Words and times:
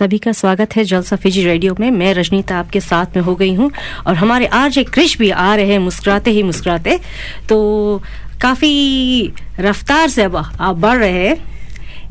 सभी 0.00 0.18
का 0.18 0.32
स्वागत 0.32 0.74
है 0.76 0.82
जलसा 0.84 1.16
फिजी 1.16 1.42
रेडियो 1.44 1.74
में। 1.80 1.90
मैं 1.90 2.12
रजनीता 2.14 2.58
आपके 2.58 2.80
साथ 2.80 3.16
में 3.16 3.22
हो 3.22 3.34
गई 3.36 3.52
हूँ 3.54 3.70
और 4.06 4.14
हमारे 4.14 4.46
आज 4.46 4.78
एक 4.78 4.90
क्रिश 4.90 5.16
भी 5.18 5.28
आ 5.30 5.54
रहे 5.54 5.72
हैं 5.72 5.78
मुस्कुराते 5.78 6.30
ही 6.30 6.42
मुस्कुराते। 6.42 6.98
तो 7.48 7.58
काफ़ी 8.42 9.32
रफ्तार 9.60 10.08
से 10.08 10.22
अब 10.22 10.36
आप 10.36 10.76
बढ़ 10.76 10.96
रहे 10.98 11.26
हैं। 11.26 11.36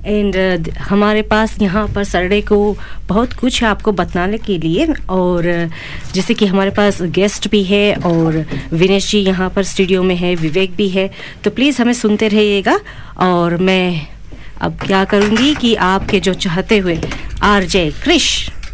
एंड 0.05 0.69
हमारे 0.79 1.21
पास 1.21 1.57
यहाँ 1.61 1.87
पर 1.87 2.03
सैटरडे 2.03 2.41
को 2.41 2.59
बहुत 3.07 3.33
कुछ 3.33 3.61
है 3.63 3.69
आपको 3.69 3.91
बताने 3.91 4.37
के 4.37 4.57
लिए। 4.57 4.87
और 5.09 5.49
uh, 5.65 6.13
जैसे 6.13 6.33
कि 6.33 6.45
हमारे 6.45 6.71
पास 6.71 7.01
गेस्ट 7.17 7.49
भी 7.51 7.63
है 7.63 7.93
और 8.05 8.45
विनेश 8.73 9.09
जी 9.11 9.19
यहाँ 9.19 9.49
पर 9.49 9.63
स्टूडियो 9.63 10.03
में 10.03 10.15
है 10.15 10.35
विवेक 10.35 10.75
भी 10.75 10.89
है। 10.89 11.09
तो 11.43 11.51
प्लीज़ 11.51 11.81
हमें 11.81 11.93
सुनते 11.93 12.27
रहिएगा 12.27 12.79
और 13.19 13.57
मैं 13.57 14.18
अब 14.61 14.79
क्या 14.85 15.03
करूँगी 15.05 15.53
कि 15.55 15.73
आपके 15.75 16.19
जो 16.19 16.33
चाहते 16.33 16.77
हुए 16.77 16.99
आरजे 17.43 17.89
क्रिश 18.03 18.27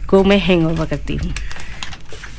को 0.09 0.23
मैं 0.23 0.39
हैंग 0.39 0.65
ओवर 0.67 0.85
करती 0.85 1.15
हूँ। 1.15 1.33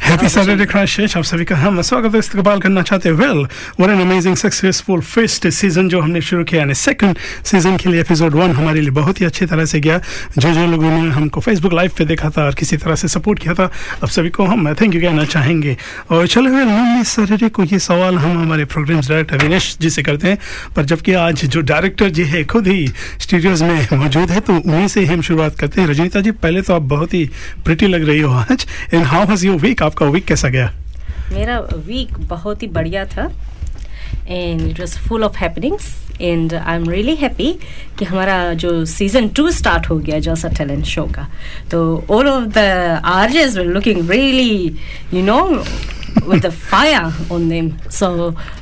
हैप्पी 0.07 0.29
सैटरडे 0.29 0.65
क्रैश 0.67 1.17
आप 1.17 1.25
सभी 1.25 1.45
का 1.45 1.57
हम 1.57 1.81
स्वागत 1.83 2.13
है 2.15 2.19
इस्तकबाल 2.19 2.61
करना 2.61 2.83
चाहते 2.83 3.09
हैं। 3.09 3.17
Well 3.17 3.39
one 3.81 3.91
an 3.91 4.01
amazing 4.01 4.37
successful 4.37 5.01
first 5.03 5.49
season 5.49 5.89
जो 5.89 6.01
हमने 6.01 6.21
शुरू 6.21 6.45
किया, 6.45 6.61
यानी 6.61 6.75
सेकंड 6.75 7.19
सीज़न 7.45 7.77
के 7.77 7.89
लिए 7.89 8.01
एपिसोड 8.01 8.35
वन 8.35 8.53
हमारे 8.57 8.81
लिए 8.81 8.91
बहुत 8.91 9.21
ही 9.21 9.27
अच्छी 9.27 9.47
तरह 9.47 9.65
से 9.65 9.81
गया। 9.81 9.99
जो 10.39 10.53
जो 10.53 10.67
लोगों 10.67 10.91
ने 10.91 11.11
हमको 11.11 11.41
फेसबुक 11.41 11.73
लाइव 11.75 11.91
पे 11.99 12.05
देखा 12.05 12.31
था 12.31 12.45
और 12.45 12.55
किसी 12.55 12.77
तरह 12.77 12.95
से 12.95 13.09
सपोर्ट 13.09 13.39
किया 13.39 13.55
था 13.55 13.71
अब 14.03 14.09
सभी 14.09 14.31
को 14.31 14.45
हम 14.45 14.73
थैंक 14.75 14.95
यू 14.95 15.01
कहना 15.01 15.25
चाहेंगे। 15.25 15.77
और 16.11 16.27
चलो 16.27 16.51
वेल 16.51 16.69
लंबी 16.69 17.05
सैटरडे 17.05 17.49
को 17.49 17.65
ये 17.65 17.79
सवाल 17.79 18.19
हम 18.19 18.39
हमारे 18.39 18.65
प्रोग्राम 18.67 19.01
डायरेक्टर 19.01 19.43
विनेश 19.43 19.77
जी 19.81 19.91
से 19.91 20.03
करते 20.03 20.29
हैं। 20.29 20.39
पर 20.77 20.85
जबकि 20.85 21.13
आज 21.25 21.45
जो 21.47 21.61
डायरेक्टर 21.63 22.11
जी 22.11 22.25
है, 22.27 22.45
खुद 22.45 22.69
ही 22.69 22.87
स्टूडियोज 23.19 23.63
में 23.63 23.87
मौजूद 23.95 24.31
है 24.31 24.41
तो 24.41 24.55
उन्हीं 24.55 24.87
से 24.89 25.05
हम 25.07 25.23
शुरुआत 25.23 25.59
करते 25.59 25.81
हैं। 25.81 25.89
रजनीता 25.89 26.21
जी, 26.21 26.31
पहले 26.31 26.63
तो 26.63 26.75
आप 26.75 26.83
बहुत 26.95 27.15
ही 27.15 27.25
प्रिटी 27.65 27.87
लग 27.89 28.09
रही 28.09 28.21
हो 28.21 28.33
आज। 28.35 28.67
And 28.95 29.05
how 29.05 29.27
was 29.27 29.45
you 29.45 29.59
week 29.59 29.83
आपका 29.97 30.07
वीक 30.13 30.25
कैसा 30.27 30.49
गया? 30.49 30.73
मेरा 31.33 31.59
वीक 31.87 32.19
बहुत 32.29 32.63
ही 32.63 32.67
बढ़िया 32.69 33.05
था 33.13 33.25
and 34.29 34.61
it 34.63 34.81
was 34.81 34.99
full 35.09 35.25
of 35.25 35.37
happenings 35.39 35.87
and 36.21 36.55
I 36.55 36.77
am 36.77 36.89
really 36.91 37.15
happy 37.17 37.53
कि 37.99 38.05
हमारा 38.05 38.37
जो 38.55 38.85
सीज़न 38.85 39.29
टू 39.37 39.51
स्टार्ट 39.51 39.89
हो 39.91 39.99
गया 39.99 40.19
जैसा 40.29 40.49
टैलेंट 40.59 40.85
शो 40.85 41.05
का। 41.17 41.27
तो 41.71 41.81
all 42.11 42.29
of 42.29 42.45
the 42.55 42.59
RJs 43.05 43.57
looking 43.57 44.11
really 44.11 44.77
you 45.15 45.23
know 45.25 45.43
with 46.29 46.45
the 46.45 46.51
fire 46.51 47.09
on 47.35 47.43
them. 47.49 47.67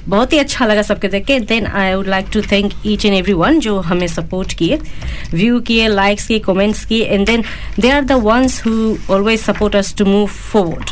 बहुत 0.08 0.32
ही 0.32 0.38
अच्छा 0.38 0.66
लगा 0.66 0.82
सबके 0.82 1.08
देख 1.08 1.24
के। 1.26 1.38
Then 1.40 1.66
I 1.66 1.94
would 1.94 2.08
like 2.08 2.26
to 2.32 2.40
thank 2.52 2.72
each 2.86 3.04
and 3.06 3.14
every 3.14 3.32
one 3.32 3.60
जो 3.66 3.78
हमें 3.80 4.06
सपोर्ट 4.08 4.52
किए 4.58 4.78
व्यू 5.32 5.60
किए 5.68 5.86
लाइक्स 5.88 6.26
किए 6.26 6.38
कमेंट्स 6.48 6.84
किए 6.86 7.04
and 7.04 7.26
then 7.26 7.44
they 7.80 7.90
are 7.90 8.04
the 8.04 8.12
ones 8.26 8.60
who 8.66 8.96
always 9.14 9.40
support 9.40 9.76
us 9.76 9.94
to 9.98 10.04
move 10.04 10.26
forward 10.26 10.90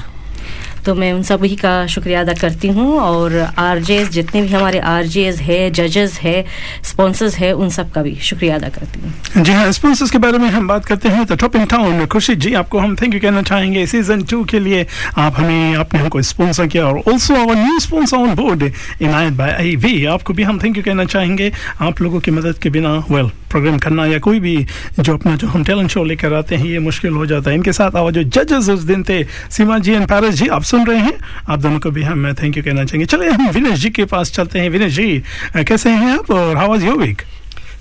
तो 0.84 0.94
मैं 0.94 1.12
उन 1.12 1.22
सभी 1.22 1.54
का 1.56 1.86
शुक्रिया 1.86 2.20
अदा 2.20 2.32
करती 2.40 2.68
हूँ 2.68 2.98
और 3.00 3.38
आर 3.58 3.80
जितने 3.80 4.42
भी 4.42 4.48
हमारे 4.48 4.78
आर 4.80 5.06
है, 5.42 5.70
जजेस 5.72 6.18
है, 6.20 6.44
स्पॉन्सर्स 6.84 7.36
है, 7.36 7.52
उन 7.52 7.68
सब 7.70 7.90
का 7.92 8.02
भी 8.02 8.14
शुक्रिया 8.22 8.54
अदा 8.56 8.68
करती 8.68 9.00
हूँ। 9.00 9.42
जी 9.44 9.52
हाँ 9.52 9.70
स्पॉन्सर्स 9.72 10.10
के 10.10 10.18
बारे 10.18 10.38
में 10.38 10.48
हम 10.50 10.68
बात 10.68 10.84
करते 10.84 11.08
हैं 11.08 11.24
तो 11.26 11.36
टॉप 11.36 11.56
इन 11.56 11.64
टाउन 11.66 12.06
खुशी 12.06 12.34
जी, 12.36 12.54
आपको 12.54 12.78
हम 12.78 12.96
थैंक 12.96 13.14
यू 13.14 13.20
कहना 13.20 13.42
चाहेंगे। 13.42 13.86
सीज़न 13.86 14.22
टू 14.24 14.42
के 14.44 14.58
लिए 14.58 14.86
आप 15.18 15.38
हमें, 15.38 15.74
आपने 15.74 16.00
हमको 16.00 16.22
स्पॉन्सर 16.22 16.66
किया 16.66 16.86
और 16.86 17.02
also 17.12 17.34
our 17.34 17.54
new 17.56 17.78
sponsor 17.78 18.16
on 18.16 18.34
board 18.34 18.62
Inayat 18.62 19.32
by 19.34 19.52
I 19.52 20.04
आपको 20.12 20.32
भी 20.32 20.42
हम 20.42 20.58
थैंक 20.62 20.76
यू 20.76 20.82
कहना 20.82 21.04
चाहेंगे। 21.04 21.52
आप 21.80 22.00
लोगों 22.02 22.20
की 22.20 22.30
मदद 22.30 22.58
के 22.62 22.70
बिना 22.70 22.92
वेल 23.10 23.30
प्रोग्राम 23.52 23.78
करना 23.78 24.06
या 24.06 24.18
कोई 24.18 24.40
भी 24.40 24.56
जो 25.00 25.14
अपना 25.14 25.36
जो 25.36 25.48
हम 25.48 25.64
टैलेंट 25.64 25.90
शो 25.90 26.04
लेकर 26.04 26.32
आते 26.34 26.56
हैं, 26.56 26.66
ये 26.66 26.78
मुश्किल 26.80 27.12
हो 27.12 27.26
जाता 27.26 27.50
है। 27.50 27.56
इनके 27.56 27.72
साथ 27.72 27.96
आवा 27.96 28.10
जो 28.10 28.22
जजेस 28.24 28.68
उस 28.68 28.82
दिन 28.82 29.02
थे, 29.02 29.22
सीमा 29.50 29.78
जी 29.78 29.92
एंड 29.92 30.06
पैरस 30.08 30.34
जी, 30.34 30.46
आप 30.48 30.62
सुन 30.62 30.86
रहे 30.86 30.98
हैं। 30.98 31.14
आप 31.48 31.58
दोनों 31.58 31.80
को 31.80 31.90
भी 31.90 32.02
हम 32.02 32.32
थैंक 32.32 32.56
यू 32.56 32.62
कहना 32.62 32.84
चाहेंगे। 32.84 33.06
चले 33.06 33.30
हम 33.30 33.48
विनेश 33.50 33.78
जी 33.80 33.90
के 33.90 34.04
पास 34.06 34.32
चलते 34.32 34.58
हैं। 34.58 34.70
विनेश 34.70 34.92
जी, 34.92 35.22
कैसे 35.58 35.90
हैं 35.90 36.10
आप 36.10 36.30
और 36.30 36.56
हाउ 36.56 36.68
वाज 36.68 36.84
योर 36.84 36.96
वीक 36.96 37.22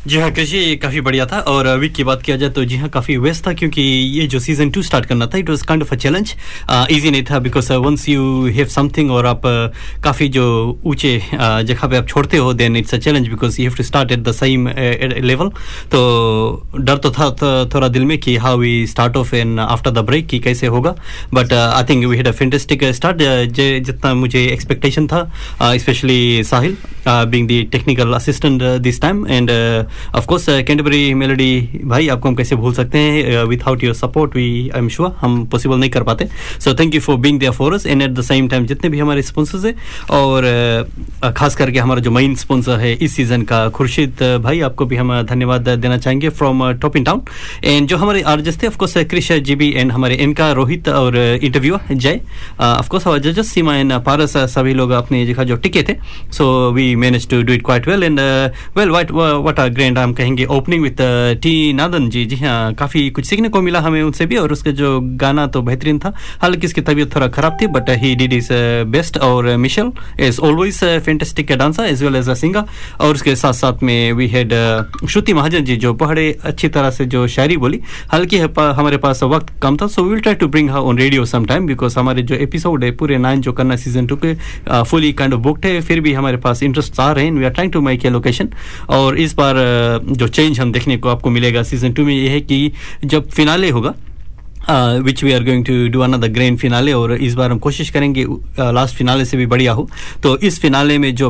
जी 0.07 0.17
हाँ 0.17 0.29
कृषि 0.33 0.75
काफ़ी 0.81 1.01
बढ़िया 1.01 1.25
था। 1.31 1.39
और 1.39 1.67
वीक 1.79 1.93
की 1.95 2.03
बात 2.03 2.21
किया 2.21 2.35
जाए 2.37 2.49
तो 2.49 2.63
जी 2.65 2.77
हाँ 2.77 2.87
काफ़ी 2.89 3.15
व्यस्त 3.17 3.45
था 3.47 3.51
क्योंकि 3.53 3.81
ये 3.81 4.25
जो 4.27 4.39
सीज़न 4.39 4.69
टू 4.71 4.81
स्टार्ट 4.81 5.05
करना 5.05 5.25
था 5.27 5.37
it 5.37 5.49
was 5.49 5.61
kind 5.61 5.83
of 5.83 5.93
a 5.93 5.97
challenge 5.97 6.33
easy 6.91 7.11
नहीं 7.11 7.23
था 7.23 7.39
because 7.39 7.71
once 7.73 8.07
you 8.09 8.45
have 8.55 8.67
something 8.67 9.11
और 9.11 9.25
आप 9.25 9.41
uh, 9.41 10.01
काफ़ी 10.03 10.27
जो 10.27 10.45
ऊँचे 10.85 11.17
uh, 11.19 11.61
जगह 11.61 11.87
पे 11.87 11.97
आप 11.97 12.07
छोड़ते 12.07 12.37
हो 12.37 12.53
then 12.53 12.75
it's 12.77 12.95
a 12.95 12.97
challenge 12.97 13.27
because 13.27 13.61
you 13.61 13.67
have 13.67 13.77
to 13.77 13.83
start 13.83 14.11
at 14.11 14.19
the 14.19 14.31
same 14.31 14.67
level 14.67 15.49
तो 15.91 16.01
डर 16.79 16.97
तो 16.97 17.11
था 17.11 17.29
थोड़ा 17.73 17.87
दिल 17.87 18.05
में 18.05 18.17
कि 18.17 18.35
how 18.37 18.57
we 18.57 18.87
start 18.87 19.17
off 19.17 19.35
in 19.35 19.59
after 19.59 19.91
the 19.91 20.05
break 20.05 20.27
कि 20.27 20.39
कैसे 20.39 20.67
होगा। 20.67 20.95
But 21.33 21.53
I 21.53 21.83
think 21.89 22.05
we 22.05 22.17
had 22.17 22.27
a 22.27 22.31
fantastic 22.41 22.83
start 22.95 23.21
जितना 23.85 24.13
मुझे 24.13 24.45
एक्सपेक्टेशन 24.47 25.07
था 25.07 25.23
specially 25.61 26.43
Sahil 26.43 26.77
being 27.07 27.47
the 27.49 27.65
technical 27.71 28.13
assistant 28.13 28.61
this 28.81 29.01
time 29.01 29.25
and 29.27 29.49
of 30.15 30.25
course 30.25 30.45
Canterbury 30.49 31.13
melody 31.13 31.81
भाई 31.85 32.07
आपको 32.07 32.29
हम 32.29 32.35
कैसे 32.35 32.55
भूल 32.55 32.73
सकते 32.73 32.97
हैं 32.97 33.43
without 33.45 33.83
your 33.83 33.93
support 33.95 34.35
we 34.35 34.47
I 34.69 34.79
am 34.79 34.89
sure 34.89 35.15
हम 35.19 35.45
पॉसिबल 35.51 35.77
नहीं 35.77 35.89
कर 35.89 36.03
पाते। 36.03 36.27
So 36.59 36.73
thank 36.79 36.95
you 36.95 37.01
for 37.01 37.17
being 37.17 37.39
there 37.39 37.51
for 37.51 37.73
us 37.73 37.85
and 37.85 38.01
at 38.01 38.11
the 38.11 38.21
same 38.21 38.47
time 38.47 38.65
जितने 38.65 38.89
भी 38.89 38.99
हमारे 38.99 39.21
स्पॉन्सर्स 39.21 39.65
हैं 39.65 39.75
और 40.11 40.49
uh, 41.23 41.31
खास 41.37 41.55
करके 41.55 41.79
हमारा 41.79 42.01
जो 42.01 42.11
मेन 42.11 42.35
स्पॉन्सर 42.35 42.79
है 42.79 42.93
इस 42.93 43.15
सीज़न 43.15 43.41
का 43.43 43.67
खुर्शीद 43.69 44.15
uh, 44.15 44.37
भाई 44.43 44.61
आपको 44.61 44.85
भी 44.85 44.95
हम 44.95 45.21
धन्यवाद 45.23 45.69
देना 45.69 45.97
चाहेंगे 45.97 46.29
from 46.29 46.71
top 46.81 46.97
in 46.97 47.03
town 47.03 47.21
and 47.63 47.87
जो 47.87 47.97
हमारे 47.97 48.21
आर्जस 48.31 48.61
थे 48.63 48.67
of course 48.67 48.97
Krish 49.09 49.31
ji 49.31 49.55
B 49.55 49.71
and 49.71 49.91
हमारे 49.91 50.15
इनका 50.23 50.51
रोहित 50.51 50.89
और 50.89 51.17
इंटरव्यू 51.17 51.77
जय 51.91 52.19
ऑफकोर्स 52.59 53.05
हमारे 53.07 53.21
जजेस 53.21 53.53
सीमा 53.53 53.75
एंड 53.75 53.93
पारस 54.05 54.37
uh, 54.37 54.45
सभी 54.47 54.73
लोग 54.73 54.91
अपने 54.91 55.25
जगह 55.25 55.43
जो 55.43 55.55
टिके 55.55 55.83
थे। 55.89 55.95
So 56.31 56.71
we 56.71 56.95
manage 56.95 57.27
to 57.29 57.41
do 57.41 57.53
it 57.53 57.65
quite 57.65 57.87
well 57.87 58.03
and 58.03 58.19
well 58.77 58.89
white 58.89 59.11
what 59.11 59.59
are 59.59 59.69
grand 59.81 59.97
हम 59.97 60.11
कहेंगे 60.13 60.45
opening 60.45 60.83
with 60.83 60.97
T 61.43 61.51
Nadan 61.73 62.09
ji. 62.09 62.25
जी 62.25 62.35
हाँ 62.37 62.73
काफ़ी 62.77 63.09
कुछ 63.09 63.25
सीखने 63.25 63.49
को 63.49 63.61
मिला 63.61 63.79
हमें 63.79 64.01
उनसे 64.03 64.25
भी 64.25 64.35
और 64.37 64.51
उसके 64.51 64.71
जो 64.71 64.89
गाना 65.21 65.45
तो 65.47 65.61
बेहतरीन 65.61 65.99
था। 65.99 66.13
हालाँकि 66.41 66.67
इसकी 66.67 66.81
तबीयत 66.81 67.15
थोड़ा 67.15 67.27
खराब 67.27 67.57
थी 67.61 67.67
but 67.67 67.89
he 67.99 68.13
did 68.15 68.33
is 68.33 68.49
best 68.87 69.17
और 69.19 69.45
Michelle 69.57 69.91
is 70.19 70.39
always 70.41 70.79
fantastic 71.05 71.51
dancer 71.53 71.85
as 71.85 72.03
well 72.03 72.15
as 72.15 72.29
a 72.29 72.33
singer 72.33 72.65
और 73.01 73.15
उसके 73.15 73.35
साथ 73.35 73.53
साथ 73.53 73.83
में 73.83 74.11
वी 74.13 74.27
हैड 74.27 74.53
श्रुति 75.09 75.33
महाजन 75.33 75.65
जी 75.65 75.77
जो 75.77 75.93
बड़े 75.93 76.29
अच्छी 76.43 76.67
तरह 76.69 76.89
से 76.91 77.05
जो 77.05 77.25
शायरी 77.27 77.57
बोली। 77.57 77.79
हालाँकि 78.11 78.39
हमारे 78.59 78.97
पास 78.97 79.23
वक्त 79.25 79.51
कम 79.61 79.77
था 79.77 79.87
so 79.87 80.03
we 80.03 80.09
will 80.09 80.19
try 80.19 80.35
to 80.35 80.47
bring 80.47 80.69
her 80.69 80.89
on 80.91 80.97
radio 80.97 81.25
some 81.25 81.45
time 81.45 81.67
because 81.67 81.97
हमारे 81.99 82.23
जो 82.23 82.35
एपिसोड 82.37 82.83
है 82.83 82.91
पूरे 83.01 83.17
नाइन 83.17 83.41
जो 83.41 83.53
करना 83.53 83.75
सीज़न 83.77 84.07
टू 84.07 84.19
के 84.25 84.33
फुली 84.83 85.11
काइंड 85.13 85.33
ऑफ़ 85.33 85.41
बुकड 85.41 85.65
है 85.65 85.81
फिर 85.81 86.01
भी 86.01 86.13
हमारे 86.13 86.37
पास 86.37 86.63
इंटरेस्ट 86.63 86.99
आ 86.99 87.11
रहे 87.11 87.25
हैं। 87.25 87.31
We 87.31 87.45
are 87.45 87.51
trying 87.51 87.73
to 87.73 87.81
make 87.81 88.05
a 88.05 88.09
location 88.09 88.49
और 88.89 89.17
इस 89.19 89.33
बार 89.33 89.55
uh, 89.55 89.70
जो 90.15 90.27
चेंज 90.27 90.59
हम 90.59 90.71
देखने 90.71 90.97
को 90.97 91.09
आपको 91.09 91.29
मिलेगा 91.29 91.63
सीज़न 91.63 91.93
टू 91.93 92.05
में 92.05 92.15
ये 92.15 92.29
है 92.29 92.41
कि 92.41 92.71
जब 93.05 93.29
फिनाले 93.29 93.69
होगा 93.69 93.93
which 94.69 95.23
we 95.23 95.31
are 95.31 95.43
going 95.43 95.65
to 95.65 95.73
do 95.89 95.99
another 95.99 96.27
grand 96.27 96.57
finale 96.57 96.93
और 96.93 97.13
इस 97.13 97.33
बार 97.33 97.51
हम 97.51 97.59
कोशिश 97.59 97.89
करेंगे 97.89 98.25
लास्ट 98.59 98.95
फिनाले 98.95 99.25
से 99.25 99.37
भी 99.37 99.45
बढ़िया 99.45 99.71
हो 99.73 99.87
तो 100.23 100.37
इस 100.37 100.59
फिनाले 100.61 100.97
में 100.97 101.13
जो 101.15 101.29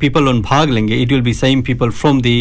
पीपल 0.00 0.28
ऑन 0.28 0.40
भाग 0.42 0.70
लेंगे 0.70 0.96
it 0.96 1.12
will 1.12 1.20
be 1.20 1.34
same 1.34 1.62
people 1.62 1.90
from 1.90 2.20
the 2.20 2.38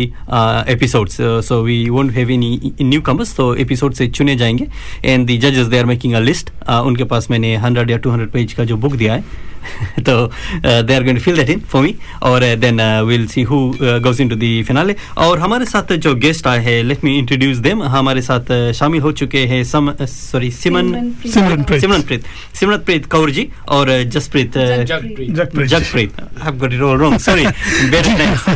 episodes 0.74 1.18
so 1.22 1.62
we 1.64 1.90
won't 1.90 2.12
have 2.12 2.32
any 2.32 2.72
newcomers 3.02 3.36
तो 3.36 3.54
एपिसोड 3.56 3.94
से 3.94 4.08
चुने 4.08 4.36
जाएँगे 4.36 4.68
एंड 5.06 5.28
द 5.28 5.40
जजेस 5.40 5.68
they 5.68 5.80
are 5.80 5.86
making 5.86 6.14
a 6.14 6.20
list 6.20 6.52
उनके 6.70 7.04
पास 7.04 7.28
मैंने 7.32 7.56
हंड्रेड 7.56 7.92
या 7.92 7.98
टू 7.98 8.10
हंड्रेड 8.10 8.32
पेज 8.32 8.54
का 8.54 8.64
जो 8.64 8.78
बुक 8.78 8.96
दिया 8.96 9.14
है 9.14 9.54
तो 10.00 10.32
they 10.66 10.96
are 10.96 11.04
going 11.04 11.18
to 11.18 11.24
fill 11.24 11.36
that 11.36 11.50
in 11.50 11.60
for 11.60 11.82
me 11.84 11.96
और 12.24 12.44
then 12.56 12.82
will 13.02 13.28
see 13.28 13.42
who 13.44 13.58
goes 13.82 14.22
into 14.22 14.36
the 14.36 14.64
finale 14.68 14.96
और 15.18 15.40
हमारे 15.40 15.66
साथ 15.66 15.94
जो 15.98 16.16
गेस्ट 16.16 16.48
आए 16.48 16.64
हैं 16.64 16.84
लेट 16.84 17.04
मी 17.04 17.18
इंट्रोड्यूस 17.18 17.58
देम 17.58 17.84
हमारे 17.84 18.22
साथ 18.22 18.52
uh, 18.52 18.72
शामिल 18.74 19.02
हो 19.02 19.12
चुके 19.12 19.46
हैं 19.46 19.64
सम 19.64 19.94
सॉरी 20.02 20.52
सिमन 20.52 20.92
सिमरनप्रीत। 21.34 21.82
सिमरनप्रीत। 21.82 22.26
सिमरनप्रीत। 22.56 23.06
कौर 23.06 23.32
जी 23.32 23.48
और 23.70 23.92
uh, 23.92 24.10
Jaspreet 24.10 24.52
uh, 24.52 24.58
Jagpreet. 24.58 25.32
Jagpreet. 25.32 25.68
Jagpreet. 25.68 26.20
I 26.20 26.46
have 26.46 26.58
got 26.60 26.74
it 26.74 26.82
all 26.82 26.98
wrong 26.98 27.20
sorry 27.20 27.46
better 27.90 28.18
names 28.18 28.50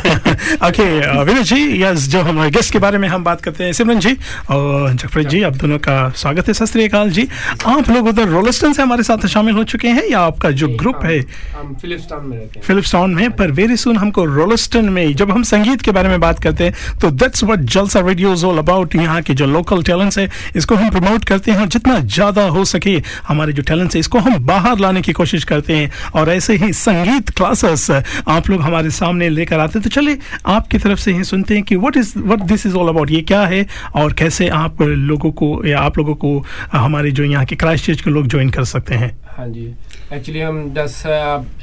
okay 0.64 0.90
Vinay 1.24 1.44
ji 1.44 1.84
yes 1.84 2.08
जो 2.10 2.22
हमारे 2.22 2.52
गेस्ट 2.52 2.74
के 2.74 2.80
बारे 2.80 2.98
में 2.98 3.08
हम 3.08 3.24
बात 3.24 3.42
करते 3.42 3.64
हैं 3.64 3.74
सिमरन 3.74 4.00
जी 4.00 4.16
और 4.52 4.94
जगप्रीत 4.94 5.28
जी 5.28 5.42
आप 5.44 5.56
दोनों 5.56 5.78
का 5.80 5.98
स्वागत 6.16 6.48
है 6.48 6.54
सत 6.54 6.78
अकाल 6.78 7.10
जी। 7.10 7.28
आप 7.66 7.90
लोग 7.90 8.08
उधर 8.08 8.28
रोलस्टन 8.28 8.74
से 8.74 8.82
हमारे 8.82 9.04
साथ 9.04 9.28
शामिल 9.28 9.56
हो 9.56 9.64
चुके 9.64 9.88
हैं 9.88 10.04
या 10.10 10.20
आपका 10.20 10.52
जो 10.52 10.68
ग्रुप 10.68 10.99
हम 11.02 11.74
फिलिप्स 11.82 12.12
में 12.12 12.38
रहते 12.38 12.60
हैं। 12.60 12.66
फिलिप्सटाउन 12.66 13.14
में 13.14 13.30
पर 13.36 13.52
वेरी 13.52 13.78
सुन 13.78 13.98
हमको 13.98 14.26
रोलस्टन 14.28 14.90
में 14.90 15.16
जब 15.16 15.32
हम 15.32 15.44
संगीत 15.46 15.82
के 15.82 15.92
बारे 15.92 16.10
में 16.10 16.20
बात 16.20 16.40
करते 16.40 16.64
हैं 16.64 16.98
तो 17.02 17.12
that's 17.14 17.44
what 17.44 17.60
Jalsa 17.76 18.00
radio 18.02 18.34
is 18.34 18.46
all 18.46 18.58
about 18.58 18.96
यहाँ 18.96 19.22
के 19.22 19.34
जो 19.34 19.46
लोकल 19.48 19.84
टैलेंट्स 19.84 20.18
है 20.20 20.30
इसको 20.56 20.76
हम 20.76 20.90
प्रमोट 20.90 21.26
करते 21.26 21.52
हैं 21.52 21.60
और 21.60 21.68
जितना 21.70 22.00
ज़्यादा 22.00 22.48
हो 22.50 22.66
सके 22.66 22.98
हमारे 23.28 23.54
जो 23.54 23.64
टैलेंट्स 23.64 23.96
है 23.96 24.00
इसको 24.00 24.20
हम 24.20 24.38
बाहर 24.46 24.80
लाने 24.80 25.02
की 25.02 25.14
कोशिश 25.14 25.44
करते 25.46 25.76
हैं। 25.76 25.92
और 26.16 26.30
ऐसे 26.30 26.56
ही 26.58 26.72
संगीत 26.76 27.30
क्लासेस 27.38 27.90
आप 27.92 28.50
लोग 28.50 28.62
हमारे 28.62 28.90
सामने 28.92 29.30
लेकर 29.30 29.60
आते 29.60 29.80
हैं। 29.80 29.84
तो 29.84 29.90
चलिए 29.90 30.20
आपकी 30.48 30.78
तरफ़ 30.78 31.00
से 31.00 31.14
ही 31.14 31.24
सुनते 31.24 31.56
हैं 31.56 31.64
कि 31.64 31.76
what 31.76 31.98
is 31.98 32.14
what 32.18 32.40
this 32.50 32.66
is 32.66 32.76
all 32.76 32.90
about 32.90 33.12
ये 33.12 33.22
क्या 33.24 33.42
है 33.48 33.66
और 33.96 34.14
कैसे 34.14 34.48
आप 34.56 34.82
लोगों 34.82 35.32
को 35.34 35.48
या 35.66 35.80
आप 35.80 35.98
लोगों 35.98 36.16
को 36.16 36.38
हमारे 36.74 37.12
जो 37.12 37.24
यहाँ 37.24 37.46
के 37.46 37.56
क्राइस्ट 37.56 37.86
चर्च 37.86 38.02
के 38.02 38.12
लोग 38.12 38.28
ज्वाइन 38.28 38.50
कर 38.50 38.64
सकते 38.66 38.96
हैं। 38.96 39.12
हाँ 39.38 39.48
जी। 39.50 39.74
एक्चुअली 40.14 40.40
हम 40.40 40.70
दस 40.74 41.04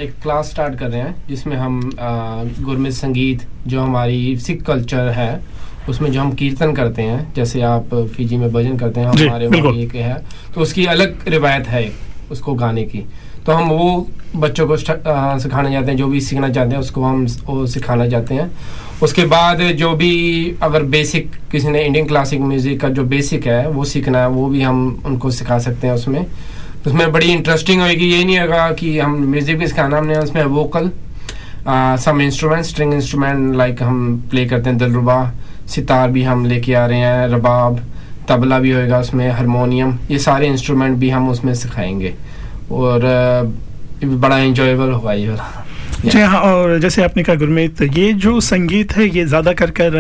एक 0.01 0.13
क्लास 0.23 0.51
स्टार्ट 0.51 0.79
कर 0.79 0.89
रहे 0.89 1.01
हैं 1.01 1.15
जिसमें 1.29 1.57
हम 1.57 1.81
गुरमित 2.61 2.93
संगीत 2.93 3.43
जो 3.67 3.81
हमारी 3.81 4.37
सिख 4.41 4.63
कल्चर 4.67 5.09
है 5.13 5.41
उसमें 5.89 6.11
जो 6.13 6.21
हम 6.21 6.33
कीर्तन 6.33 6.73
करते 6.73 7.03
हैं 7.03 7.33
जैसे 7.35 7.63
आप 7.63 7.95
फिजी 8.17 8.37
में 8.37 8.53
भजन 8.53 8.77
करते 8.79 9.01
हैं 9.01 9.07
हमारे। 9.09 9.47
वहाँ 9.49 9.75
एक 9.75 9.95
है 9.95 10.23
तो 10.55 10.61
उसकी 10.61 10.87
अलग 10.87 11.29
रिवायत 11.29 11.67
है 11.69 11.91
उसको 12.31 12.55
गाने 12.55 12.85
की। 12.85 13.05
तो 13.47 13.53
हम 13.53 13.69
वो 13.69 14.09
बच्चों 14.37 14.67
को 14.67 14.77
सिखाना 14.77 15.71
चाहते 15.71 15.91
हैं 15.91 15.97
जो 15.97 16.07
भी 16.07 16.21
सीखना 16.21 16.49
चाहते 16.49 16.75
हैं 16.75 16.81
उसको 16.81 17.03
हम 17.03 17.27
वो 17.47 17.67
सिखाना 17.67 18.09
चाहते 18.09 18.35
हैं। 18.35 18.51
उसके 19.03 19.25
बाद 19.27 19.63
जो 19.79 19.95
भी 19.97 20.57
अगर 20.63 20.83
बेसिक 20.95 21.35
किसी 21.53 21.69
ने 21.69 21.85
इंडियन 21.85 22.07
क्लासिक 22.07 22.41
म्यूज़िक 22.41 22.81
का 22.81 22.89
जो 22.89 23.05
बेसिक 23.07 23.47
है 23.47 23.69
वो 23.69 23.85
सीखना 23.87 24.21
है 24.21 24.29
वो 24.29 24.49
भी 24.49 24.63
हम 24.63 25.03
उनको 25.07 25.31
सिखा 25.33 25.59
सकते 25.59 25.87
हैं 25.87 25.95
उसमें। 25.95 26.27
उसमें 26.87 27.11
बड़ी 27.13 27.27
इंटरेस्टिंग 27.27 27.81
होगी 27.83 28.07
ये 28.07 28.25
नहीं 28.25 28.39
होगा 28.39 28.71
कि 28.71 28.99
हम 28.99 29.17
म्यूज़िक 29.31 29.59
भी 29.59 29.67
सिखाना 29.67 29.99
हमने 29.99 30.17
उसमें 30.19 30.45
vocal 30.45 30.91
some 32.01 32.21
instrument 32.21 32.65
string 32.65 32.93
instrument 32.95 33.57
like 33.57 33.83
हम 33.83 33.97
प्ले 34.31 34.45
करते 34.47 34.71
हैं 34.71 34.79
दिलरुबा, 34.79 35.19
सितार 35.69 36.11
भी 36.11 36.23
हम 36.23 36.45
लेके 36.47 36.75
आ 36.75 36.87
रहे 36.87 36.99
हैं, 36.99 37.29
रबाब, 37.29 37.81
तबला 38.29 38.59
भी 38.59 38.71
होएगा 38.71 38.99
उसमें 39.01 39.31
हारमोनियम 39.31 39.99
ये 40.11 40.19
सारे 40.19 40.47
इंस्ट्रूमेंट 40.47 40.97
भी 40.99 41.11
हम 41.11 41.29
उसमें 41.31 41.55
सिखाएँगे। 41.55 42.15
और 42.73 43.01
बड़ा 44.05 44.39
इंजॉयबल 44.39 44.91
होगा 44.93 45.13
ये 45.13 45.29
वाला। 45.29 45.65
जी 46.07 46.21
हाँ 46.21 46.41
और 46.43 46.79
जैसे 46.79 47.03
आपने 47.03 47.23
कहा 47.23 47.35
गुरमीत 47.37 47.81
ये 47.83 48.13
जो 48.15 48.41
संगीत 48.41 48.93
है 48.97 49.07
ये 49.09 49.25
ज़्यादा 49.25 49.53
कर 49.53 49.71
कर 49.71 49.97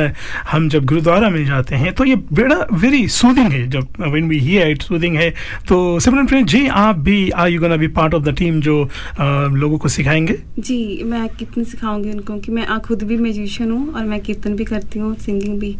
हम 0.50 0.68
जब 0.68 0.84
गुरुद्वारा 0.86 1.30
में 1.30 1.44
जाते 1.46 1.76
हैं 1.76 1.92
तो 1.94 2.04
ये 2.04 2.14
बड़ा 2.32 2.56
वेरी 2.72 3.06
सूदिंग 3.08 3.52
है। 3.52 3.66
जब 3.70 3.88
when 4.00 4.28
we 4.28 4.38
hear 4.38 4.70
it 4.70 4.82
soothing 4.82 5.16
है। 5.16 5.30
तो 5.68 5.98
सिमरन 6.00 6.26
फ्रेंड 6.26 6.46
जी 6.46 6.66
आप 6.68 6.98
भी 6.98 7.18
are 7.30 7.48
you 7.48 7.60
gonna 7.60 7.76
be 7.76 7.88
part 7.98 8.14
of 8.14 8.22
the 8.24 8.34
team 8.38 8.60
जो 8.60 8.82
आ, 8.84 9.46
लोगों 9.46 9.78
को 9.78 9.88
सिखाएँगे? 9.88 10.38
जी 10.58 11.02
मैं 11.04 11.28
कितनी 11.28 11.64
सिखाऊँगी 11.64 12.10
उनको 12.10 12.38
कि 12.38 12.52
मैं 12.52 12.78
खुद 12.80 13.02
भी 13.02 13.16
म्यूजिशियन 13.16 13.70
हूँ 13.70 13.92
और 13.92 14.04
मैं 14.04 14.20
कीर्तन 14.20 14.56
भी 14.56 14.64
करती 14.64 14.98
हूँ 14.98 15.14
सिंगिंग 15.16 15.58
भी। 15.60 15.76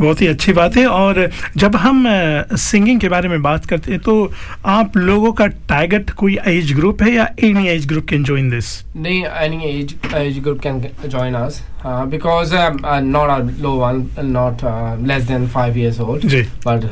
बहुत 0.00 0.20
ही 0.20 0.26
अच्छी 0.26 0.52
बात 0.52 0.76
है। 0.76 0.86
और 0.86 1.28
जब 1.56 1.76
हम 1.76 2.04
सिंगिंग 2.58 3.00
के 3.00 3.08
बारे 3.08 3.28
में 3.28 3.40
बात 3.42 3.66
करते 3.66 3.92
हैं 3.92 4.00
तो 4.02 4.14
आप 4.66 4.96
लोगों 4.96 5.32
का 5.32 5.46
टारगेट 5.68 6.10
कोई 6.22 6.38
एज 6.48 6.72
ग्रुप 6.76 7.02
है 7.02 7.12
या 7.14 7.28
any 7.44 7.66
age 7.68 7.86
group 7.86 8.06
can 8.08 8.24
join 8.24 8.50
this 8.50 8.66
नहीं 8.96 9.24
any 9.24 9.64
age 9.70 9.94
age 10.14 10.38
group 10.42 10.60
can 10.62 10.80
join 11.06 11.34
us 11.34 11.62
because 11.86 12.54
not 13.04 13.30
a 13.30 13.38
low 13.62 13.72
one 13.76 14.06
not 14.24 14.64
less 15.08 15.22
than 15.28 15.48
five 15.48 15.78
years 15.78 16.00
old 16.00 16.34
but 16.66 16.90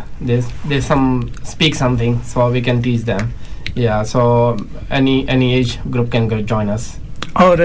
they 0.68 0.80
some 0.80 1.20
speak 1.50 1.74
something 1.76 2.18
so 2.32 2.48
we 2.50 2.62
can 2.62 2.82
teach 2.82 3.02
them 3.10 3.30
या 3.82 4.02
so 4.04 4.24
any 4.92 5.24
any 5.30 5.52
age 5.58 5.78
group 5.86 6.10
can 6.12 6.28
join 6.44 6.68
us 6.68 6.94
और 7.40 7.56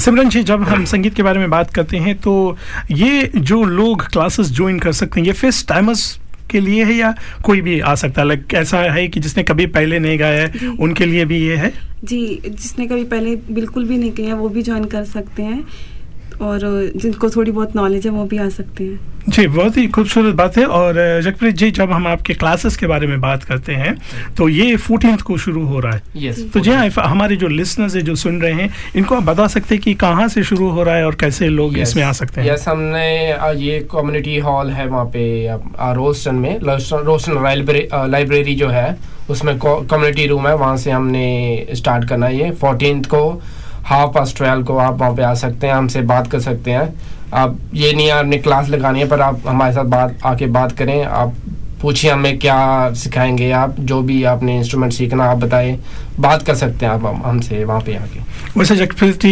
सिमरन 0.00 0.28
जी 0.28 0.42
जब 0.42 0.62
हम 0.62 0.84
संगीत 0.84 1.14
के 1.14 1.22
बारे 1.22 1.38
में 1.38 1.50
बात 1.50 1.74
करते 1.74 1.96
हैं 1.96 2.18
तो 2.18 2.56
ये 2.90 3.30
जो 3.36 3.62
लोग 3.64 4.06
क्लासेस 4.06 4.50
ज्वाइन 4.50 4.78
कर 4.78 4.92
सकते 4.92 5.20
हैं 5.20 5.26
ये 5.26 5.32
फ़र्स्ट 5.32 5.68
टाइमर्स 5.68 6.20
के 6.50 6.60
लिए 6.60 6.84
है 6.84 6.94
या 6.94 7.14
कोई 7.44 7.60
भी 7.60 7.80
आ 7.80 7.94
सकता 7.94 8.22
है? 8.22 8.28
लाइक 8.28 8.54
ऐसा 8.54 8.78
है 8.78 9.08
कि 9.08 9.20
जिसने 9.20 9.42
कभी 9.42 9.66
पहले 9.66 9.98
नहीं 9.98 10.18
गाया 10.18 10.42
है 10.42 10.68
उनके 10.80 11.06
लिए 11.06 11.24
भी 11.24 11.38
ये 11.38 11.56
है? 11.56 11.72
जी 12.04 12.42
जिसने 12.46 12.86
कभी 12.86 13.04
पहले 13.04 13.36
बिल्कुल 13.50 13.84
भी 13.84 13.98
नहीं 13.98 14.10
किया 14.10 14.34
वो 14.34 14.48
भी 14.48 14.62
ज्वाइन 14.62 14.84
कर 14.84 15.04
सकते 15.04 15.42
हैं। 15.42 15.66
और 16.42 16.60
जिनको 16.96 17.30
थोड़ी 17.30 17.50
बहुत 17.50 17.74
नॉलेज 17.76 18.06
है 18.06 18.12
वो 18.12 18.24
भी 18.26 18.38
आ 18.38 18.48
सकते 18.50 18.84
हैं 18.84 19.12
जी 19.28 19.46
बहुत 19.46 19.76
ही 19.76 19.86
खूबसूरत 19.88 20.34
बात 20.34 20.56
है 20.58 20.64
और 20.78 20.94
जगप्रीत 21.24 21.54
जी 21.56 21.70
जब 21.70 21.92
हम 21.92 22.06
आपके 22.06 22.34
क्लासेस 22.34 22.76
के 22.76 22.86
बारे 22.86 23.06
में 23.06 23.20
बात 23.20 23.44
करते 23.44 23.72
हैं 23.74 23.94
तो 24.38 24.48
ये 24.48 24.76
फोर्टीन 24.78 25.16
को 25.26 25.36
शुरू 25.38 25.64
हो 25.66 25.78
रहा 25.80 25.92
है 25.94 26.02
Yes. 26.24 26.40
तो 26.54 26.60
जी 26.60 26.70
हाँ 26.70 26.88
हमारे 27.06 27.36
जो 27.36 27.48
लिसनर्स 27.48 27.96
है 27.96 28.02
जो 28.02 28.14
सुन 28.24 28.40
रहे 28.40 28.52
हैं 28.52 28.68
इनको 28.96 29.14
आप 29.14 29.22
बता 29.22 29.46
सकते 29.54 29.74
हैं 29.74 29.82
कि 29.84 29.94
कहाँ 30.04 30.28
से 30.28 30.42
शुरू 30.44 30.68
हो 30.70 30.82
रहा 30.82 30.96
है 30.96 31.06
और 31.06 31.14
कैसे 31.20 31.48
लोग 31.48 31.72
Yes. 31.72 31.82
इसमें 31.82 32.02
आ 32.02 32.12
सकते 32.12 32.40
हैं 32.40 32.48
यस 32.48 32.60
yes, 32.60 32.68
हमने 32.68 33.06
ये 33.64 33.80
कम्युनिटी 33.92 34.38
हॉल 34.38 34.70
है 34.70 34.86
वहाँ 34.86 35.04
पे 35.14 35.24
uh, 35.48 35.94
रोस्टन 35.96 36.34
में 36.34 36.58
रोस्टन 36.60 37.42
लाइब्रेरी 38.10 38.54
जो 38.54 38.68
है 38.68 38.96
उसमें 39.30 39.58
कम्युनिटी 39.58 40.26
रूम 40.26 40.46
है 40.48 40.54
वहाँ 40.56 40.76
से 40.76 40.90
हमने 40.90 41.66
स्टार्ट 41.74 42.08
करना 42.08 42.26
है 42.26 42.36
ये 42.38 42.50
फोर्टीन 42.60 43.02
को 43.04 43.22
हाफ़ 43.84 44.10
पास 44.12 44.34
ट्वेल्व 44.36 44.64
को 44.64 44.76
आप 44.76 45.00
वहाँ 45.00 45.14
पे 45.14 45.22
आ 45.22 45.34
सकते 45.34 45.66
हैं, 45.66 45.74
हमसे 45.74 46.00
बात 46.02 46.26
कर 46.26 46.40
सकते 46.40 46.70
हैं। 46.70 46.94
आप 47.34 47.58
ये 47.74 47.92
नहीं 47.92 48.10
आपने 48.10 48.38
क्लास 48.38 48.68
लगानी 48.68 49.00
है, 49.00 49.08
पर 49.08 49.20
आप 49.20 49.40
हमारे 49.46 49.72
साथ 49.72 49.84
बात, 49.84 50.16
आके 50.24 50.46
बात 50.46 50.72
करें। 50.72 51.04
आप 51.04 51.34
पूछिए 51.84 52.10
हमें 52.10 52.38
क्या 52.38 52.58
सिखाएँगे 52.96 53.50
आप 53.52 53.74
जो 53.80 54.00
भी 54.02 54.22
आपने 54.24 54.56
इंस्ट्रूमेंट 54.58 54.92
सीखना 54.92 55.24
आप 55.30 55.38
बताएँ। 55.38 55.76
बात 56.20 56.42
कर 56.42 56.54
सकते 56.54 56.86
हैं 56.86 56.92
आप 56.92 57.22
हमसे 57.24 57.64
वहाँ 57.64 57.80
पे 57.80 57.94
आके। 57.94 58.20
वैसे 58.58 58.76
Jagpreet 58.76 59.24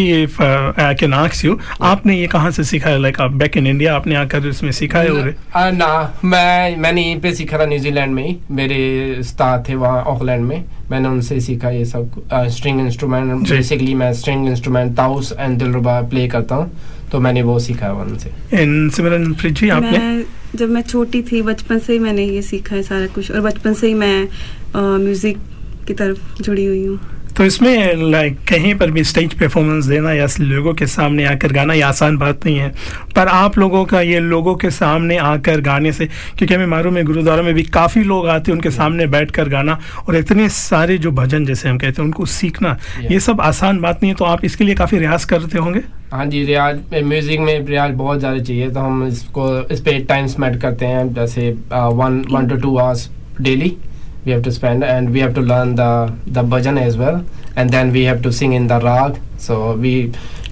I 0.81 0.95
can 1.01 1.15
ask 1.15 1.45
you 1.45 1.59
आपने 1.83 2.17
ये 2.19 2.27
कहाँ 2.27 2.51
से 2.51 2.65
सीखा 2.65 2.91
है? 2.91 2.99
लाइक 2.99 3.21
आप 3.21 3.33
बैक 3.33 3.57
इन 3.57 3.67
इंडिया 3.67 3.95
आपने 3.97 4.15
आकर 4.17 4.49
इसमें 4.49 4.71
सीखा 4.73 4.99
है 4.99 5.11
और? 5.11 5.35
ना 5.57 6.21
मैं 6.25 6.77
मैंने 6.77 7.03
यहीं 7.03 7.21
पे 7.21 7.35
सीखा 7.35 7.59
था 7.59 7.67
न्यूजीलैंड 7.67 8.15
में 8.15 8.23
ही। 8.23 8.37
मेरे 8.51 9.17
उस्ताद 9.21 9.65
थे 9.69 9.75
वहाँ 9.75 10.03
ऑकलैंड 10.05 10.45
में। 10.45 10.65
मैंने 10.91 11.09
उनसे 11.09 11.41
सीखा 11.41 11.71
ये 11.71 11.85
सब 11.85 12.23
स्ट्रिंग 12.33 12.81
इंस्ट्रूमेंट। 12.81 13.49
बेसिकली 13.51 13.95
मैं 13.95 14.13
string 14.15 14.49
instrument 14.49 14.97
taus 14.97 15.33
and 15.39 15.59
dilruba 15.59 16.01
play 16.11 16.29
करता 16.29 16.55
हूँ। 16.55 16.71
तो 17.13 17.21
मैंने 17.21 17.43
वो 17.43 17.59
सीखा 17.61 17.87
है 17.87 17.93
उनसे 17.95 18.63
इन 18.63 18.89
सिमरन 18.91 19.33
फ्रिज 19.35 19.59
जी 19.61 19.69
आपने? 19.71 19.91
मैं 19.91 20.25
जब 20.57 20.71
मैं 20.71 20.83
छोटी 20.83 21.23
थी 21.23 21.43
बचपन 21.43 21.79
से 21.79 21.93
ही 21.93 21.99
मैंने 21.99 22.25
ये 22.27 22.43
सीखा 22.43 22.77
है 22.77 22.83
सारा 22.83 23.07
कुछ। 23.15 23.31
और 23.31 23.41
बचपन 23.41 23.75
से 23.75 23.87
ही 23.87 23.95
मैं 23.95 24.29
म्यूज़िक 24.77 25.39
की 25.87 25.95
तरफ़ 25.95 26.43
जुड़ी 26.43 26.65
हुई 26.65 26.85
हूँ। 26.87 26.99
तो 27.37 27.45
इसमें 27.45 28.11
लाइक 28.11 28.39
कहीं 28.49 28.75
पर 28.75 28.91
भी 28.91 29.03
स्टेज 29.05 29.35
परफॉर्मेंस 29.35 29.85
देना 29.87 30.13
या 30.13 30.27
लोगों 30.41 30.73
के 30.75 30.87
सामने 30.87 31.25
आकर 31.25 31.53
गाना 31.53 31.75
ये 31.75 31.83
आसान 31.83 32.17
बात 32.19 32.45
नहीं 32.47 32.59
है। 32.59 32.69
पर 33.17 33.29
आप 33.29 33.59
लोगों 33.59 33.85
का 33.85 34.01
ये 34.01 34.19
लोगों 34.21 34.55
के 34.55 34.71
सामने 34.71 35.17
आकर 35.19 35.61
गाने 35.61 35.93
से 35.93 36.07
क्योंकि 36.07 36.55
हमें 36.55 36.67
मालूम 36.67 36.97
है 36.97 37.05
गुरुद्वारा 37.05 37.43
में 37.43 37.53
भी 37.55 37.63
काफ़ी 37.73 38.03
लोग 38.05 38.29
आते 38.29 38.51
हैं 38.51 38.57
उनके 38.57 38.71
सामने 38.71 39.07
बैठ 39.07 39.31
कर 39.31 39.49
गाना 39.49 39.79
और 40.09 40.17
इतने 40.17 40.49
सारे 40.51 40.99
जो 40.99 41.11
भजन 41.13 41.47
जैसे 41.47 41.69
हम 41.69 41.79
कहते 41.79 42.03
हैं 42.03 42.07
उनको 42.07 42.27
सीखना 42.29 42.77
ये 43.11 43.21
सब 43.21 43.41
आसान 43.43 43.81
बात 43.81 44.03
नहीं 44.03 44.13
है। 44.13 44.17
तो 44.17 44.25
आप 44.25 44.45
इसके 44.45 44.65
लिए 44.65 44.75
काफ़ी 44.75 44.99
रियाज 44.99 45.25
करते 45.25 45.59
होंगे? 45.59 45.81
हाँ 46.13 46.27
जी 46.27 46.45
रियाज 46.45 46.81
म्यूज़िक 46.95 47.41
में 47.41 47.67
रियाज 47.67 47.95
बहुत 47.95 48.19
ज़्यादा 48.19 48.39
चाहिए। 48.41 48.71
तो 48.71 48.81
हम 48.81 49.07
इसको 49.07 49.49
इस 49.69 49.81
पर 49.81 50.05
टाइम 50.05 50.27
स्पेंड 50.27 50.61
करते 50.61 50.87
हैं 50.87 51.13
जैसे 51.15 51.51
one 51.73 52.25
one 52.31 52.49
two 52.49 52.57
two 52.57 52.77
hours 52.77 53.09
daily 53.41 53.77
we 54.25 54.33
have 54.33 54.43
to 54.43 54.53
spend 54.53 54.85
and 54.85 55.13
we 55.13 55.21
have 55.21 55.35
to 55.35 55.43
learn 55.53 55.75
the 55.75 55.91
the 56.27 56.43
bhajan 56.55 56.81
as 56.81 56.97
well 56.97 57.23
and 57.57 57.71
then 57.71 57.93
we 57.93 58.03
have 58.05 58.21
to 58.27 58.33
sing 58.41 58.53
in 58.59 58.67
the 58.75 58.79
rag 58.89 59.21
so 59.39 59.63
we 59.87 59.95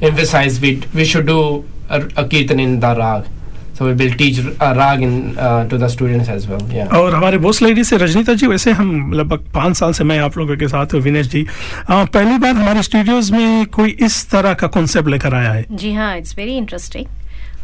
emphasize 0.02 0.60
we 0.60 0.72
we 0.94 1.04
should 1.04 1.26
do 1.26 1.42
a, 1.88 2.00
a 2.22 2.24
kirtan 2.32 2.60
in 2.60 2.80
the 2.86 2.94
rag 3.02 3.28
so 3.74 3.86
we 3.86 3.92
will 4.00 4.14
teach 4.22 4.38
uh, 4.46 4.74
rag 4.78 5.02
in 5.02 5.14
uh, 5.38 5.66
to 5.68 5.78
the 5.82 5.88
students 5.88 6.28
as 6.36 6.48
well 6.48 6.64
yeah 6.78 6.88
और 7.00 7.14
हमारे 7.14 7.38
Bose 7.46 7.62
lady 7.62 7.84
से 7.84 7.96
रजनीता 8.04 8.34
जी 8.42 8.46
वैसे 8.46 8.72
हम 8.80 9.12
लगभग 9.20 9.44
पाँच 9.54 9.76
साल 9.76 9.92
से 10.00 10.04
मैं 10.10 10.18
आप 10.26 10.36
लोगों 10.38 10.56
के 10.56 10.68
साथ 10.68 10.94
हूँ 10.94 11.00
विनेश 11.00 11.28
जी 11.36 11.46
आ, 11.88 12.04
पहली 12.04 12.36
बार 12.38 12.54
हमारे 12.56 12.82
स्टूडियोज 12.90 13.30
में 13.32 13.66
कोई 13.78 13.96
इस 14.08 14.28
तरह 14.30 14.54
का 14.62 14.66
कॉन्सेप्ट 14.76 15.08
लेकर 15.08 15.34
आया 15.34 15.52
है 15.52 15.64
जी 15.72 15.92
हाँ 15.94 16.16
इट्स 16.18 16.34
वेरी 16.38 16.56
इंटरेस्टिंग 16.56 17.06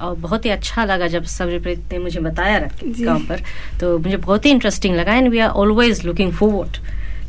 और 0.00 0.14
बहुत 0.16 0.44
ही 0.44 0.50
अच्छा 0.50 0.84
लगा 0.84 1.06
जब 1.08 1.24
सबरीप्रीत 1.30 1.92
ने 1.92 1.98
मुझे 1.98 2.20
बताया 2.20 2.58
रख 2.58 2.78
काम 2.84 3.24
पर। 3.26 3.40
तो 3.80 3.98
मुझे 3.98 4.16
बहुत 4.16 4.46
ही 4.46 4.50
इंटरेस्टिंग 4.50 4.96
लगा 4.96 5.14
and 5.14 5.28
we 5.28 5.38
are 5.38 5.50
always 5.50 6.04
looking 6.06 6.32
forward 6.32 6.76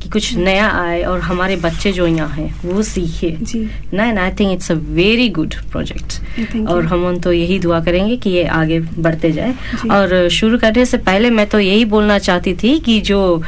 कि 0.01 0.09
कुछ 0.09 0.33
नया 0.35 0.67
आए 0.71 1.01
और 1.03 1.19
हमारे 1.19 1.55
बच्चे 1.55 1.91
जो 1.91 2.07
यहाँ 2.07 2.29
हैं 2.29 2.53
वो 2.63 2.81
सीखे। 2.83 3.35
ना 3.93 4.05
and 4.05 4.19
I 4.19 4.31
think 4.31 4.51
it's 4.53 4.71
a 4.71 4.75
very 4.75 5.29
good 5.29 5.55
project 5.71 6.67
और 6.69 6.85
हम 6.85 7.05
उन 7.05 7.19
तो 7.19 7.31
यही 7.33 7.59
दुआ 7.59 7.79
करेंगे 7.83 8.17
कि 8.17 8.29
ये 8.29 8.43
आगे 8.55 8.79
बढ़ते 8.79 9.31
जाए। 9.31 9.53
और 9.91 10.27
शुरू 10.29 10.57
करने 10.57 10.85
से 10.85 10.97
पहले 10.99 11.29
मैं 11.29 11.47
तो 11.49 11.59
यही 11.59 11.85
बोलना 11.85 12.19
चाहती 12.19 12.53
थी 12.53 12.77
कि 12.79 12.99
जो 13.01 13.41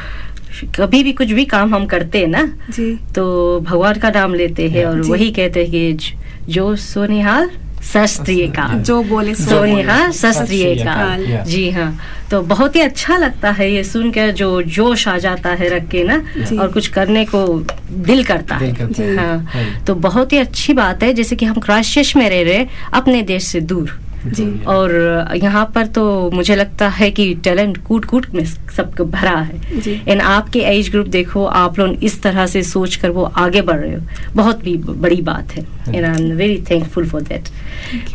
कभी 0.76 1.02
भी 1.02 1.12
कुछ 1.12 1.30
भी 1.32 1.44
काम 1.44 1.74
हम 1.74 1.86
करते 1.86 2.18
हैं 2.18 2.28
ना 2.28 2.42
जी। 2.70 2.94
तो 3.14 3.24
भगवान 3.60 3.98
का 4.00 4.10
नाम 4.10 4.34
लेते 4.34 4.68
हैं 4.68 4.84
और 4.84 5.00
वही 5.02 5.30
कहते 5.30 5.64
हैं 5.64 5.70
कि 5.70 6.14
जो 6.52 6.74
सोनिहाल 6.76 7.50
शास्त्रीय 7.82 8.46
का 8.46 8.66
जो 8.78 9.02
बोले 9.02 9.34
सो 9.34 9.82
हाँ 9.88 10.12
शास्त्रीय 10.12 10.74
का 10.74 10.94
काल। 10.94 11.44
जी 11.44 11.70
हाँ। 11.70 11.98
तो 12.30 12.42
बहुत 12.42 12.76
ही 12.76 12.80
अच्छा 12.80 13.16
लगता 13.16 13.50
है 13.50 13.72
ये 13.72 13.84
सुनकर 13.84 14.30
जो 14.30 14.62
जोश 14.62 15.08
आ 15.08 15.18
जाता 15.18 15.50
है 15.50 15.68
रख 15.68 15.88
के 15.88 16.04
ना 16.04 16.22
और 16.62 16.68
कुछ 16.72 16.88
करने 16.88 17.24
को 17.24 17.46
दिल 17.90 18.24
करता 18.24 18.56
है। 18.56 18.72
करता 18.74 19.22
हाँ। 19.22 19.44
हाँ। 19.44 19.84
तो 19.84 19.94
बहुत 19.94 20.32
ही 20.32 20.38
अच्छी 20.38 20.72
बात 20.72 21.02
है 21.02 21.12
जैसे 21.14 21.36
कि 21.36 21.46
हम 21.46 21.60
क्राइस्ट 21.60 22.16
में 22.16 22.30
रह 22.30 22.42
रहे 22.42 22.66
अपने 22.92 23.22
देश 23.22 23.44
से 23.44 23.60
दूर। 23.60 23.98
जी 24.26 24.44
और 24.68 24.92
यहाँ 25.36 25.64
पर 25.74 25.86
तो 25.86 26.30
मुझे 26.30 26.54
लगता 26.56 26.88
है 26.88 27.10
कि 27.10 27.34
टैलेंट 27.44 27.78
कूट 27.86 28.04
कूट 28.04 28.26
में 28.34 28.44
सबको 28.44 29.04
भरा 29.04 29.36
है। 29.40 30.02
एंड 30.08 30.20
आपके 30.20 30.60
एज 30.68 30.88
ग्रुप 30.90 31.06
देखो 31.08 31.44
आप 31.44 31.78
लोग 31.78 32.04
इस 32.04 32.20
तरह 32.22 32.46
से 32.46 32.62
सोच 32.62 32.96
कर 32.96 33.10
वो 33.10 33.22
आगे 33.22 33.62
बढ़ 33.62 33.78
रहे 33.78 33.94
हो। 33.94 34.34
बहुत 34.34 34.62
भी 34.64 34.76
बड़ी 34.76 35.20
बात 35.22 35.52
है। 35.52 35.64
And 35.88 36.04
I 36.04 36.22
am 36.22 36.30
very 36.36 36.62
thankful 36.70 37.08
for 37.08 37.22
that 37.22 37.48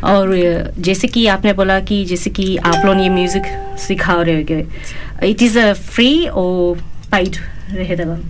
और 0.04 0.36
जैसे 0.80 1.08
कि 1.08 1.26
आपने 1.28 1.54
बोला 1.54 1.80
कि 1.80 2.04
जैसे 2.06 2.30
कि 2.30 2.56
आप 2.58 2.86
लोग 2.86 3.02
ये 3.02 3.10
म्यूज़िक 3.10 3.44
सिखा 3.88 4.22
रहे 4.22 4.42
हो 4.42 5.28
इट 5.28 5.42
इज़ 5.42 5.60
अ 5.60 5.72
फ्री 5.74 6.26
और 6.28 6.78
paid 7.12 7.36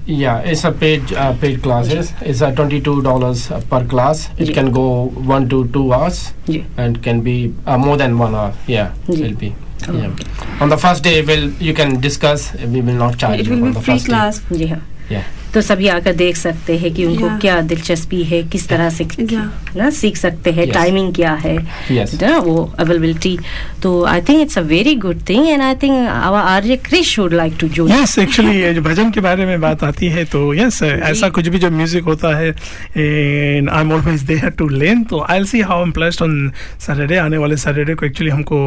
Yeah, 0.06 0.40
it's 0.40 0.64
a 0.64 0.72
paid 0.72 1.12
uh, 1.14 1.34
paid 1.34 1.62
classes. 1.62 2.12
Yeah. 2.12 2.28
It's 2.30 2.42
uh, 2.42 2.48
a 2.48 2.56
twenty 2.56 2.80
two 2.80 3.02
dollars 3.02 3.48
per 3.48 3.86
class. 3.86 4.30
It 4.38 4.50
yeah. 4.50 4.54
can 4.54 4.72
go 4.72 5.10
one 5.10 5.50
to 5.50 5.68
two 5.70 5.94
hours, 5.94 6.34
yeah. 6.46 6.64
and 6.78 7.02
can 7.04 7.22
be 7.22 7.54
uh, 7.66 7.78
more 7.78 7.98
than 7.98 8.18
one 8.18 8.34
hour. 8.34 8.54
Yeah, 8.68 8.94
yeah. 9.08 9.26
it'll 9.26 9.38
be. 9.38 9.56
Yeah. 9.88 10.16
On 10.62 10.70
the 10.70 10.78
first 10.78 11.04
day, 11.04 11.22
will 11.22 11.50
you 11.62 11.74
can 11.74 12.00
discuss. 12.00 12.54
We 12.54 12.82
will 12.82 12.96
not 12.96 13.18
charge. 13.18 13.42
It 13.42 13.48
will 13.50 13.74
be 13.74 13.80
free 13.80 14.00
class. 14.00 14.42
Yeah. 14.50 14.80
Yeah. 15.10 15.24
तो 15.56 15.62
सभी 15.62 15.88
आकर 15.88 16.14
देख 16.16 16.36
सकते 16.38 16.78
हैं 16.78 16.94
कि 16.94 17.06
उनको 17.06 17.26
Yeah. 17.26 17.40
क्या 17.42 17.60
दिलचस्पी 17.72 18.24
है 18.24 18.42
किस 18.54 18.68
तरह 18.70 18.90
से 18.90 19.04
Yeah. 19.06 19.46
ना 19.78 19.90
सीख 20.00 20.18
सकते 20.18 20.52
हैं 20.52 20.66
Yes. 20.66 20.74
टाइमिंग 20.74 21.14
क्या 21.16 21.34
है 21.44 21.56
Yes. 21.92 22.14
ना 22.22 22.38
वो 22.48 22.56
अवेलेबिलिटी 22.80 23.38
तो 23.84 23.92
I 24.06 24.22
think 24.30 24.42
it's 24.42 24.58
a 24.58 24.62
very 24.72 24.96
good 25.06 25.22
thing 25.30 25.48
and 25.48 25.62
I 25.62 25.76
think 25.84 26.08
our 26.10 26.40
Arya 26.40 26.76
Krish 26.88 27.18
would 27.20 27.34
like 27.34 27.54
to 27.60 27.68
join 27.78 27.92
yes 27.92 28.18
actually 28.20 28.58
ये 28.60 28.74
जो 28.74 28.82
भजन 28.82 29.12
के 29.12 29.22
बारे 29.22 29.46
में 29.46 29.60
बात 29.62 29.84
आती 29.84 30.10
है 30.10 30.26
तो 30.34 30.54
यस 30.54 30.82
yes, 30.84 30.92
ऐसा 31.12 31.30
कुछ 31.30 31.48
भी 31.48 31.60
जो 31.60 31.70
म्यूज़िक 31.72 32.04
होता 32.04 32.36
है 32.38 32.50
and 32.50 33.70
I 33.70 33.82
am 33.82 33.92
always 33.94 34.22
there 34.32 34.50
to 34.60 34.68
learn 34.70 35.04
तो 35.10 35.20
I 35.30 35.38
will 35.38 35.48
see 35.48 35.62
how 35.72 35.84
am 35.84 35.92
placed 35.92 36.22
on 36.24 36.52
Saturday 36.86 37.18
आने 37.18 37.38
वाले 37.38 37.58
सैटरडे 37.58 37.96
को 37.96 38.06
एक्चुअली 38.06 38.32
हमको 38.32 38.60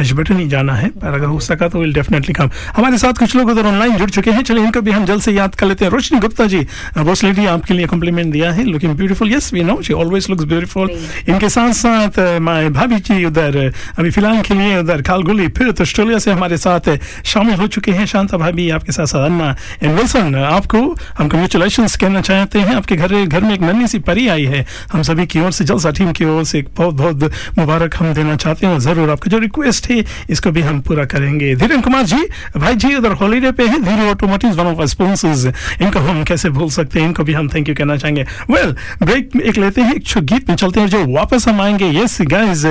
एजबटन 0.00 0.38
ही 0.38 0.48
जाना 0.48 0.74
है 0.74 0.88
पर 1.02 1.14
अगर 1.14 1.26
हो 1.26 1.40
सका 1.48 1.68
तो 1.68 1.80
विल 1.80 1.92
डेफिनेटली 1.94 2.34
कम 2.34 2.50
हमारे 2.76 2.98
साथ 2.98 3.18
कुछ 3.18 3.36
लोग 3.36 3.50
उधर 3.50 3.66
ऑनलाइन 3.66 3.96
जुड़ 3.98 4.10
चुके 4.10 4.30
हैं 4.30 4.42
चलिए 4.42 4.64
इनको 4.64 4.80
भी 4.80 4.90
हम 4.90 5.04
जल्द 5.06 5.22
से 5.22 5.32
याद 5.32 5.54
कर 5.54 5.66
लेते 5.66 5.84
हैं 5.84 5.92
रोशनी 5.92 6.18
गुप्ता 6.20 6.33
जी 6.42 6.66
बॉस 6.98 7.24
लेडी 7.24 7.46
आपके 7.46 7.74
लिए 7.74 7.86
कॉम्प्लीमेंट 7.86 8.32
दिया 8.32 8.52
है 8.52 8.64
looking 8.64 8.94
beautiful 8.94 9.32
yes 9.32 9.52
we 9.54 9.62
know 9.62 9.80
she 9.82 9.92
always 9.92 10.26
looks 10.30 10.44
beautiful 10.44 10.90
इनके 11.28 11.48
साथ 11.48 11.72
साथ 11.72 12.18
माय 12.40 12.68
भाभी 12.68 12.96
जी 12.96 13.24
उधर 13.24 13.58
अभी 13.98 14.10
फ़िलहाल 14.10 14.40
के 14.42 14.54
लिए 14.54 14.78
उधर 14.78 15.02
खालगुली 15.02 15.48
फिर 15.48 15.70
तो 15.72 15.82
ऑस्ट्रेलिया 15.82 16.18
से 16.18 16.32
हमारे 16.32 16.56
साथ 16.56 16.96
शामिल 17.24 17.54
हो 17.54 17.66
चुके 17.66 17.92
हैं 17.92 18.06
शांता 18.06 18.36
भाभी 18.36 18.68
आपके 18.70 18.92
साथ 18.92 19.06
साथ 19.06 19.24
अन्ना 19.24 19.54
एंड 19.82 19.96
विल्सन 19.96 20.34
आपको 20.34 20.78
हम 21.18 21.28
कंग्रेचुलेशन 21.28 21.86
कहना 22.00 22.20
चाहते 22.20 22.58
हैं 22.58 22.74
आपके 22.76 22.96
घर 22.96 23.14
घर 23.24 23.40
में 23.40 23.52
एक 23.54 23.60
नन्ही 23.62 23.86
सी 23.88 23.98
परी 23.98 24.26
आई 24.28 24.44
है। 24.44 24.64
हम 24.92 25.02
सभी 25.02 25.26
की 25.26 25.40
ओर 25.40 25.52
से 25.52 25.64
जलसा 25.64 25.90
टीम 25.90 26.12
की 26.12 26.24
ओर 26.24 26.44
से 26.44 26.58
एक 26.58 26.68
बहुत 26.76 26.94
बहुत 26.94 27.32
मुबारक 27.58 27.96
हम 27.96 28.12
देना 28.14 28.36
चाहते 28.36 28.66
हैं 28.66 28.78
ज़रूर 28.78 29.10
आपका 29.10 29.30
जो 29.30 29.38
रिक्वेस्ट 29.38 29.90
है 29.90 30.04
इसको 30.30 30.50
भी 30.50 30.60
हम 30.62 30.80
पूरा 30.80 31.04
करेंगे। 31.04 31.54
धीरेन्द्र 31.54 31.84
कुमार 31.84 32.02
जी 32.04 32.22
भाई 32.56 32.74
जी 32.74 32.94
उधर 32.96 33.12
हॉलीडे 33.22 33.52
पे 33.52 33.66
है 33.66 33.82
धीरे 33.84 34.10
ऑटोमोटिव 34.10 34.60
वन 34.60 34.66
ऑफ़ 34.66 34.84
स्पॉन्सर्स 34.90 35.46
इनको 35.80 36.00
हम 36.00 36.23
कैसे 36.24 36.50
भूल 36.50 36.70
सकते 36.70 37.00
हैं? 37.00 37.06
इनको 37.06 37.24
भी 37.24 37.32
हम 37.32 37.48
थैंक 37.48 37.68
यू 37.68 37.74
कहना 37.74 37.96
चाहेंगे। 37.96 38.22
वेल 38.22 38.70
well, 38.70 39.02
ब्रेक 39.02 39.30
एक 39.44 39.56
लेते 39.56 39.80
हैं 39.80 39.94
एक 39.94 40.04
गीत 40.18 40.48
में 40.48 40.56
चलते 40.56 40.80
हैं 40.80 40.86
जो 40.86 41.04
वापस 41.14 41.48
हम 41.48 41.60
आएँगे। 41.60 41.84
Yes 41.84 42.18
guys 42.22 42.62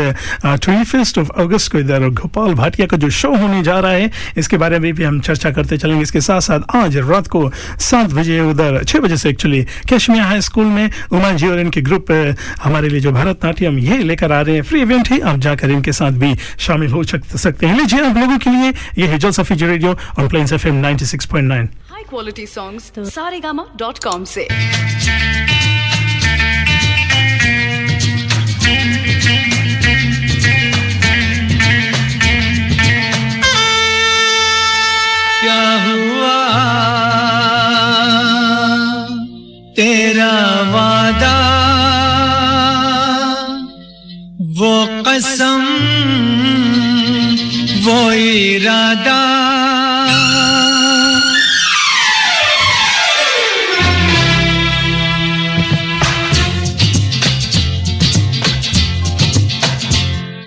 twenty 0.46 0.84
first 0.84 1.18
of 1.18 1.30
August 1.38 1.72
को 1.72 1.80
इधर 1.80 2.10
गोपाल 2.10 2.54
भाटिया 2.54 2.88
का 2.88 2.98
जो 2.98 3.10
शो 3.10 3.36
होने 3.36 3.64
जा 3.64 3.80
रहा 3.80 3.92
है 3.92 4.12
इसके 4.38 4.58
बारे 4.58 4.80
में 4.80 4.94
भी 4.94 5.04
हम 5.04 5.20
चर्चा 5.20 5.52
करते 5.52 5.78
चलेंगे। 5.78 6.04
इसके 6.04 6.22
साथ 6.22 6.42
साथ 6.42 6.76
आज 6.76 6.98
रात 6.98 7.28
को 7.28 7.52
सात 7.80 8.14
बजे 8.14 8.40
उधर 8.40 8.84
छह 8.84 9.00
बजे 9.00 9.18
से 9.18 9.30
एक्चुअली 9.30 9.64
कैशमिया 9.90 10.24
हाई 10.24 10.42
स्कूल 10.42 10.66
में 10.66 10.92
उमा 11.12 11.32
जी 11.32 11.48
और 11.48 11.60
इनके 11.60 11.82
ग्रुप 11.82 12.36
हमारे 12.64 12.90
लिए 12.90 13.00
जो 13.00 13.12
भरतनाट्यम 13.12 13.80
ये 13.80 13.98
लेकर 13.98 14.32
आ 14.32 14.42
रहे 14.42 14.56
हैं। 14.56 14.62
फ्री 14.62 14.82
इवेंट 14.82 15.10
है 15.10 15.20
आप 15.20 15.40
जाकर 15.40 15.70
इनके 15.70 15.92
साथ 15.92 16.12
भी 16.12 16.36
शामिल 16.60 16.92
हो 16.92 17.04
सक- 17.04 17.38
सकते 17.38 17.68
हैं। 17.68 17.78
लीजिए 17.78 18.00
आप 18.00 18.18
लोगों 18.18 18.38
के 18.38 18.50
लिए 18.50 18.74
ये 18.98 19.08
है 19.08 19.18
जल 19.18 19.32
सफी 19.32 19.54
रेडियो 19.54 19.98
और 20.20 20.28
plans 20.28 20.54
F 20.54 20.68
M 20.68 20.76
ninety 20.76 21.06
six 21.06 21.26
point 21.26 21.50
nine 21.50 21.70
high 22.04 22.10
quality 22.10 22.46
songs 22.48 22.92
Saregama 23.14 23.64
dot 23.78 23.98
com 24.04 24.24
से। 24.26 24.44
क्या 35.44 35.64
हुआ? 35.86 36.40
तेरा 39.78 40.36
वादा, 40.74 41.38
वो 44.60 44.76
कसम, 45.08 45.64
वो 47.86 48.00
इरादा। 48.12 49.22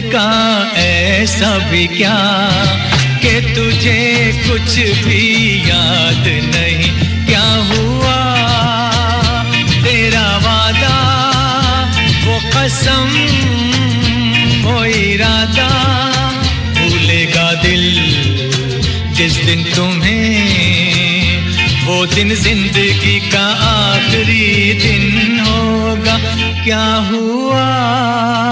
का 0.00 0.72
ऐसा 0.76 1.70
भी 1.70 1.86
क्या 1.86 2.16
कि 3.22 3.54
तुझे 3.54 4.32
कुछ 4.48 4.78
भी 4.78 5.60
याद 5.70 6.24
नहीं? 6.26 6.90
क्या 7.26 7.44
हुआ? 7.50 8.18
तेरा 9.84 10.36
वादा, 10.36 10.96
वो 12.26 12.38
कसम, 12.54 13.08
वो 14.64 14.84
इरादा 14.84 15.68
भूलेगा 16.78 17.52
दिल 17.52 17.84
जिस 19.12 19.34
दिन 19.34 19.64
तुम्हें, 19.64 21.42
वो 21.86 22.06
दिन 22.06 22.34
ज़िंदगी 22.34 23.20
का 23.20 23.46
आखिरी 23.68 24.72
दिन 24.72 25.40
होगा। 25.40 26.18
क्या 26.64 26.84
हुआ? 26.84 28.51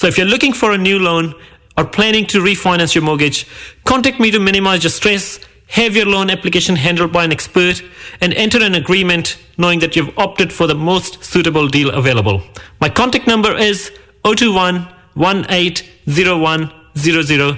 So 0.00 0.06
if 0.06 0.16
you're 0.16 0.26
looking 0.26 0.54
for 0.54 0.72
a 0.72 0.78
new 0.78 0.98
loan 0.98 1.34
or 1.76 1.84
planning 1.84 2.24
to 2.28 2.40
refinance 2.40 2.94
your 2.94 3.04
mortgage, 3.04 3.46
contact 3.84 4.18
me 4.18 4.30
to 4.30 4.40
minimize 4.40 4.82
your 4.82 4.90
stress, 4.90 5.38
have 5.66 5.94
your 5.94 6.06
loan 6.06 6.30
application 6.30 6.74
handled 6.74 7.12
by 7.12 7.22
an 7.22 7.32
expert, 7.32 7.82
and 8.22 8.32
enter 8.32 8.64
an 8.64 8.74
agreement 8.74 9.36
knowing 9.58 9.78
that 9.80 9.94
you've 9.94 10.18
opted 10.18 10.54
for 10.54 10.66
the 10.66 10.74
most 10.74 11.22
suitable 11.22 11.68
deal 11.68 11.90
available. 11.90 12.42
My 12.80 12.88
contact 12.88 13.26
number 13.26 13.54
is 13.54 13.92
021 14.24 14.88
1801 15.16 16.72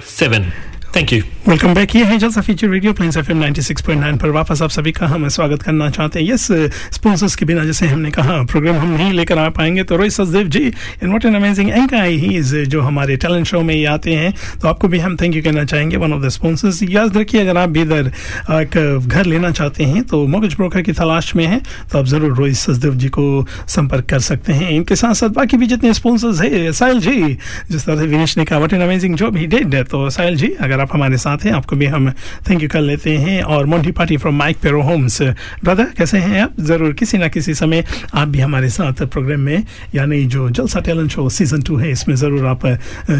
007. 0.01 0.51
Thank 0.93 1.11
you 1.13 1.21
welcome 1.47 1.73
back 1.73 1.95
ये 1.95 2.03
है 2.05 2.17
जलसा 2.17 2.41
feature 2.41 2.69
radio 2.69 2.91
planes 2.93 3.15
FM 3.17 3.41
96.9 3.43 4.17
पर 4.21 4.29
वापस 4.31 4.61
आप 4.61 4.69
सभी 4.69 4.91
का 4.91 5.05
हम 5.07 5.27
स्वागत 5.27 5.61
करना 5.61 5.89
चाहते 5.89 6.19
हैं। 6.19 6.27
यस 6.27 6.47
स्पॉन्सर्स 6.93 7.35
के 7.35 7.45
बिना 7.45 7.63
जैसे 7.65 7.87
हमने 7.87 8.11
कहा 8.11 8.41
प्रोग्राम 8.51 8.75
हम 8.75 8.89
नहीं 8.89 9.13
लेकर 9.13 9.37
आ 9.37 9.47
पाएँगे। 9.49 9.83
तो 9.83 9.95
Rohit 9.95 10.11
Sachdev 10.11 10.47
ji 10.47 10.59
in 10.59 11.07
what 11.07 11.25
an 11.25 11.35
amazing 11.35 11.69
anchor 11.69 12.03
he 12.03 12.35
is 12.37 12.55
जो 12.65 12.81
हमारे 12.81 13.15
टैलेंट 13.15 13.45
शो 13.47 13.61
में 13.61 13.73
ये 13.73 13.85
आते 13.85 14.13
हैं। 14.13 14.33
तो 14.61 14.67
आपको 14.67 14.87
भी 14.87 14.99
हम 14.99 15.15
थैंक 15.21 15.35
यू 15.35 15.41
कहना 15.43 15.63
चाहेंगे 15.63 15.97
वन 15.97 16.13
ऑफ़ 16.13 16.21
द 16.23 16.29
स्पॉन्सर्स 16.29 16.83
याद 16.83 17.17
रखिए, 17.17 17.41
अगर 17.41 17.57
आप 17.57 17.69
भी 17.69 17.81
इधर 17.81 18.11
एक 18.51 19.07
घर 19.07 19.25
लेना 19.25 19.51
चाहते 19.51 19.83
हैं 19.85 20.03
तो 20.03 20.25
मोगज 20.27 20.55
ब्रोकर 20.55 20.81
की 20.81 20.93
तलाश 20.93 21.35
में 21.35 21.45
है 21.45 21.61
तो 21.91 21.99
आप 21.99 22.05
ज़रूर 22.05 22.35
रोहित 22.35 22.55
सचदेव 22.57 22.95
जी 22.95 23.09
को 23.09 23.25
संपर्क 23.69 24.09
कर 24.09 24.19
सकते 24.21 24.53
हैं। 24.53 24.69
इनके 24.69 24.95
साथ 24.95 25.13
साथ 25.15 25.29
बाकी 25.31 25.57
भी 25.57 25.67
जितने 25.67 25.93
स्पॉन्सर्स 25.93 26.41
है, 26.41 26.71
साहिल 26.73 26.99
जी, 26.99 27.37
जिस 27.71 27.85
तरह 27.85 27.99
से 27.99 28.07
विनेश 28.07 28.37
ने 28.37 28.45
कहा 28.45 28.59
what 28.59 28.73
an 28.73 28.81
amazing 28.81 29.15
job 29.15 29.37
he 29.37 29.47
did 29.47 29.75
तो 29.85 30.09
साहिल 30.11 30.35
जी, 30.35 30.55
अगर 30.61 30.81
आप 30.83 30.93
हमारे 30.93 31.17
साथ 31.17 31.45
हैं। 31.45 31.51
आपको 31.53 31.75
भी 31.75 31.85
हम 31.87 32.09
थैंक 32.49 32.63
यू 32.63 32.69
कर 32.69 32.81
लेते 32.81 33.17
हैं। 33.17 33.41
और 33.43 33.65
Monty 33.65 33.91
party 33.93 34.17
from 34.17 34.35
Mike 34.35 34.57
Pero 34.61 34.81
homes 34.83 35.21
brother 35.63 35.87
कैसे 35.97 36.17
हैं 36.19 36.41
आप? 36.41 36.55
ज़रूर, 36.61 36.93
किसी 36.93 37.17
ना 37.17 37.27
किसी 37.29 37.53
समय 37.55 37.83
आप 38.13 38.27
भी 38.27 38.39
हमारे 38.39 38.69
साथ 38.69 39.03
प्रोग्राम 39.05 39.39
में, 39.41 39.63
यानी 39.95 40.23
जो 40.27 40.49
जलसा 40.51 40.79
टैलेंट 40.81 41.11
शो 41.11 41.27
सीज़न 41.31 41.61
टू 41.61 41.77
है, 41.77 41.91
इसमें 41.91 42.15
ज़रूर 42.15 42.45
आप 42.47 42.65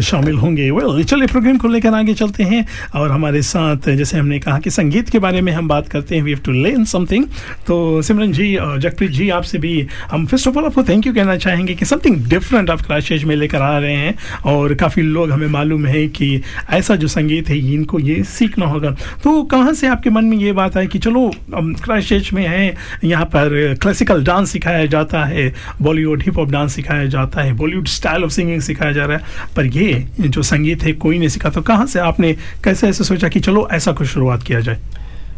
शामिल 0.02 0.36
होंगे। 0.36 0.70
वेल 0.70 1.02
चलिए 1.04 1.26
प्रोग्राम 1.26 1.56
को 1.58 1.68
लेकर 1.68 1.94
आगे 1.94 2.14
चलते 2.14 2.42
हैं। 2.44 2.64
और 2.94 3.10
हमारे 3.10 3.42
साथ, 3.44 3.88
जैसे 3.88 4.18
हमने 4.18 4.38
कहा 4.38 4.58
कि 4.58 4.70
संगीत 4.70 5.08
के 5.10 5.18
बारे 5.18 5.40
में 5.40 5.52
हम 5.52 5.68
बात 5.68 5.88
करते 5.88 6.16
हैं 6.16 6.22
we 6.22 6.30
have 6.30 6.40
to 6.44 6.52
learn 6.54 6.84
something 6.86 7.26
तो 7.66 7.76
सिमरन 8.02 8.32
जी 8.32 8.54
और 8.56 8.78
जगप्रीत 8.80 9.10
जी, 9.10 9.28
आपसे 9.30 9.58
भी 9.58 9.86
हम 10.10 10.26
फ़र्स्ट 10.26 10.48
ऑफ़ 10.48 10.58
ऑल 10.58 10.64
आपको 10.64 10.82
थैंक 10.84 11.06
यू 11.06 11.12
कहना 11.14 11.36
चाहेंगे 11.36 11.74
कि 11.74 11.84
समथिंग 11.84 12.16
डिफरेंट 12.28 12.70
आप 12.70 12.80
क्लासेज 12.82 13.24
में 13.24 13.34
लेकर 13.36 13.62
आ 13.62 13.78
रहे 13.78 13.96
हैं। 13.96 14.14
और 14.46 14.74
काफ़ी 14.74 15.02
लोग 15.02 15.30
हमें 15.30 15.46
मालूम 15.48 15.86
है 15.86 16.06
कि 16.08 16.40
ऐसा 16.70 16.96
जो 16.96 17.08
संगीत 17.08 17.48
है 17.48 17.53
इनको 17.56 17.98
ये 17.98 18.22
सीखना 18.24 18.66
होगा। 18.66 18.90
तो 19.24 19.42
कहाँ 19.44 19.72
से 19.74 19.86
आपके 19.86 20.10
मन 20.10 20.24
में 20.24 20.36
ये 20.36 20.52
बात 20.52 20.76
है 20.76 20.86
कि 20.86 20.98
चलो 20.98 21.30
क्राइस्ट 21.52 22.32
में 22.32 22.46
है, 22.46 22.74
यहाँ 23.04 23.24
पर 23.26 23.74
क्लासिकल 23.82 24.24
डांस 24.24 24.50
सिखाया 24.50 24.86
जाता 24.86 25.24
है 25.24 25.52
बॉलीवुड 25.82 26.22
हिप 26.22 26.38
हॉप 26.38 26.50
डांस 26.50 26.74
सिखाया 26.74 27.04
जाता 27.06 27.42
है 27.42 27.52
बॉलीवुड 27.52 27.86
स्टाइल 27.88 28.24
ऑफ़ 28.24 28.32
सिंगिंग 28.32 28.60
सिखाया 28.62 28.92
जा 28.92 29.04
रहा 29.04 29.16
है। 29.16 29.54
पर 29.56 29.66
ये 29.66 30.06
जो 30.20 30.42
संगीत 30.42 30.82
है, 30.82 30.92
कोई 30.94 31.18
नहीं 31.18 31.28
सिखा। 31.28 31.50
तो 31.50 31.62
कहाँ 31.62 31.86
से 31.86 32.00
आपने 32.00 32.32
कैसे 32.64 32.88
ऐसे 32.88 33.04
सोचा 33.04 33.28
कि 33.28 33.40
चलो, 33.40 33.68
ऐसा 33.72 33.92
कुछ 33.92 34.08
शुरुआत 34.08 34.42
किया 34.42 34.60
जाए? 34.60 34.78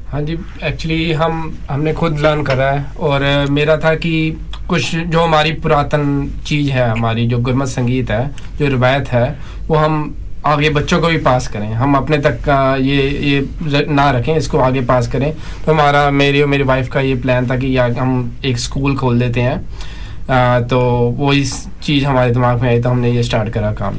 हाँ 0.08 0.22
जी 0.22 0.36
एक्चुअली 0.62 1.12
हम, 1.12 1.56
हमने 1.70 1.92
खुद 1.92 2.18
लर्न 2.20 2.42
करा 2.42 2.70
है 2.70 2.84
और 3.00 3.46
मेरा 3.50 3.76
था 3.76 3.94
कि 3.94 4.36
कुछ 4.68 4.94
जो 4.94 5.20
हमारी 5.20 5.52
पुरातन 5.54 6.30
चीज़ 6.46 6.70
है, 6.70 6.88
हमारी 6.90 7.26
जो 7.26 7.38
गुरमत 7.38 7.68
संगीत 7.68 8.10
है, 8.10 8.30
जो 8.58 8.68
रिवायत 8.68 9.08
है, 9.08 9.38
वो 9.68 9.76
हम 9.76 10.14
आगे 10.46 10.70
बच्चों 10.70 11.00
को 11.00 11.08
भी 11.08 11.16
पास 11.18 11.48
करें। 11.48 11.72
हम 11.74 11.94
अपने 11.96 12.18
तक 12.18 12.40
का 12.40 12.58
ये 12.76 13.08
ये 13.22 13.84
ना 13.90 14.10
रखें 14.10 14.34
इसको 14.36 14.58
आगे 14.60 14.80
पास 14.86 15.08
करें। 15.08 15.32
तो 15.66 15.72
हमारा 15.72 16.10
मेरी 16.12 16.40
और 16.42 16.48
मेरी 16.48 16.62
वाइफ 16.64 16.88
का 16.88 17.00
ये 17.00 17.14
प्लान 17.16 17.50
था 17.50 17.56
कि 17.56 17.76
या 17.76 17.86
हम 17.98 18.36
एक 18.44 18.58
स्कूल 18.58 18.96
खोल 18.96 19.18
देते 19.18 19.40
हैं। 19.40 19.56
अ, 19.56 20.60
तो 20.60 20.80
वो 21.18 21.32
इस 21.32 21.52
चीज़ 21.82 22.04
हमारे 22.04 22.30
दिमाग 22.30 22.62
में 22.62 22.68
आई 22.68 22.80
तो 22.80 22.88
हमने 22.88 23.12
ये 23.12 23.22
स्टार्ट 23.22 23.52
करा 23.54 23.72
काम। 23.72 23.98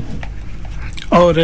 और 1.14 1.36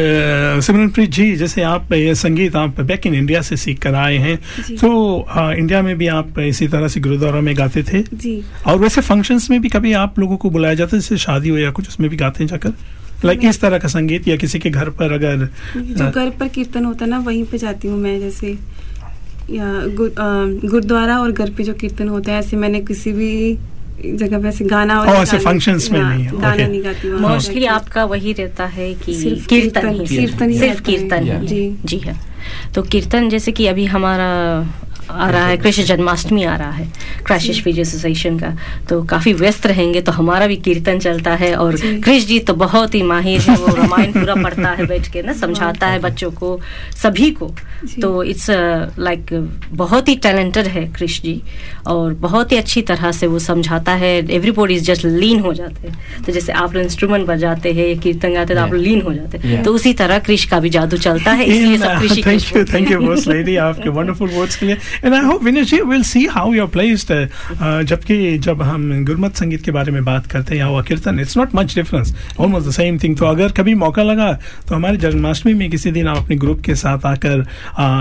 सिमरनप्रीत 0.62 1.10
जी 1.10 1.36
जैसे 1.36 1.62
आप 1.64 1.94
ये 1.94 2.16
संगीत 2.16 2.56
आप 2.56 2.80
बैक 2.82 3.06
इन 3.08 3.14
इंडिया 3.16 3.42
से 3.42 3.58
सीख 3.58 3.80
कर 3.82 3.96
आए 3.96 4.18
हैं 4.18 4.36
तो 4.78 5.20
अ, 5.20 5.52
इंडिया 5.52 5.82
में 5.82 5.96
भी 5.98 6.08
आप 6.08 6.40
इसी 6.40 6.68
तरह 6.68 6.88
से 6.88 7.00
गुरुद्वारा 7.00 7.42
में 7.42 7.56
गाते 7.58 7.84
थे? 7.84 8.02
जी। 8.02 8.42
और 8.68 8.78
वैसे 8.80 9.02
फ़ंक्शंस 9.02 9.50
में 9.52 9.62
भी 9.62 9.70
कभी 9.70 9.94
आप 9.94 10.20
लोगों 10.20 10.38
को 10.38 10.50
बुलाया 10.50 10.74
जाता 10.74 10.96
है 10.96 11.02
जैसे 11.02 11.18
शादी 11.18 11.50
हो 11.50 11.58
या 11.58 11.72
कुछ 11.72 11.88
उसमें 11.88 12.10
भी 12.10 12.18
गाते 12.18 12.44
हैं 12.44 12.50
जाकर? 12.50 12.74
लाइक 13.26 13.44
इस 13.50 13.60
तरह 13.62 13.78
का 13.80 13.88
संगीत 13.88 14.28
या 14.28 14.36
किसी 14.44 14.60
के 14.60 14.70
घर 14.70 14.90
पर 15.00 15.12
अगर 15.14 15.48
जो 15.78 16.10
घर 16.12 16.30
पर 16.40 16.48
कीर्तन 16.56 16.86
होता 16.86 17.06
है 17.06 17.10
ना 17.12 17.20
वहीं 17.28 17.44
पे 17.52 17.58
जाती 17.58 17.88
हूँ 17.88 17.98
मैं 18.00 18.20
जैसे 18.20 18.58
या 19.52 19.68
गु- 20.00 20.12
गुरुद्वारा 20.72 21.20
और 21.20 21.32
घर 21.32 21.50
पे 21.58 21.64
जो 21.64 21.74
कीर्तन 21.84 22.08
होता 22.10 22.32
है 22.32 22.40
ऐसे 22.40 22.58
मैंने 22.58 22.80
किसी 22.90 23.12
भी 23.14 23.32
जगह 24.06 24.42
पे 24.42 24.48
ऐसे 24.48 24.66
गाना 24.66 25.00
और 25.00 25.08
ऐसे 25.16 25.38
functions 25.40 25.90
में 25.92 26.00
नहीं 26.02 26.24
है, 26.24 26.32
गाना 26.42 26.68
नहीं 26.68 26.84
गाती 26.84 27.10
वहाँ 27.10 27.34
मोस्टली 27.34 27.66
आपका 27.74 28.04
वही 28.14 28.34
रहता 28.40 28.66
है 28.78 28.94
कि 28.94 29.14
सिर्फ़ 29.16 29.48
कीर्तन 29.48 29.90
ही 29.90 30.00
ही 30.00 30.58
सिर्फ़ 30.60 30.82
कीर्तन। 30.84 31.46
जी। 31.46 31.64
जी 31.86 31.98
है। 31.98 32.16
तो 32.76 32.82
कीर्तन 32.94 33.30
जैसे 33.30 33.52
कि 33.52 33.68
अभी 33.68 33.86
हमारा 33.86 34.30
आ 35.10 35.30
रहा 35.30 35.46
है 35.48 35.58
कृष्ण 35.58 35.84
जन्माष्टमी 35.84 36.44
आ 36.44 36.56
रहा 36.56 36.72
है 36.72 36.88
क्रैशिश 37.26 37.62
फीज 37.64 37.80
एसोसिएशन 37.80 38.38
का। 38.40 38.54
तो 38.90 39.02
काफ़ी 39.04 39.34
व्यस्त 39.34 39.66
रहेंगे 39.68 40.02
तो 40.02 40.12
हमारा 40.12 40.48
भी 40.48 40.56
कीर्तन 40.58 41.00
चलता 41.00 41.34
है 41.36 41.54
और। 41.56 41.76
कृष्ण 41.76 42.28
जी 42.28 42.40
तो 42.40 42.54
बहुत 42.56 42.96
ही 42.96 43.02
माहिर 43.04 43.42
है 43.42 43.56
वो 43.58 43.76
रामायण 43.76 44.12
पूरा 44.12 44.36
पढ़ता 44.36 44.70
है 44.70 44.86
बैठ 44.88 45.12
के 45.12 45.22
ना 45.22 45.34
समझाता 45.34 45.88
है 45.88 46.00
बच्चों 46.00 46.32
को 46.32 46.60
सभी 47.02 47.30
को। 47.32 47.54
तो 48.02 48.24
इट्स 48.24 48.50
लाइक 49.00 49.34
बहुत 49.74 50.10
ही 50.10 50.16
टैलेंटेड 50.24 50.68
है 50.68 50.86
कृष्ण 50.94 51.24
जी 51.24 51.42
और 51.88 52.14
बहुत 52.24 52.52
ही 52.52 52.58
अच्छी 52.58 52.82
तरह 52.82 53.12
से 53.12 53.28
वो 53.28 53.40
समझाता 53.40 53.94
है। 53.96 54.14
एवरीबॉडी 54.32 54.76
इज़ 54.76 54.84
जस्ट 54.84 55.06
लीन 55.06 55.40
हो 55.40 55.54
जाते 55.54 55.88
हैं। 55.88 56.24
तो 56.26 56.32
जैसे 56.32 56.52
आप 56.54 56.74
लोग 56.74 56.84
इंस्ट्रूमेंट 56.84 57.28
बजाते 57.28 57.72
हैं 57.72 57.88
या 57.88 57.96
कीर्तन 58.02 58.34
गाते 58.34 58.54
हैं 58.54 58.62
तो 58.62 58.66
आप 58.68 58.74
लोग 58.74 58.82
लीन 58.84 59.02
हो 59.02 59.14
जाते 59.14 59.38
हैं। 59.38 59.64
तो 59.64 59.74
उसी 59.74 59.94
तरह 59.94 60.20
कृष्ण 60.20 60.50
का 60.50 60.60
भी 60.60 60.70
जादू 60.70 60.98
चलता 61.00 61.32
है 61.32 61.46
इसलिए 61.46 61.78
सब 61.78 62.00
Krishi 62.00 62.24
thank 62.26 62.56
you 62.56 62.64
thank 62.74 62.92
you 62.92 63.00
boss 63.00 63.28
lady 63.28 63.56
आपके 63.64 63.90
वंडरफुल 63.98 64.30
वर्ड्स 64.30 64.56
के 64.56 64.66
लिए। 64.66 64.78
And 65.06 65.14
I 65.14 65.22
hope 65.22 65.44
Vinesh 65.44 65.70
ji 65.70 65.82
will 65.82 66.04
see 66.04 66.26
how 66.26 66.54
you 66.54 66.62
are 66.62 66.68
placed 66.68 67.14
जबकि 67.88 68.38
जब 68.38 68.62
हम 68.62 69.06
गुरमत 69.06 69.36
संगीत 69.36 69.64
के 69.64 69.72
बारे 69.72 69.92
में 69.92 70.06
बात 70.06 70.26
करते 70.26 70.56
हैं 70.56 70.62
या 70.62 70.82
kirtan 70.82 71.20
it's 71.20 71.38
not 71.38 71.56
much 71.56 71.76
difference 71.76 72.16
almost 72.40 72.68
the 72.68 72.72
same 72.72 72.98
thing 72.98 73.18
तो 73.18 73.26
अगर 73.26 73.52
कभी 73.52 73.74
मौका 73.76 74.04
लगा 74.04 74.32
तो 74.68 74.76
हमारे 74.76 74.98
जन्माष्टमी 74.98 75.54
में 75.54 75.70
किसी 75.70 75.92
दिन 75.92 76.08
आप 76.08 76.18
अपने 76.18 76.36
ग्रुप 76.36 76.62
के 76.62 76.76
साथ 76.76 77.06
आकर 77.06 77.46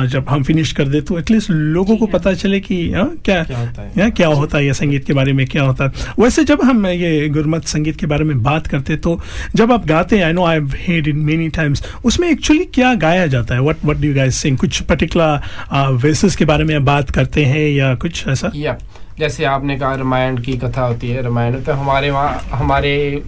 जब 0.07 0.27
हम 0.29 0.43
फिनिश 0.43 0.73
कर 0.73 0.89
दे 0.89 1.01
तो 1.01 1.19
एटलीस्ट 1.19 1.51
लोगों 1.51 1.97
को 1.97 2.07
पता 2.07 2.33
चले 2.33 2.61
कि 2.61 2.77
uh, 2.89 3.25
क्या 3.25 3.43
क्या 3.43 3.59
होता 3.59 3.83
है। 3.83 3.93
या 3.99 4.09
क्या 4.09 4.29
होता 4.29 4.59
है 4.59 4.67
ये 4.67 4.75
संगीत 4.75 5.05
के 5.07 5.13
बारे 5.13 5.33
में 5.33 5.47
क्या 5.47 5.63
होता 5.63 5.85
है। 5.85 5.93
वैसे 6.19 6.45
जब 6.45 6.63
हम 6.63 6.87
ये 6.87 7.29
गुरमत 7.29 7.65
संगीत 7.65 7.97
के 7.97 8.07
बारे 8.07 8.25
में 8.25 8.43
बात 8.43 8.67
करते 8.67 8.97
तो 8.97 9.19
जब 9.55 9.73
आप 9.73 9.87
गाते 9.87 10.19
हैं 10.19 10.25
I 10.25 10.33
know 10.33 10.45
I 10.45 10.61
had 10.79 11.09
in 11.09 11.17
many 11.17 11.49
times 11.49 11.85
उसमें 12.05 12.29
एक्चुअली 12.31 12.65
क्या 12.65 12.95
गाया 12.95 13.27
जाता 13.27 13.55
है? 13.55 13.61
What 13.61 13.85
what 13.85 13.97
do 13.97 14.15
guys 14.15 14.37
sing 14.37 14.59
कुछ 14.59 14.81
पर्टिकुलर 14.83 15.91
वेसेस 16.03 16.37
के 16.37 16.45
बारे 16.45 16.65
में 16.65 16.82
बात 16.83 17.11
करते 17.11 17.45
हैं 17.45 17.69
या 17.71 17.95
कुछ 17.95 18.27
ऐसा? 18.29 18.51
या, 18.55 18.77
जैसे 19.19 19.45
आपने 19.45 19.79
कहा 19.79 19.95
रामायण 19.95 20.37
की 20.37 20.53
कथा 20.53 20.83
होती 20.83 21.11
है, 21.11 21.23
रामायण 21.23 21.61
तो 21.61 21.73
हमारे 21.73 22.11
वहाँ, 22.11 22.43
हमारे 22.53 23.23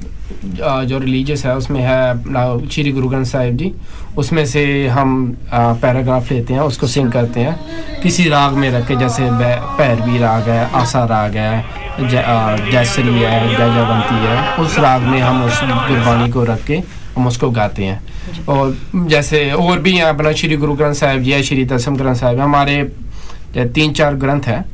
जो 0.45 0.99
रिलीजियस 0.99 1.45
है, 1.47 1.57
उसमें 1.57 1.81
है 1.81 2.69
श्री 2.69 2.93
गुरु 2.93 3.09
ग्रंथ 3.09 3.25
साहिब 3.25 3.57
जी। 3.57 3.73
उसमें 4.17 4.45
से 4.47 4.87
हम 4.89 5.37
पैराग्राफ 5.53 6.31
लेते 6.33 6.55
हैं, 6.55 6.61
उसको 6.61 6.87
सिंग 6.87 7.11
करते 7.13 7.41
हैं। 7.41 8.01
किसी 8.03 8.29
राग 8.29 8.53
में 8.53 8.71
रख 8.71 8.87
के, 8.89 8.97
जैसे 8.97 9.29
पैरवी 9.79 10.19
राग 10.19 10.49
है, 10.49 10.71
आशा 10.73 11.05
राग 11.05 11.37
है 11.37 11.65
जयश्री 12.01 13.21
है, 13.21 13.49
जय 13.49 13.57
जयवंती 13.57 14.19
है, 14.27 14.57
उस 14.57 14.79
राग 14.79 15.03
में 15.03 15.21
हम 15.21 15.45
उस 15.45 15.61
गुरबाणी 15.63 16.31
को 16.31 16.45
रख 16.45 16.65
के 16.65 16.77
हम 17.17 17.27
उसको 17.27 17.51
गाते 17.51 17.85
हैं। 17.85 18.03
और 18.49 18.77
जैसे 18.97 19.51
और 19.53 19.79
भी 19.79 19.93
यहाँ 19.93 20.15
अपना 20.15 20.33
श्री 20.33 20.57
गुरु 20.57 20.75
ग्रंथ 20.75 20.95
साहिब 20.95 21.23
जी 21.23 21.33
है 21.33 21.43
श्री 21.43 21.65
दसम 21.65 21.97
ग्रंथ 21.97 22.15
साहिब, 22.15 22.41
हमारे 22.41 22.93
तीन 23.57 23.93
चार 23.93 24.15
ग्रंथ 24.15 24.43
है। 24.43 24.65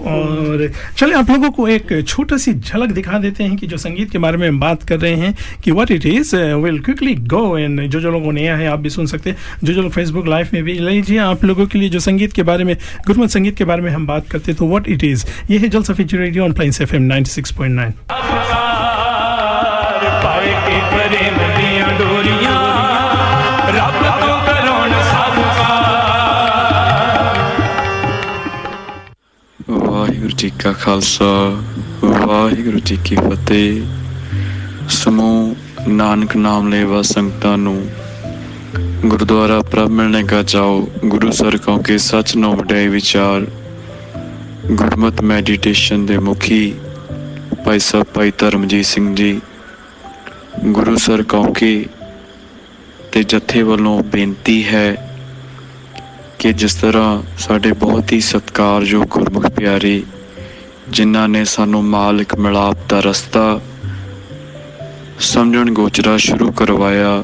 और 0.08 0.72
चलिए 0.98 1.14
आप 1.14 1.30
लोगों 1.30 1.52
को 1.52 1.68
एक 1.68 2.06
छोटा 2.08 2.38
सी 2.38 2.54
झलक 2.54 2.90
दिखा 2.90 3.18
देते 3.18 3.44
हैं 3.44 3.58
कि 3.58 3.68
जो 3.68 3.78
संगीत 3.78 4.12
के 4.12 4.18
बारे 4.18 4.38
में 4.38 4.48
हम 4.50 4.60
बात 4.60 4.84
कर 4.84 5.00
रहे 5.00 5.16
हैं 5.16 5.36
कि 5.64 5.72
what 5.72 5.92
it 5.92 6.06
is 6.06 6.36
will 6.36 6.80
quickly 6.80 7.16
go 7.16 7.58
and 7.58 7.82
जो 7.90 8.00
जो 8.00 8.12
लोगों 8.12 8.32
नया 8.32 8.56
है 8.58 8.68
आप 8.68 8.80
भी 8.80 8.90
सुन 8.90 9.06
सकते 9.06 9.30
हैं। 9.30 9.38
जो 9.64 9.74
जो 9.74 9.82
लोग 9.82 9.92
फेसबुक 9.92 10.28
लाइव 10.28 10.48
में 10.54 10.64
भी 10.64 10.74
लीजिए 10.74 11.18
आप 11.18 11.44
लोगों 11.44 11.66
के 11.66 11.80
लिए 11.80 11.90
जो 11.90 12.00
संगीत 12.00 12.34
के 12.34 12.44
बारे 12.44 12.64
में 12.64 12.78
गुरमत 13.08 13.30
संगीत 13.30 13.58
के 13.58 13.64
बारे 13.64 13.82
में 13.82 13.92
हम 13.92 14.08
बात 14.08 14.28
करते 14.30 14.52
हैं 14.52 14.60
तो 14.60 14.68
व्हाट 14.68 14.88
इट 14.88 15.04
इज़ 15.04 15.26
ये 15.50 15.58
है 15.58 15.68
जल 15.68 15.84
सफी 15.84 16.04
रेडियो 16.04 16.44
ऑन 16.44 16.56
एफएम 16.62 17.10
96.9 17.10 17.92
पाए 20.26 20.48
के 20.48 21.08
प्रेम 21.10 21.38
दिया 21.38 21.45
ਜੀ 30.46 30.52
ਕਾ 30.64 30.72
ਖਾਲਸਾ, 30.72 31.26
ਵਾਹਿਗੁਰੂ 32.04 32.80
ਜੀ 32.80 32.98
ਕੀ 33.06 33.16
ਫਤਿਹ। 33.16 34.90
ਸਮੂਹ 34.90 35.56
ਨਾਨਕ 35.88 36.36
ਨਾਮ 36.36 36.68
ਲੈਵਾ 36.70 37.02
ਸੰਗਤਾਂ 37.02 37.58
ਨੂੰ 37.58 37.90
ਗੁਰਦੁਆਰਾ 39.06 39.60
ਪ੍ਰਭ 39.62 39.90
ਮਿਲਣੇ 39.90 40.24
ਕਾ 40.24 40.42
ਜਾਓ, 40.44 40.88
ਗੁਰੂ 41.06 41.32
ਸਰ 41.32 41.58
ਕਹੋ 41.58 41.78
ਕੇ 41.78 41.98
ਸੱਚ 41.98 42.36
ਨੋ 42.36 42.54
ਵਡਾਈ 42.56 42.88
ਵਿਚਾਰ, 42.88 43.48
ਗੁਰਮਤ 44.72 45.22
ਮੈਡੀਟੇਸ਼ਨ 45.22 46.06
ਦੇ 46.06 46.18
ਮੁਖੀ 46.18 46.74
ਭਾਈ 47.66 47.80
ਸਾਹਿਬ 47.80 48.14
ਭਾਈ 48.14 48.32
ਧਰਮਜੀਤ 48.38 48.86
ਸਿੰਘ 48.86 49.16
ਜੀ, 49.16 49.42
ਗੁਰੂ 50.66 50.96
ਸਰ 50.98 51.24
ਕਹੋ 51.24 51.54
ਕੇ 51.54 51.86
ਤੇ 53.12 53.24
ਜਥੇ 53.24 53.64
ਵੱਲੋਂ 53.64 54.02
ਬੇਨਤੀ 54.04 54.64
ਹੈ 54.64 54.90
ਕਿ 56.40 56.54
ਜਿਸ 56.54 56.76
ਤਰ੍ਹਾਂ 56.76 57.22
ਸਾਡੇ 57.38 57.72
ਬਹੁਤ 57.72 58.12
ਹੀ 58.14 58.20
ਸਤਿਕਾਰਯੋਗ 58.22 59.04
ਗੁਰਮੁਖ 59.04 59.48
ਪਿਆਰੇ 59.48 60.04
ਜਿਨ੍ਹਾਂ 60.90 61.28
ਨੇ 61.28 61.46
ਸਾਨੂੰ 61.46 61.84
ਮਾਲਕ 61.84 62.36
ਮਿਲਾਪ 62.36 62.78
ਦਾ 62.90 63.00
ਰਸਤਾ 63.00 63.62
ਸਮਝਣ 65.20 65.72
ਗੋਚਰਾ 65.72 66.18
ਸ਼ੁਰੂ 66.18 66.52
ਕਰਵਾਇਆ। 66.52 67.24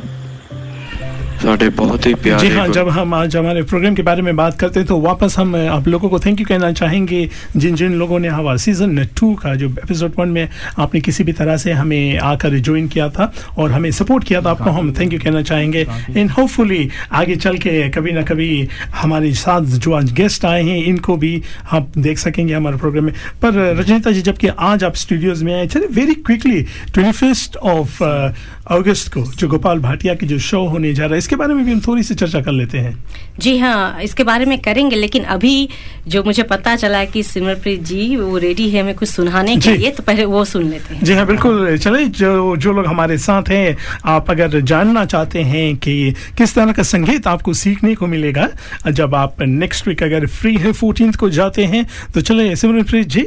बहुत 1.46 2.06
ही 2.06 2.14
प्यारे 2.14 2.50
जी 2.50 2.56
हाँ 2.56 2.68
जब 2.68 2.90
हम 2.90 3.14
आज 3.14 3.36
हमारे 3.36 3.62
प्रोग्राम 3.62 3.96
के 3.96 4.02
बारे 4.02 4.22
में 4.22 4.36
बात 4.36 4.60
करते 4.60 4.80
हैं 4.80 4.88
तो 4.88 5.00
वापस 5.00 5.36
हम 5.38 5.56
आप 5.56 5.88
लोगों 5.88 6.10
को 6.10 6.20
थैंक 6.20 6.40
यू 6.40 6.46
कहना 6.46 6.72
चाहेंगे। 6.72 7.30
जिन 7.58 7.76
जिन 7.76 7.94
लोगों 7.94 8.20
ने 8.20 8.28
हवा 8.28 8.56
सीज़न 8.56 9.06
टू 9.06 9.34
का 9.36 9.56
जो 9.56 9.70
एपिसोड 9.70 10.12
वन 10.20 10.30
में 10.30 10.50
आपने 10.80 11.02
किसी 11.02 11.24
भी 11.24 11.34
तरह 11.34 11.58
से 11.58 11.72
हमें 11.72 12.18
आकर 12.18 12.60
ज्वाइन 12.60 12.88
किया 12.88 13.10
था 13.10 13.34
और 13.58 13.72
हमें 13.72 13.92
सपोर्ट 13.92 14.24
किया 14.24 14.42
था 14.42 14.50
आपको 14.52 14.70
हम 14.70 14.94
थैंक 15.00 15.14
यू 15.14 15.20
कहना 15.20 15.42
चाहेंगे। 15.42 15.88
एंड 16.18 16.30
होपफुली 16.30 16.90
आगे 17.12 17.36
चल 17.36 17.58
के 17.58 17.90
कभी 17.90 18.12
ना 18.12 18.22
कभी 18.22 18.68
हमारे 18.96 19.34
साथ 19.34 19.62
जो 19.62 19.94
आज 19.94 20.12
गेस्ट 20.12 20.46
आए 20.46 20.64
हैं 20.64 20.84
इनको 20.84 21.18
भी 21.18 21.42
आप 21.72 21.92
देख 21.98 22.18
सकेंगे 22.18 22.54
हमारे 22.54 22.78
प्रोग्राम 22.78 23.06
में। 23.06 23.14
पर 23.14 23.80
रजनीता 23.80 24.12
जी 24.12 24.22
जबकि 24.22 24.48
आज 24.48 24.84
आप 24.84 24.96
स्टूडियोज़ 24.96 25.46
में 25.46 25.56
आए 25.56 25.68
चले 25.68 25.88
very 25.88 26.14
quickly 26.14 26.62
twenty 26.94 27.34
of 27.58 28.04
August 28.68 29.14
को 29.14 29.24
जो 29.24 29.48
गोपाल 29.48 29.80
भाटिया 29.80 30.14
की 30.14 30.26
जो 30.26 30.40
शो 30.40 30.66
होने 30.66 30.94
जा 30.94 31.06
रहा 31.06 31.14
है 31.14 31.31
इसके 31.32 31.40
बारे 31.40 31.54
में 31.54 31.64
भी 31.66 31.72
हम 31.72 31.80
थोड़ी 31.80 32.02
सी 32.04 32.16
चर्चा 32.16 32.40
कर 32.42 32.52
लेते 32.52 32.78
हैं। 32.78 32.92
जी 33.40 33.58
हाँ 33.58 34.02
इसके 34.04 34.24
बारे 34.24 34.46
में 34.46 34.58
करेंगे 34.60 34.96
लेकिन 34.96 35.24
अभी 35.32 35.70
जो 36.08 36.24
मुझे 36.24 36.44
पता 36.44 36.76
चला 36.76 36.98
है 36.98 37.06
कि 37.08 37.22
सिमरप्रीत 37.24 37.84
जी 37.84 38.16
वो 38.16 38.38
रेडी 38.38 38.68
है 38.70 38.82
हमें 38.82 38.96
कुछ 38.96 39.10
सुनाने 39.10 39.56
के 39.58 39.76
लिए 39.78 39.92
तो 39.92 40.04
पहले 40.04 40.26
वो 40.26 40.44
सुन 40.46 40.64
लेते 40.70 40.96
हैं। 40.96 41.04
जी 41.04 41.14
हाँ 41.14 41.26
बिल्कुल। 41.26 41.78
चले 41.78 42.04
जो 42.20 42.56
जो 42.58 42.74
लोग 42.74 42.88
हमारे 42.88 43.18
साथ 43.18 43.50
हैं 43.50 43.78
आप 44.06 44.32
अगर 44.32 44.60
जानना 44.62 45.06
चाहते 45.06 45.44
हैं 45.44 45.76
कि 45.78 45.96
किस 46.38 46.56
तरह 46.56 46.72
का 46.72 46.84
संगीत 46.84 47.28
आपको 47.28 47.54
सीखने 47.54 47.96
को 47.96 48.08
मिलेगा 48.08 48.48
जब 48.92 49.16
आप 49.16 49.42
नेक्स्ट 49.42 49.88
वीक 49.88 50.04
अगर 50.04 50.28
फ्री 50.36 50.56
है 50.58 50.72
फोर्टीन 50.74 51.12
को 51.14 51.30
जाते 51.30 51.66
हैं 51.66 51.86
तो 52.14 52.22
चले 52.22 52.56
सिमरनप्रीत 52.56 53.08
जी 53.08 53.26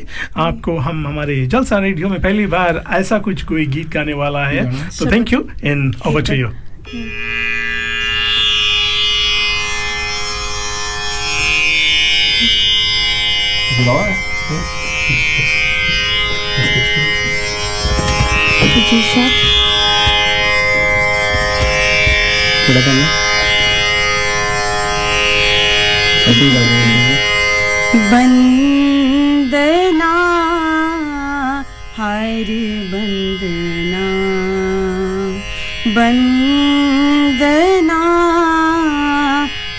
आपको 0.48 0.76
हम 0.78 1.06
हमारे 1.06 1.44
जलसा 1.46 1.78
रेडियो 1.78 2.08
में 2.08 2.20
पहली 2.20 2.46
बार 2.58 2.84
ऐसा 3.00 3.18
कुछ 3.24 3.44
कोई 3.44 3.66
गीत 3.76 3.88
गाने 3.94 4.14
वाला 4.22 4.46
है 4.46 4.70
तो 4.98 5.10
thank 5.12 5.32
you 5.32 5.48
and 5.64 5.94
over 6.06 6.22
to 6.22 6.34
you 6.34 6.52
वंदना 28.12 30.12
हर 31.98 32.48
वंदना 32.92 34.06
वंदना 35.96 38.00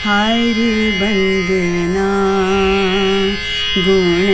हर 0.06 0.60
वंदना 1.02 1.35
गुण 3.78 4.28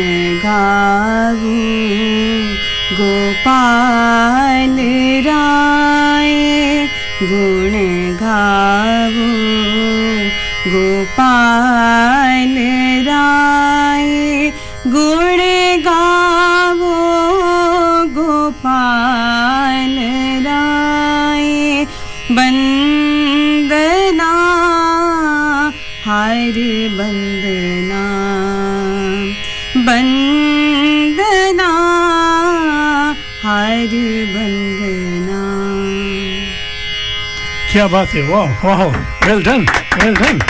गाऊ 0.43 1.53
गोपाल 2.97 4.75
राय 5.27 6.35
गुण 7.21 7.73
गाऊ 8.21 9.29
गोपाल 10.73 12.55
राय 13.07 14.49
गुण 14.95 15.41
गावो 15.87 16.93
गोपाल 18.19 19.97
राय 20.47 21.85
बन 22.31 22.59
बंदना 23.69 24.31
हाय 26.05 26.51
हाय 33.81 33.89
रे 33.89 34.25
बंदना 34.33 35.37
क्या 37.71 37.85
बात 37.87 38.07
है 38.07 38.21
वाह 38.29 38.65
वाह 38.65 38.83
well 39.25 39.43
done 39.43 39.65
well 39.95 40.15
done 40.15 40.41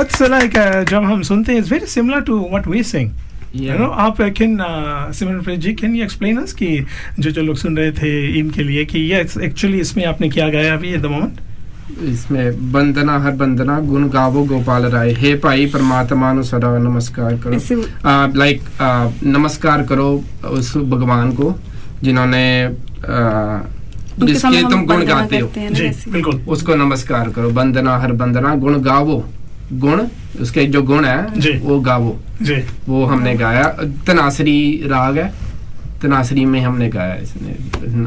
it's 0.00 0.22
like 0.30 0.52
जब 0.90 1.04
हम 1.04 1.22
सुनते 1.28 1.52
हैं 1.52 1.58
it's 1.60 1.72
very 1.72 1.86
similar 1.94 2.20
to 2.28 2.38
what 2.50 2.66
we 2.66 2.82
sing 2.84 3.10
you 3.62 3.78
know 3.78 3.88
आप 4.06 4.20
can 4.38 4.56
Simranpreet 5.18 5.60
ji 5.60 5.72
can 5.82 5.96
you 5.96 6.04
explain 6.04 6.38
us 6.42 6.52
कि 6.62 6.68
जो 7.18 7.30
जो 7.30 7.42
लोग 7.42 7.56
सुन 7.56 7.76
रहे 7.76 7.90
थे 7.98 8.14
इनके 8.38 8.62
लिए 8.62 8.84
कि 8.84 9.00
ये 9.10 9.26
एक्चुअली 9.44 9.80
इसमें 9.80 10.04
आपने 10.04 10.28
क्या 10.36 10.48
गाया 10.54 10.74
अभी 10.74 10.94
एट 10.94 11.00
द 11.00 11.14
मोमेंट 11.16 11.34
इसमें 12.14 12.50
वंदना 12.72 13.18
हर 13.24 13.32
वंदना 13.36 13.80
गुण 13.90 14.08
गावो 14.10 14.44
गोपाल 14.46 14.84
राय। 14.90 15.12
हे 15.18 15.34
भाई 15.42 15.66
परमात्मा 15.72 16.32
नु 16.32 16.42
सदा 16.44 16.76
नमस्कार 16.78 17.38
करो। 17.44 17.82
लाइक 18.38 18.60
नमस्कार 19.26 19.82
करो 19.86 20.08
उस 20.50 20.76
भगवान 20.76 21.32
को। 21.40 21.54
जिन्होंने 22.02 22.44
जिसके 24.18 24.62
तुम 24.70 24.84
गुण 24.86 25.04
गाते 25.06 25.38
हो। 25.38 25.50
जी 25.70 25.88
बिल्कुल। 26.10 26.44
उसको 26.48 26.74
नमस्कार 26.74 27.28
करो। 27.30 27.50
बंदना 27.50 27.96
हर 27.98 28.12
बंदना 28.12 28.54
गुण 28.54 28.80
गावो। 28.82 29.24
गुण 29.72 30.06
उसके 30.40 30.64
जो 30.66 30.82
गुण 30.82 31.04
है 31.04 31.58
वो 31.58 31.80
गावो। 31.80 32.16
जी। 32.42 32.56
वो 32.88 33.04
हमने 33.04 33.34
गाया। 33.34 33.64
तनासरी 34.06 34.58
राग 34.86 35.18
है। 35.18 35.32
तनासरी 36.02 36.44
में 36.44 36.60
हमने 36.60 36.88
गाया 36.88 37.14
इसने 37.14 37.56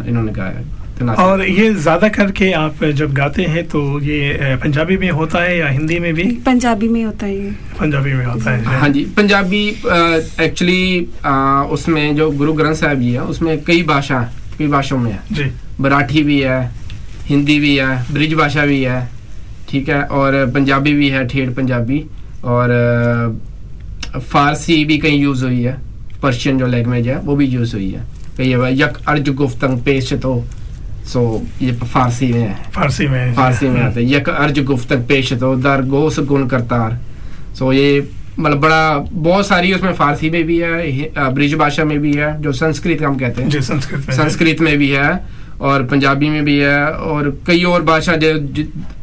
इन्होंने 0.10 0.32
गाया। 0.32 0.62
और 1.02 1.46
ये 1.46 1.74
ज़्यादा 1.76 2.08
करके 2.10 2.52
आप 2.54 2.84
जब 2.96 3.14
गाते 3.14 3.44
हैं 3.46 3.64
तो 3.70 3.80
ये 4.02 4.56
पंजाबी 4.64 4.98
में 4.98 5.10
होता 5.12 5.42
है 5.44 5.58
या 5.58 5.68
हिंदी 5.70 6.00
में 6.00 6.14
भी? 6.14 6.24
पंजाबी 6.46 6.88
में 6.90 7.04
होता 7.06 7.26
है 7.26 7.52
पंजाबी 7.80 8.14
में 8.14 8.26
होता 8.26 8.52
है। 8.52 8.64
हाँ 8.80 8.90
जी 8.90 9.04
पंजाबी 9.18 9.68
एक्चुअली 10.44 11.00
उसमें 11.74 12.16
जो 12.16 12.30
गुरु 12.32 12.54
ग्रंथ 12.54 12.76
साहब 12.76 13.00
जी 13.00 13.12
है 13.12 13.22
उसमें 13.26 13.64
कई 13.64 13.84
भाषा 13.84 14.22
कई 14.58 14.68
भाषाओं 14.68 15.00
में 15.00 15.12
है। 15.12 15.20
जी। 15.32 15.52
मराठी 15.80 16.24
भी 16.24 16.40
है 16.42 16.60
हिंदी 17.26 17.60
भी 17.60 17.76
है 17.78 18.14
ब्रिज 18.14 18.34
भाषा 18.34 18.66
भी 18.66 18.82
है 18.84 19.00
ठीक 19.70 19.90
है 19.90 20.02
और 20.04 20.46
पंजाबी 20.54 20.94
भी 20.94 21.10
है 21.10 21.26
ठेठ 21.28 21.50
पंजाबी 21.56 22.04
और 22.46 22.70
फारसी 24.20 24.84
भी 24.86 24.98
कहीं 24.98 25.20
यूज़ 25.20 25.44
हुई 25.46 25.62
है 25.62 25.78
पर्शियन 26.22 26.58
जो 26.60 26.68
लैंग्वेज 26.68 27.08
है 27.08 27.18
वो 27.22 27.36
भी 27.36 27.46
यूज़ 27.48 27.76
हुई 27.76 27.90
है। 27.92 28.06
कई 28.38 28.52
यक 28.80 28.98
अर्ज़ 29.08 29.30
गुफ्तंग 29.32 29.80
पेश 29.84 30.14
तो 30.14 30.34
सो 31.08 31.22
ये 31.62 31.72
फारसी 31.74 32.32
में 32.34 32.40
है। 32.40 32.56
फारसी 32.74 33.08
में 33.08 33.34
फारसी 33.34 33.68
में 33.68 33.82
आते 33.82 34.04
हैं। 34.04 34.12
यक 34.12 34.30
अर्ज़ 34.30 34.60
गुफ्तक 34.64 35.08
पेश 35.08 35.34
तो 35.34 35.56
दर 35.58 35.82
गोस 35.88 36.20
गुण 36.20 36.48
करतार। 36.48 37.00
सो 37.56 37.72
ये 37.74 38.10
मतलब 38.40 38.60
बड़ा 38.62 38.98
बहुत 38.98 39.48
सारी 39.48 39.74
उसमें 39.74 39.94
फारसी 39.94 40.30
में 40.30 40.44
भी 40.44 40.58
है 40.58 41.30
ब्रिज 41.34 41.54
भाषा 41.56 41.84
में 41.84 42.00
भी 42.00 42.14
है 42.14 42.42
जो 42.42 42.52
संस्कृत 42.52 43.02
हम 43.02 43.18
कहते 43.18 43.44
हैं। 43.44 43.62
संस्कृत 43.62 44.06
में। 44.10 44.16
संस्कृत 44.16 44.60
में 44.62 44.78
भी 44.78 44.90
है 44.90 45.10
और 45.62 45.84
पंजाबी 45.84 46.30
में 46.30 46.44
भी 46.46 46.58
है 46.58 46.92
और 46.92 47.30
कई 47.48 47.64
और 47.64 47.84
भाषा 47.84 48.16
जो 48.16 48.34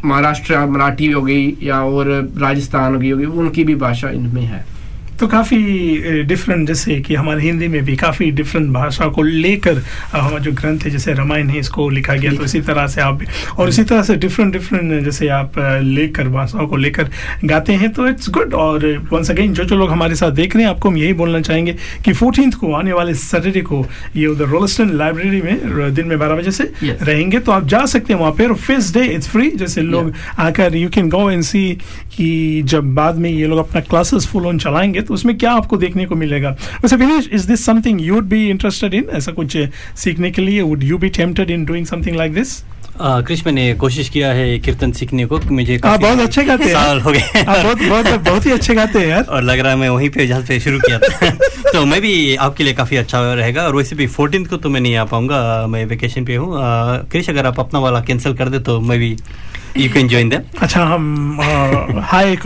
महाराष्ट्र 0.04 0.64
मराठी 0.66 1.10
हो 1.10 1.22
गई 1.22 1.56
या 1.62 1.80
और 1.82 2.08
राजस्थान 2.38 3.00
की 3.00 3.10
होगी 3.10 3.24
उनकी 3.24 3.64
भी 3.64 3.74
भाषा 3.76 4.08
इनमें 4.10 4.42
है। 4.42 4.64
तो 5.24 5.28
काफ़ी 5.28 6.22
डिफरेंट 6.28 6.66
जैसे 6.68 6.94
कि 7.00 7.14
हमारे 7.14 7.42
हिंदी 7.42 7.68
में 7.68 7.84
भी 7.84 7.94
काफ़ी 7.96 8.30
डिफरेंट 8.30 8.68
भाषा 8.72 9.06
को 9.08 9.22
लेकर 9.22 9.78
हमारा 10.12 10.38
जो 10.38 10.50
ग्रंथ 10.52 10.80
है 10.84 10.90
जैसे 10.90 11.12
रामायण 11.12 11.50
है 11.50 11.58
इसको 11.58 11.88
लिखा 11.88 12.14
गया 12.14 12.32
तो 12.32 12.44
इसी 12.44 12.60
तरह 12.60 12.86
से 12.86 13.00
आप 13.00 13.22
और 13.58 13.68
इसी 13.68 13.84
तरह 13.84 14.02
से 14.02 14.16
डिफरेंट 14.16 14.52
डिफरेंट 14.52 15.04
जैसे 15.04 15.28
आप 15.36 15.52
लेकर 15.82 16.28
भाषाओं 16.28 16.66
को 16.68 16.76
लेकर 16.76 17.08
गाते 17.44 17.72
हैं 17.72 17.90
तो 17.92 18.08
इट्स 18.08 18.28
गुड 18.30 18.54
और 18.54 18.86
वंस 19.12 19.30
अगेन 19.30 19.54
जो 19.54 19.64
जो 19.64 19.76
लोग 19.76 19.90
हमारे 19.90 20.14
साथ 20.14 20.32
देख 20.40 20.56
रहे 20.56 20.64
हैं 20.64 20.70
आपको 20.70 20.88
हम 20.88 20.96
यही 20.96 21.12
बोलना 21.12 21.40
चाहेंगे 21.40 21.76
कि 22.04 22.12
फोर्टीन 22.12 22.50
को 22.50 22.72
आने 22.72 22.92
वाले 22.92 23.14
सैटरडे 23.22 23.60
को 23.60 23.84
ये 24.16 24.26
उधर 24.26 24.48
रोलस्टन 24.48 24.92
लाइब्रेरी 24.96 25.42
में 25.42 25.94
दिन 25.94 26.06
में 26.06 26.18
बारह 26.18 26.34
बजे 26.34 26.50
से 26.50 26.64
Yes. 26.84 27.02
रहेंगे 27.02 27.38
तो 27.38 27.52
आप 27.52 27.66
जा 27.68 27.84
सकते 27.86 28.12
हैं 28.12 28.20
वहाँ 28.20 28.32
पर 28.32 28.54
फ़र्स्ट 28.66 28.94
डे 28.94 29.04
इट्स 29.14 29.28
फ्री 29.28 29.50
जैसे 29.56 29.82
लोग 29.82 30.12
आकर 30.38 30.76
you 30.76 30.88
can 30.90 31.08
go 31.08 31.30
and 31.30 31.42
see 31.42 31.66
कि 32.16 32.30
जब 32.66 32.94
बाद 32.94 33.16
में 33.18 33.30
ये 33.30 33.46
लोग 33.46 33.58
अपना 33.58 33.80
क्लासेस 33.80 34.26
फुल 34.26 34.46
ऑन 34.46 34.58
चलाएँगे 34.58 35.00
तो 35.00 35.13
उसमें 35.14 35.36
क्या 35.38 35.52
आपको 35.52 35.76
देखने 35.76 36.06
को 36.06 36.14
मिलेगा? 36.16 36.50
वैसे 36.82 36.96
Vinesh 36.96 37.28
is 37.32 37.48
this 37.48 37.64
something 37.66 38.00
you 38.02 38.14
would 38.14 38.28
be 38.28 38.48
interested 38.50 38.94
in 38.94 39.08
ऐसा 39.14 39.32
कुछ 39.32 39.56
सीखने 39.96 40.30
के 40.30 40.42
लिए 40.42 40.62
would 40.62 40.82
you 40.82 40.98
be 40.98 41.08
tempted 41.08 41.50
in 41.50 41.64
doing 41.64 41.86
something 41.86 42.16
like 42.16 42.34
this 42.34 42.62
आ, 43.00 43.20
क्रिश 43.20 43.42
मैंने 43.46 43.72
कोशिश 43.74 44.08
किया 44.08 44.32
है 44.32 44.58
कीर्तन 44.58 44.92
सीखने 44.92 45.24
को 45.26 45.38
मुझे 45.50 45.78
आप 45.84 46.00
बहुत 46.00 46.18
अच्छे 46.18 46.42
गाते 46.44 46.64
हैं। 46.64 46.72
साल 46.72 47.00
हो 47.00 47.10
गए 47.10 47.42
बहुत 47.42 47.78
बहुत 47.78 48.20
बहुत 48.20 48.46
ही 48.46 48.50
अच्छे 48.50 48.74
गाते 48.74 48.98
हैं 48.98 49.06
यार। 49.06 49.22
और 49.22 49.42
लग 49.42 49.58
रहा 49.58 49.72
है 49.72 49.78
मैं 49.78 49.88
वहीं 49.88 50.10
पे 50.10 50.26
जहाँ 50.26 50.42
से 50.42 50.58
शुरू 50.60 50.78
किया 50.78 50.98
था। 50.98 51.30
तो 51.72 51.84
मैं 51.86 52.00
भी 52.00 52.36
आपके 52.36 52.64
लिए 52.64 52.74
काफ़ी 52.74 52.96
अच्छा 52.96 53.22
रहेगा 53.34 53.62
और 53.62 53.76
वैसे 53.76 53.96
भी 53.96 54.06
फोर्टीन 54.06 54.44
को 54.44 54.56
तो 54.56 54.70
मैं 54.70 54.80
नहीं 54.80 54.96
आ 54.96 55.04
पाऊँगा 55.04 55.66
मैं 55.66 55.84
वेकेशन 55.86 56.24
पे 56.24 56.36
हूँ। 56.36 56.56
आ, 56.56 56.96
क्रिश 57.10 57.30
अगर 57.30 57.46
आप 57.46 57.60
अपना 57.60 57.78
वाला 57.78 58.00
कैंसिल 58.00 58.34
कर 58.34 58.48
दे 58.48 58.58
तो 58.58 58.80
मैं 58.80 58.98
भी 58.98 59.16
यू 59.76 59.88
कैन 59.92 60.08
ज्वाइन 60.08 60.28
देम 60.28 60.42
अच्छा 60.62 60.82
हम 60.84 61.38
हाई 62.02 62.36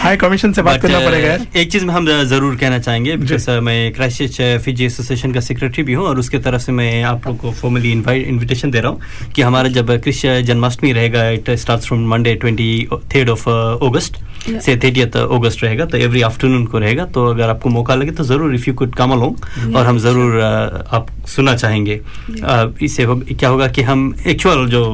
हाई 0.00 0.16
कमीशन 0.16 0.52
से 0.52 0.62
बात 0.62 0.80
करना 0.82 1.00
पड़ेगा। 1.00 1.36
एक 1.60 1.70
चीज़ 1.72 1.84
में 1.86 1.92
हम 1.94 2.06
ज़रूर 2.26 2.56
कहना 2.56 2.78
चाहेंगे 2.78 3.16
बिकॉज़ 3.16 3.50
मैं 3.60 3.92
क्राइस्ट 3.92 4.40
फिजी 4.64 4.84
एसोसिएशन 4.84 5.32
का 5.32 5.40
सेक्रेटरी 5.40 5.82
भी 5.82 5.92
हूँ 5.92 6.06
और 6.06 6.18
उसके 6.18 6.38
तरफ़ 6.46 6.62
से 6.62 6.72
मैं 6.72 7.02
आप 7.04 7.26
लोग 7.26 7.36
को 7.38 7.52
फॉर्मली 7.52 7.92
इनवाइट 7.92 8.26
इनविटेशन 8.28 8.70
दे 8.70 8.80
रहा 8.80 8.92
हूँ 8.92 9.32
कि 9.34 9.42
हमारा 9.42 9.68
जब 9.68 9.96
कृष्ण 10.04 10.40
जन्माष्टमी 10.42 10.92
रहेगा 10.92 11.28
it 11.30 11.50
start 11.64 11.82
from 11.82 12.08
Monday 12.10 12.34
twenty 12.34 12.88
third 13.14 13.30
of 13.30 13.48
August 13.48 14.22
से 14.46 14.76
थर्टियथ 14.76 15.16
अगस्त 15.16 15.62
रहेगा 15.64 15.84
तो 15.84 15.98
एवरी 15.98 16.22
आफ्टरनून 16.22 16.64
को 16.66 16.78
रहेगा 16.78 17.04
तो 17.14 17.26
अगर 17.26 17.48
आपको 17.48 17.68
मौका 17.70 17.94
लगे 17.94 18.10
तो 18.10 18.24
ज़रूर 18.24 18.54
if 18.54 18.68
you 18.68 18.74
could 18.74 18.94
come 18.94 19.12
along 19.12 19.74
और 19.76 19.86
हम 19.86 19.98
ज़रूर 19.98 20.32
uh, 20.32 20.94
आप 20.94 21.06
सुनना 21.28 21.54
चाहेंगे। 21.56 22.00
Uh, 22.30 22.82
इससे 22.82 23.02
हो, 23.02 23.16
क्या 23.30 23.48
होगा 23.48 23.68
कि 23.68 23.82
हम 23.82 24.14
एक्चुअल 24.26 24.66
जो 24.68 24.84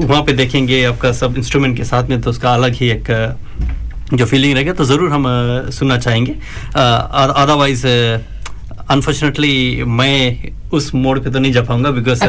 वहाँ 0.00 0.22
पे 0.22 0.32
देखेंगे 0.32 0.82
आपका 0.84 1.12
सब 1.12 1.36
इंस्ट्रूमेंट 1.38 1.76
के 1.76 1.84
साथ 1.84 2.08
में 2.10 2.20
तो 2.20 2.30
उसका 2.30 2.54
अलग 2.54 2.74
ही 2.74 2.90
एक 2.90 3.10
uh, 3.10 4.16
जो 4.16 4.26
फीलिंग 4.26 4.54
रहेगा 4.54 4.72
तो 4.72 4.84
ज़रूर 4.84 5.10
हम 5.10 5.26
सुनना 5.72 5.98
चाहेंगे। 5.98 6.32
अदरवाइज़ 6.74 7.86
अनफॉर्चुनेटली 7.86 9.84
मैं 9.86 10.52
उस 10.72 10.94
मोड 10.94 11.22
पे 11.24 11.30
तो 11.30 11.38
नहीं 11.38 11.52
जा 11.52 11.62
पाऊँगा 11.62 11.90
बिकॉज़ 11.90 12.24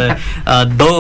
दो 0.77 0.91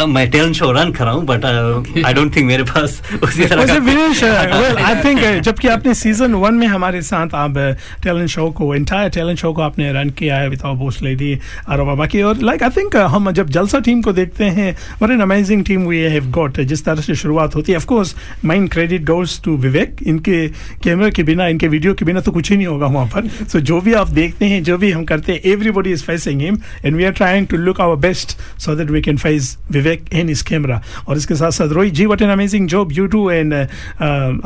अ, 0.00 0.06
मैं 0.06 0.28
टैलेंट 0.30 0.54
शो 0.54 0.70
रन 0.72 0.90
कर 0.92 1.04
रहा 1.04 1.12
हूँ 1.14 1.24
बट 1.26 1.44
आई 1.44 2.12
डोंट 2.14 2.34
थिंक 2.36 2.46
मेरे 2.46 2.62
पास 2.62 3.00
उसी 3.22 3.44
तरह 3.44 3.66
का 3.66 3.74
वेल 3.86 4.76
आई 4.78 4.94
थिंक 5.04 5.20
जबकि 5.44 5.68
आपने 5.68 5.94
सीज़न 5.94 6.34
वन 6.44 6.54
में 6.54 6.66
हमारे 6.66 7.02
साथ 7.02 7.34
आप 7.34 7.58
टैलेंट 8.04 8.28
शो 8.28 8.50
को 8.58 8.74
एंटायर 8.74 9.10
टैलेंट 9.16 9.38
शो 9.38 9.52
को 9.52 9.62
आपने 9.62 9.92
रन 9.92 10.10
किया 10.18 10.36
है 10.36 10.48
विदाउट 10.48 10.78
बोस 10.78 11.02
लेडी 11.02 11.34
और 11.68 11.82
बाबा 11.84 12.06
की 12.06 12.22
और 12.22 12.42
लाइक 12.42 12.62
आई 12.62 12.70
थिंक 12.76 12.96
हम 13.14 13.30
जब 13.32 13.50
जलसा 13.56 13.78
टीम 13.86 14.02
को 14.02 14.12
देखते 14.12 14.44
हैं 14.58 14.76
what 15.02 15.12
an 15.12 15.20
amazing 15.20 15.64
team 15.64 15.86
we 15.86 15.98
have 16.14 16.30
got 16.30 16.60
जिस 16.60 16.84
तरह 16.84 17.00
से 17.00 17.14
शुरुआत 17.14 17.54
होती 17.54 17.72
है। 17.72 17.78
Of 17.78 17.86
course 17.86 18.14
mine 18.44 18.66
credit 18.68 19.04
goes 19.06 19.40
to 19.42 19.56
Vivek 19.56 19.96
इनके 20.06 20.46
कैमरे 20.84 21.10
के 21.10 21.22
बिना 21.22 21.46
इनके 21.48 21.68
वीडियो 21.68 21.94
के 21.94 22.04
बिना 22.04 22.20
तो 22.20 22.32
कुछ 22.32 22.50
ही 22.50 22.56
नहीं 22.56 22.66
होगा 22.66 22.86
वहाँ 22.86 23.06
पर। 23.06 23.28
सो 23.28 23.58
so, 23.58 23.64
जो 23.64 23.80
भी 23.80 23.92
आप 23.94 24.08
देखते 24.18 24.46
हैं 24.46 24.62
जो 24.64 24.76
भी 24.78 24.90
हम 24.92 25.04
करते 25.04 25.32
हैं 25.32 25.40
everybody 25.52 25.90
is 25.92 26.02
facing 26.04 26.40
him 26.42 26.58
and 26.86 26.96
we 26.96 27.04
are 27.04 27.12
trying 27.12 27.46
to 27.46 27.56
look 27.56 27.80
our 27.80 27.96
best 28.00 28.36
so 28.60 28.74
that 28.76 28.90
we 28.90 29.02
can 29.02 29.16
face 29.16 29.56
Vivek 29.70 30.14
in 30.14 30.30
इस 30.30 30.42
कैमरा 30.42 30.80
और 31.08 31.16
इसके 31.16 31.34
साथ 31.34 31.50
साथ 31.50 31.72
Rohit 31.72 31.94
ji 31.94 32.06
what 32.06 32.22
an 32.22 32.30
amazing 32.30 32.68
job 32.68 32.92
you 32.92 33.06
too 33.06 33.30
and 33.30 33.54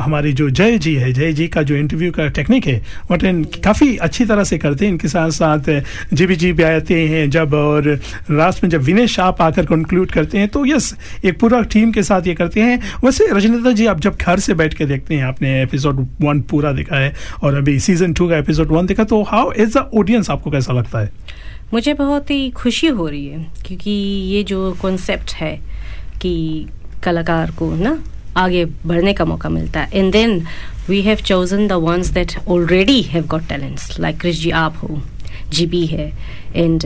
हमारी 0.01 0.33
जो 0.33 0.49
जय 0.49 0.77
जी 0.77 0.95
है, 0.95 1.11
जय 1.13 1.33
जी 1.33 1.47
का 1.47 1.61
जो 1.61 1.75
इंटरव्यू 1.75 2.11
का 2.11 2.27
टेक्निक 2.29 2.67
है 2.67 2.81
वट 3.11 3.23
एन 3.23 3.43
काफ़ी 3.63 3.95
अच्छी 3.97 4.25
तरह 4.25 4.43
से 4.43 4.57
करते 4.57 4.85
हैं। 4.85 4.91
इनके 4.91 5.07
साथ 5.07 5.29
साथ 5.31 5.69
जी 6.13 6.25
बी 6.27 6.35
जी 6.35 6.51
भी 6.53 6.63
आते 6.63 6.99
हैं 7.09 7.29
जब 7.29 7.53
और 7.53 7.89
लास्ट 8.31 8.63
में 8.63 8.69
जब 8.69 8.81
विनेश 8.83 9.19
आप 9.19 9.41
आकर 9.41 9.65
कंक्लूड 9.65 10.11
करते 10.11 10.37
हैं 10.37 10.47
तो 10.49 10.65
यस 10.65 10.93
एक 11.25 11.39
पूरा 11.39 11.61
टीम 11.73 11.91
के 11.91 12.03
साथ 12.03 12.27
ये 12.27 12.33
करते 12.35 12.61
हैं। 12.61 12.79
वैसे 13.03 13.27
रजनीता 13.31 13.71
जी, 13.71 13.85
आप 13.85 13.99
जब 13.99 14.15
घर 14.17 14.39
से 14.39 14.53
बैठ 14.53 14.73
के 14.73 14.85
देखते 14.85 15.15
हैं, 15.15 15.23
आपने 15.23 15.61
एपिसोड 15.61 16.05
वन 16.21 16.41
पूरा 16.49 16.71
देखा 16.73 16.95
है 16.95 17.13
और 17.43 17.55
अभी 17.57 17.79
सीज़न 17.79 18.13
टू 18.13 18.29
का 18.29 18.37
एपिसोड 18.37 18.71
वन 18.71 18.85
देखा 18.85 19.03
तो 19.03 19.21
हाउ 19.23 19.51
इज़ 19.53 19.77
द 19.77 19.89
ऑडियंस 19.97 20.29
आपको 20.29 20.51
कैसा 20.51 20.73
लगता 20.73 20.99
है? 20.99 21.09
मुझे 21.73 21.93
बहुत 21.93 22.29
ही 22.31 22.49
खुशी 22.51 22.87
हो 22.87 23.07
रही 23.07 23.27
है, 23.27 23.45
क्योंकि 23.65 23.91
ये 23.91 24.43
जो 24.43 24.71
कॉन्सेप्ट 24.81 25.33
है 25.33 25.55
कि 26.21 26.33
कलाकार 27.03 27.51
को 27.59 27.73
ना 27.75 27.97
आगे 28.37 28.65
बढ़ने 28.85 29.13
का 29.13 29.25
मौका 29.25 29.49
मिलता 29.49 29.79
है। 29.79 29.99
And 29.99 30.11
then 30.11 30.41
we 30.89 31.01
have 31.01 31.17
chosen 31.25 31.67
the 31.67 31.71
ones 31.87 32.09
that 32.13 32.37
already 32.47 33.01
have 33.01 33.27
got 33.27 33.47
talents 33.49 33.99
like 33.99 34.19
Krish 34.21 34.39
ji 34.39 34.51
आप 34.65 34.77
हो 34.83 35.01
जीबी 35.49 35.85
है 35.85 36.11
and 36.55 36.83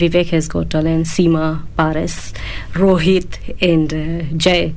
Vivek 0.00 0.32
has 0.32 0.48
got 0.50 0.70
talent 0.72 1.06
Seema 1.06 1.50
Paras 1.76 2.16
Rohit 2.76 3.38
and 3.62 3.90
Jai 4.34 4.72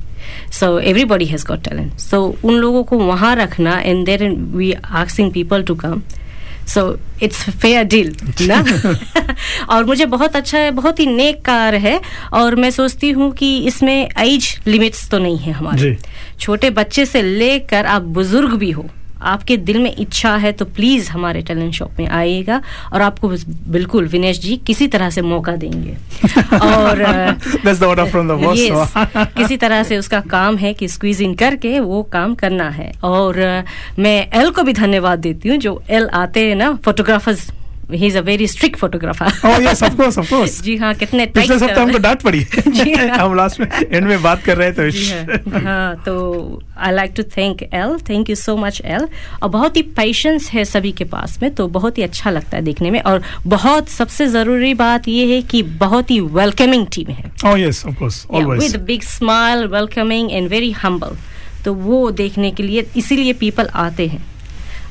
so 0.59 0.77
everybody 0.79 1.25
has 1.25 1.45
got 1.47 1.63
talent 1.63 1.97
so 1.99 2.21
उन 2.43 2.55
लोगों 2.55 2.83
को 2.83 2.99
वहाँ 2.99 3.35
रखना 3.35 3.79
and 3.79 4.05
then 4.05 4.35
we 4.55 4.71
asking 4.71 5.31
people 5.31 5.63
to 5.63 5.75
come 5.75 6.01
so 6.67 6.97
it's 7.23 7.49
fair 7.49 7.83
deal 7.83 8.15
ना? 8.41 8.63
और 9.69 9.85
मुझे 9.85 10.05
बहुत 10.05 10.35
अच्छा 10.35 10.57
है 10.57 10.71
बहुत 10.71 10.99
ही 10.99 11.05
नेक 11.05 11.41
कार 11.45 11.75
है 11.75 11.99
और 12.33 12.55
मैं 12.55 12.71
सोचती 12.71 13.09
हूँ 13.11 13.31
कि 13.33 13.57
इसमें 13.67 14.09
एज 14.19 14.53
लिमिट्स 14.67 15.09
तो 15.09 15.19
नहीं 15.19 15.37
है 15.37 15.51
हमारे। 15.51 15.97
छोटे 16.39 16.69
बच्चे 16.69 17.05
से 17.05 17.21
लेकर 17.21 17.85
आप 17.85 18.01
बुज़ुर्ग 18.01 18.53
भी 18.53 18.71
हो 18.71 18.85
आपके 19.25 19.57
दिल 19.57 19.83
में 19.83 19.95
इच्छा 19.99 20.35
है 20.35 20.51
तो 20.51 20.65
प्लीज़ 20.65 21.09
हमारे 21.09 21.41
टैलेंट 21.41 21.73
शॉप 21.73 21.91
में 21.99 22.07
आइएगा 22.07 22.61
और 22.93 23.01
आपको 23.01 23.29
बिल्कुल 23.67 24.07
विनेश 24.07 24.39
जी 24.39 24.57
किसी 24.57 24.87
तरह 24.87 25.09
से 25.09 25.21
मौका 25.21 25.55
देंगे। 25.55 25.97
और. 26.55 27.03
Yes, 28.69 28.97
किसी 29.37 29.57
तरह 29.57 29.83
से 29.83 29.97
उसका 29.97 30.19
काम 30.19 30.57
है 30.57 30.73
कि 30.73 30.87
स्क्वीज 30.87 31.21
इन 31.21 31.33
करके 31.35 31.79
वो 31.79 32.03
काम 32.03 32.35
करना 32.35 32.69
है। 32.69 32.91
और 33.03 33.63
मैं 33.99 34.29
एल 34.33 34.49
को 34.49 34.63
भी 34.63 34.73
धन्यवाद 34.73 35.19
देती 35.19 35.49
हूँ 35.49 35.57
जो 35.57 35.83
एल 35.89 36.09
आते 36.13 36.47
हैं 36.47 36.55
ना 36.55 36.73
photographers 36.85 37.51
he 37.91 38.07
is 38.07 38.17
a 38.17 38.21
very 38.21 38.47
strict 38.47 38.77
photographer 38.79 39.31
Oh 39.45 39.57
yes, 39.65 39.81
of 39.87 39.97
course, 39.97 40.17
of 40.17 40.29
course. 40.29 40.61
जी 40.65 40.75
हाँ 40.77 40.93
कितने 40.93 41.25
पिछले 41.25 41.59
सप्ताह 41.59 41.83
हमको 41.83 41.97
डांट 41.97 42.21
पड़ी। 42.21 42.39
जी 42.67 42.93
हाँ। 42.93 43.17
हम 43.17 43.35
लास्ट 43.35 43.59
में 43.59 43.67
एंड 43.91 44.07
में 44.07 44.21
बात 44.23 44.43
कर 44.43 44.57
रहे 44.57 44.71
थे। 44.71 44.89
जी 44.91 45.09
हाँ 45.09 45.61
हाँ 45.61 45.95
तो 46.05 46.63
I 46.77 46.91
like 46.91 47.13
to 47.17 47.23
thank 47.23 47.63
L 47.63 47.97
thank 48.09 48.29
you 48.29 48.35
so 48.35 48.57
much 48.57 48.81
L 48.85 49.07
और 49.43 49.49
बहुत 49.49 49.77
ही 49.77 49.81
पेशेंस 49.81 50.49
है 50.51 50.65
सभी 50.65 50.91
के 50.91 51.03
पास 51.03 51.37
में 51.41 51.53
तो 51.55 51.67
बहुत 51.67 51.97
ही 51.97 52.03
अच्छा 52.03 52.29
लगता 52.29 52.57
है 52.57 52.63
देखने 52.63 52.91
में। 52.91 53.01
और 53.01 53.21
बहुत 53.47 53.89
सबसे 53.89 54.27
ज़रूरी 54.27 54.73
बात 54.73 55.07
ये 55.07 55.35
है 55.35 55.41
कि 55.41 55.63
बहुत 55.63 56.11
ही 56.11 56.19
वेलकमिंग 56.19 56.87
टीम 56.87 57.11
है। 57.11 57.31
Oh 57.31 57.55
yes, 57.55 57.85
of 57.85 57.97
course, 58.01 58.25
always. 58.27 58.59
With 58.59 58.75
big 58.81 59.01
smile 59.01 59.65
welcoming 59.67 60.31
and 60.31 60.49
very 60.49 60.71
humble 60.71 61.17
तो 61.65 61.73
वो 61.73 62.11
देखने 62.11 62.51
के 62.51 62.63
लिए 62.63 62.85
इसीलिए 62.97 63.33
पीपल 63.33 63.69
आते 63.75 64.07
हैं। 64.07 64.34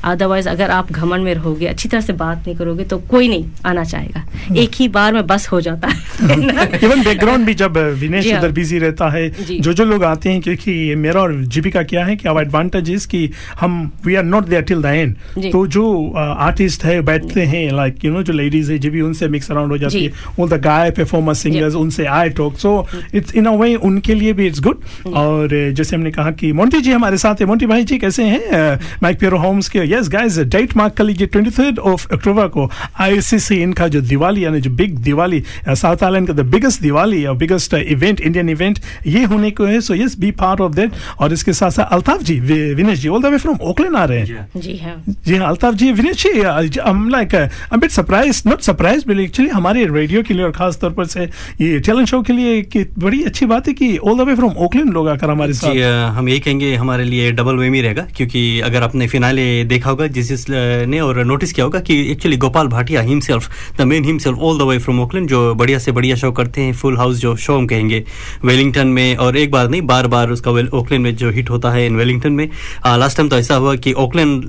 अदरवाइज़ 0.05 0.49
अगर 0.49 0.71
आप 0.71 0.91
घमंड 0.91 1.23
में 1.23 1.33
रहोगे 1.33 1.65
अच्छी 1.65 1.89
तरह 1.89 2.01
से 2.01 2.13
बात 2.13 2.37
नहीं 2.37 2.55
करोगे 2.55 2.83
तो 2.83 2.97
कोई 2.97 3.27
नहीं 3.27 3.45
आना 3.65 3.83
चाहेगा। 3.83 4.23
एक 4.55 4.71
ही 4.75 4.87
बार 4.87 5.13
में 5.13 5.27
बस 5.27 5.47
हो 5.47 5.61
जाता 5.61 5.87
है। 5.87 5.97
इवन 6.83 7.03
बैकग्राउंड 7.03 7.45
भी 7.45 7.53
जब 7.53 7.77
विनेश 7.77 8.31
हाँ। 8.31 8.39
उधर 8.39 8.51
बिज़ी 8.51 8.79
रहता 8.79 9.09
है 9.09 9.29
जो। 9.59 9.73
जो 9.73 9.85
लोग 9.85 10.03
आते 10.03 10.29
हैं 10.29 10.41
क्योंकि 10.41 10.95
मेरा 10.95 11.21
और 11.21 11.33
जीविका 11.45 11.83
क्या 11.83 12.05
है 12.05 12.15
कि 12.15 12.29
अब 12.29 12.39
एडवांटेज 12.39 12.89
इज़ 12.89 13.07
कि 13.07 13.29
हम 13.59 13.91
we 14.05 14.15
are 14.15 14.23
not 14.23 14.45
there 14.45 14.61
till 14.61 14.81
the 14.81 14.85
end 14.85 15.15
तो 15.51 15.67
जो 15.67 16.13
आर्टिस्ट 16.17 16.83
है 16.85 17.01
बैठते 17.01 17.41
हैं 17.41 17.71
लाइक 17.73 18.05
यू 18.05 18.11
नो 18.11 18.23
जो 18.23 18.33
लेडीज़ 18.33 18.71
है 18.71 18.77
जो 18.79 18.91
भी 18.91 19.01
उनसे 19.01 19.27
मिक्स 19.27 19.51
अराउंड 19.51 19.71
हो 19.71 19.77
जाती 19.77 20.05
है। 20.05 20.11
All 20.39 20.49
the 20.49 20.61
guy 20.61 20.91
performer 20.91 21.33
singers 21.33 21.75
उनसे 21.75 22.05
I 22.05 22.29
talk 22.29 22.57
so 22.57 22.87
it's 23.15 23.35
in 23.35 23.45
अ 23.45 23.51
वे 23.51 23.75
उनके 23.75 24.13
लिए 24.13 24.33
भी 24.33 24.47
इट्स 24.47 24.61
गुड 24.61 24.81
और 25.13 25.69
uh, 25.69 25.75
जैसे 25.75 25.95
हमने 25.95 26.11
कहा 26.11 26.31
कि 26.31 26.51
मोंटी 26.51 26.81
जी 26.81 26.91
हमारे 26.91 27.17
साथ 27.17 27.35
है। 27.35 27.45
मोंटी 27.45 27.65
भाई 27.65 27.83
जी 27.83 27.97
कैसे 27.97 28.23
हैं? 28.23 28.79
माइक 29.03 29.19
पेरो 29.19 29.37
होम्स 29.37 29.69
के 29.69 29.94
यस 29.95 30.09
गाइस 30.09 30.39
डेट 30.55 30.75
मार्क 30.77 30.93
कर 30.93 31.03
लीजिए 31.03 31.27
ट्वेंटी 31.27 31.51
थर्ड 31.51 31.79
ऑफ़ 31.91 32.07
अक्टूबर 32.13 32.47
को 32.47 32.69
आईसीसी 32.99 33.55
इनका 33.63 33.87
जो 33.87 34.01
दिवाली 34.03 34.43
यानी 34.45 34.61
जो 34.61 34.71
बिग 34.75 34.97
दिवाली 35.03 35.43
साउथ 35.69 36.03
आइलैंड 36.03 36.27
का 36.27 36.33
द 36.33 36.45
बिगेस्ट 36.53 36.81
दिवाली 36.81 37.23
और 37.25 37.35
बिगेस्ट 37.37 37.73
इवेंट 37.73 38.21
इंडियन 38.21 38.49
इवेंट 38.49 38.79
ये 39.07 39.23
होने 39.23 39.51
को 39.51 39.65
है। 39.65 39.79
So 39.81 39.95
yes 39.95 40.17
be 40.19 40.31
part 40.39 40.61
of 40.61 40.73
that 40.75 40.93
और 41.19 41.33
इसके 41.33 41.53
साथ 41.53 41.71
साथ 41.71 41.93
Altaf 41.93 42.23
ji 42.23 42.39
Vinesh 42.39 42.99
ji 42.99 43.09
all 43.09 43.21
the 43.23 43.25
way 43.25 43.37
from 43.37 43.57
Auckland 43.69 43.95
आ 43.95 44.03
रहे 44.05 44.19
हैं। 44.19 44.25
जी 44.55 44.77
हाँ। 44.77 45.03
जी 45.25 45.35
हाँ 45.35 45.47
अल्ताफ 45.47 45.73
जी 45.73 45.91
विनेश 45.91 46.23
जी 46.23 46.79
हम 46.79 47.07
like 47.09 47.35
I 47.35 47.77
bit 47.77 47.91
surprise 47.91 48.41
not 48.47 48.61
surprise 48.61 49.07
but 49.07 49.19
actually 49.19 49.49
हमारे 49.51 49.85
रेडियो 49.91 50.23
के 50.23 50.33
लिए 50.33 50.43
और 50.43 50.51
खास 50.51 50.79
तौर 50.81 50.91
पर 50.91 51.05
से 51.05 51.23
ये 51.61 51.79
टैलेंट 51.79 52.07
शो 52.07 52.21
के 52.21 52.33
लिए 52.33 52.61
कि 52.63 52.83
बड़ी 52.99 53.23
अच्छी 53.23 53.45
बात 53.45 53.67
है 53.67 53.73
कि 53.73 53.95
all 53.97 54.17
the 54.17 54.27
way 54.27 54.35
from 54.35 54.53
Auckland 54.65 54.93
लोग 54.93 55.09
आकर 55.09 55.29
हमारे 55.29 55.53
साथ। 55.53 56.13
हम 56.15 56.29
यही 56.29 56.39
कहेंगे 56.39 56.73
हमारे 56.75 57.03
लिए 57.03 57.31
डबल 57.31 57.55
वेमी 57.55 57.81
रहेगा 57.81 58.05
क्योंकि 58.15 58.59
अगर 58.61 58.83
आपने 58.83 59.07
फिनाले 59.07 59.63
देखा 59.65 59.84
होगा 59.89 60.07
जिस 60.07 60.27
जिस, 60.27 60.45
ने 60.85 60.99
और 60.99 61.23
नोटिस 61.25 61.53
किया 61.53 61.63
होगा 61.63 61.79
कि 61.79 62.11
actually 62.11 62.37
Gopal 62.37 62.67
Bhatia 62.67 63.01
himself 63.01 63.49
the 63.77 63.81
main 63.81 64.05
himself 64.05 64.37
all 64.37 64.59
the 64.59 64.61
way 64.61 64.77
from 64.79 64.99
Auckland 64.99 65.27
जो 65.29 65.53
बढ़िया 65.55 65.79
से 65.79 65.91
बढ़िया 65.91 66.15
शो 66.15 66.31
करते 66.31 66.61
हैं 66.61 66.73
फुल 66.73 66.97
हाउस 66.97 67.17
जो 67.17 67.35
शो 67.35 67.57
हम 67.57 67.67
कहेंगे 67.67 68.03
वेलिंगटन 68.45 68.87
में 68.87 69.15
और 69.15 69.37
एक 69.37 69.51
बार 69.51 69.69
नहीं 69.69 69.81
बार 69.81 70.07
बार 70.07 70.29
उसका 70.29 70.51
ओकलैंड 70.51 71.03
में 71.03 71.15
जो 71.15 71.29
हिट 71.29 71.49
होता 71.49 71.71
है 71.71 71.85
इन 71.85 71.95
वेलिंगटन 71.95 72.31
में। 72.31 72.49
लास्ट 72.87 73.17
टाइम 73.17 73.29
तो 73.29 73.37
ऐसा 73.37 73.55
हुआ 73.55 73.75
कि 73.75 73.93
ओकलैंड 73.93 74.45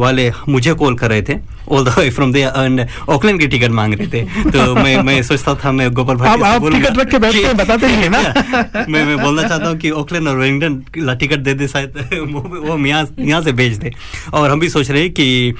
वाले 0.00 0.30
मुझे 0.48 0.74
कॉल 0.74 0.94
कर 0.94 1.10
रहे 1.10 1.22
थे 1.22 1.55
all 1.70 1.84
the 1.84 1.94
way 1.98 2.08
from 2.10 2.32
there 2.32 2.40
and 2.40 2.86
Auckland 3.08 3.40
की 3.40 3.46
टिकट 3.46 3.70
मांग 3.70 3.94
रहे 3.94 4.06
थे। 4.06 4.50
तो 4.50 4.74
मैं 4.74 4.96
मैं 5.02 5.22
सोचता 5.22 5.54
था 5.64 5.72
मैं 5.72 5.90
गोपाल 5.92 6.16
से 6.16 6.44
आप 6.46 6.66
टिकट 6.72 6.98
रख 6.98 7.10
के 7.10 7.18
बैठते 7.18 7.44
हैं 7.44 7.56
बताते 7.56 7.86
नहीं 7.86 7.96
है 7.96 8.08
ना? 8.08 8.84
मैं 8.88 9.04
मैं 9.06 9.18
बोलना 9.22 9.42
चाहता 9.42 9.68
हूँ 9.68 9.76
कि 9.78 9.90
ओकलैंड 10.00 10.28
और 10.28 10.36
वेलिंगटन 10.36 11.04
ला 11.06 11.14
टिकट 11.14 11.38
दे 11.38 11.54
दे 11.54 11.68
शायद 11.68 11.94
वो 12.12 12.76
यहाँ 12.86 13.06
यहाँ 13.18 13.42
से 13.42 13.52
भेज 13.52 13.76
दे। 13.78 13.92
और 14.34 14.50
हम 14.50 14.60
भी 14.60 14.68
सोच 14.68 14.90
रहे 14.90 15.02
हैं 15.02 15.12
कि 15.12 15.54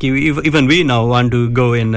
कि 0.00 0.08
even 0.48 0.66
we 0.68 0.82
now 0.84 1.08
want 1.08 1.30
to 1.32 1.46
go 1.54 1.74
in 1.76 1.94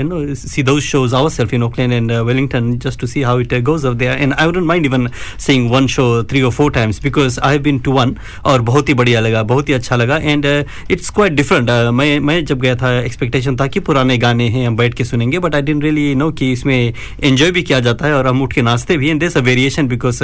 you 0.00 0.04
know 0.04 0.34
see 0.34 0.62
those 0.62 0.82
shows 0.84 1.14
ourselves 1.14 1.54
in 1.54 1.62
Auckland 1.62 1.92
and 1.92 2.12
Wellington 2.12 2.72
just 2.78 3.00
to 3.00 3.06
see 3.06 3.22
how 3.22 3.40
it 3.40 3.54
goes 3.64 3.84
off 3.86 3.94
there 3.96 4.18
and 4.22 4.32
I 4.32 4.46
wouldn't 4.46 4.66
mind 4.66 4.86
even 4.86 5.08
seeing 5.38 5.70
one 5.70 5.86
show 5.96 6.06
three 6.30 6.42
और 6.42 6.52
four 6.52 6.72
times 6.72 7.02
because 7.02 7.38
I 7.40 7.52
have 7.52 7.62
been 7.62 7.78
to 7.78 7.92
one 7.92 8.14
और 8.44 8.62
बहुत 8.62 8.88
ही 8.88 8.94
बढ़िया 8.94 9.20
लगा 9.20 9.42
बहुत 9.42 9.68
ही 9.68 9.74
अच्छा 9.74 9.96
लगा। 9.96 10.16
एंड 10.16 10.46
इट्स 10.90 11.10
क्वाइट 11.10 11.32
डिफरेंट 11.32 11.70
मैं 11.94 12.15
मैं 12.20 12.44
जब 12.44 12.60
गया 12.60 12.74
था 12.76 12.90
एक्सपेक्टेशन 13.00 13.56
था 13.56 13.66
कि 13.66 13.80
पुराने 13.80 14.18
गाने 14.18 14.48
हैं 14.48 14.66
हम 14.66 14.76
बैठ 14.76 14.94
के 14.94 15.04
सुनेंगे 15.04 15.38
but 15.38 15.54
I 15.54 15.62
don't 15.62 15.82
really 15.82 16.14
know 16.14 16.30
कि 16.30 16.52
इसमें 16.52 16.92
एंजॉय 17.24 17.50
भी 17.50 17.62
किया 17.62 17.80
जाता 17.80 18.06
है 18.06 18.14
और 18.14 18.26
हम 18.26 18.42
उठ 18.42 18.52
के 18.52 18.62
नाचते 18.62 18.96
भी 18.96 19.08
एंड 19.08 19.20
देस 19.20 19.36
अ 19.36 19.40
वेरिएशन 19.40 19.88
बिकॉज़ 19.88 20.22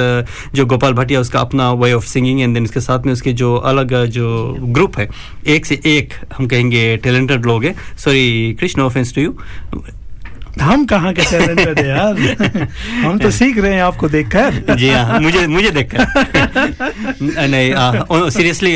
जो 0.53 0.65
गोपाल 0.65 0.93
भाटिया 0.93 1.19
उसका 1.19 1.39
अपना 1.39 1.71
way 1.73 1.93
of 1.93 2.05
singing 2.05 2.41
and 2.41 2.53
then 2.53 2.63
इसके 2.63 2.79
साथ 2.79 3.05
में 3.05 3.13
उसके 3.13 3.33
जो 3.33 3.55
अलग 3.55 3.93
uh, 3.93 4.05
जो 4.05 4.55
ग्रुप 4.59 4.97
है 4.97 5.09
एक 5.47 5.65
से 5.65 5.81
एक 5.85 6.13
हम 6.37 6.47
कहेंगे 6.47 6.97
टैलेंटेड 6.97 7.45
लोग 7.45 7.63
हैं। 7.63 7.75
Sorry 7.97 8.57
Krishna 8.59 8.81
offence 8.81 9.15
to 9.15 9.21
you 9.21 9.35
हम 10.61 10.85
कहाँ 10.85 11.13
के 11.13 11.21
टैलेंटेड 11.21 11.77
थे 11.77 11.87
यार? 11.87 12.67
हम 13.03 13.17
तो 13.19 13.29
सीख 13.31 13.57
रहे 13.57 13.73
हैं 13.73 13.81
आपको 13.81 14.09
देखकर। 14.09 14.75
जी 14.77 14.89
हाँ 14.89 15.19
मुझे 15.19 15.45
मुझे 15.47 15.69
देखकर। 15.69 15.99
नहीं 17.53 18.29
seriously 18.29 18.75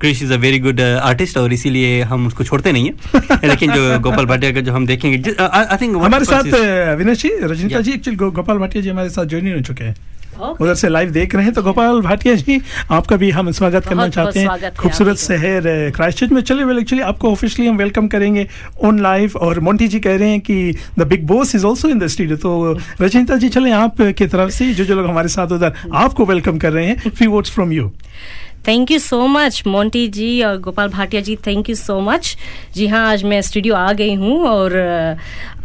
Krish 0.00 0.22
is 0.22 0.32
a 0.32 0.36
very 0.36 0.58
good 0.58 0.80
artist 0.80 1.38
और 1.38 1.52
इसीलिए 1.52 2.02
हम 2.12 2.26
उसको 2.26 2.44
छोड़ते 2.44 2.72
नहीं 2.72 2.90
है। 2.90 3.48
लेकिन 3.48 3.72
जो 3.72 3.98
गोपाल 4.00 4.26
भाटिया 4.26 4.52
का 4.52 4.60
जो 4.60 4.72
हम 4.72 4.86
देखेंगे 4.86 5.34
आई 5.40 5.76
थिंक 5.82 5.96
हमारे 5.96 6.24
साथ 6.24 6.52
विनय 6.98 7.14
जी 7.14 7.30
रजनीता 7.42 7.80
जी 7.80 7.92
एक्चुअली 7.92 8.16
गोपाल 8.16 8.58
भाटिया 8.58 8.82
जी 8.82 8.88
हमारे 8.88 9.10
साथ 9.10 9.26
ज्वाइन 9.26 9.54
हो 9.54 9.60
चुके 9.62 9.84
हैं। 9.84 9.96
उधर 10.42 10.74
से 10.74 10.88
लाइव 10.88 11.10
देख 11.10 11.34
रहे 11.34 11.44
हैं 11.44 11.54
तो 11.54 11.62
गोपाल 11.62 12.00
भाटिया 12.00 12.34
जी 12.34 12.60
आपका 12.90 13.16
भी 13.16 13.30
हम 13.30 13.50
स्वागत 13.50 13.86
करना 13.86 14.08
चाहते 14.08 14.40
हैं। 14.40 14.74
खूबसूरत 14.74 15.16
शहर 15.18 15.60
क्राइस्ट 15.62 15.94
क्राइस्ट 15.96 16.32
में। 16.32 16.40
चले 16.42 16.64
वेल 16.64 16.78
एक्चुअली 16.78 17.02
आपको 17.04 17.30
ऑफिशियली 17.32 17.70
हम 17.70 17.76
वेलकम 17.76 18.08
करेंगे 18.08 18.46
ऑन 18.84 19.00
लाइव 19.02 19.32
और 19.36 19.60
मोन्टी 19.60 19.88
जी 19.88 20.00
कह 20.00 20.16
रहे 20.16 20.28
हैं 20.28 20.40
कि 20.40 20.76
the 20.98 21.02
big 21.02 21.26
boss 21.26 21.54
is 21.54 21.66
also 21.66 21.88
in 21.88 21.98
the 21.98 22.06
studio 22.06 22.36
तो 22.36 22.78
रजनीता 23.00 23.36
जी 23.36 23.48
चले 23.48 23.70
आप 23.70 24.00
की 24.00 24.26
तरफ़ 24.26 24.50
से 24.50 24.72
जो 24.74 24.84
जो 24.84 24.94
लोग 24.94 25.06
हमारे 25.06 25.28
साथ 25.28 25.52
उधर 25.52 25.72
आपको 25.94 26.24
वेलकम 26.24 26.58
कर 26.58 26.72
रहे 26.72 26.86
हैं। 26.86 27.10
Free 27.10 27.26
votes 27.26 27.50
from 27.50 27.72
you 27.72 27.90
thank 28.66 28.90
you 28.90 28.98
so 28.98 29.26
much 29.26 29.62
Monty 29.66 30.06
ji 30.08 30.42
और 30.42 30.58
Gopal 30.60 30.88
Bhatia 30.88 31.20
ji 31.22 31.36
thank 31.36 31.68
you 31.70 31.74
so 31.76 31.98
much 32.00 32.36
जी 32.74 32.86
हाँ 32.86 33.00
आज 33.12 33.22
मैं 33.24 33.40
स्टूडियो 33.42 33.74
आ 33.74 33.92
गई 33.92 34.14
हूँ 34.14 34.38
और 34.48 34.76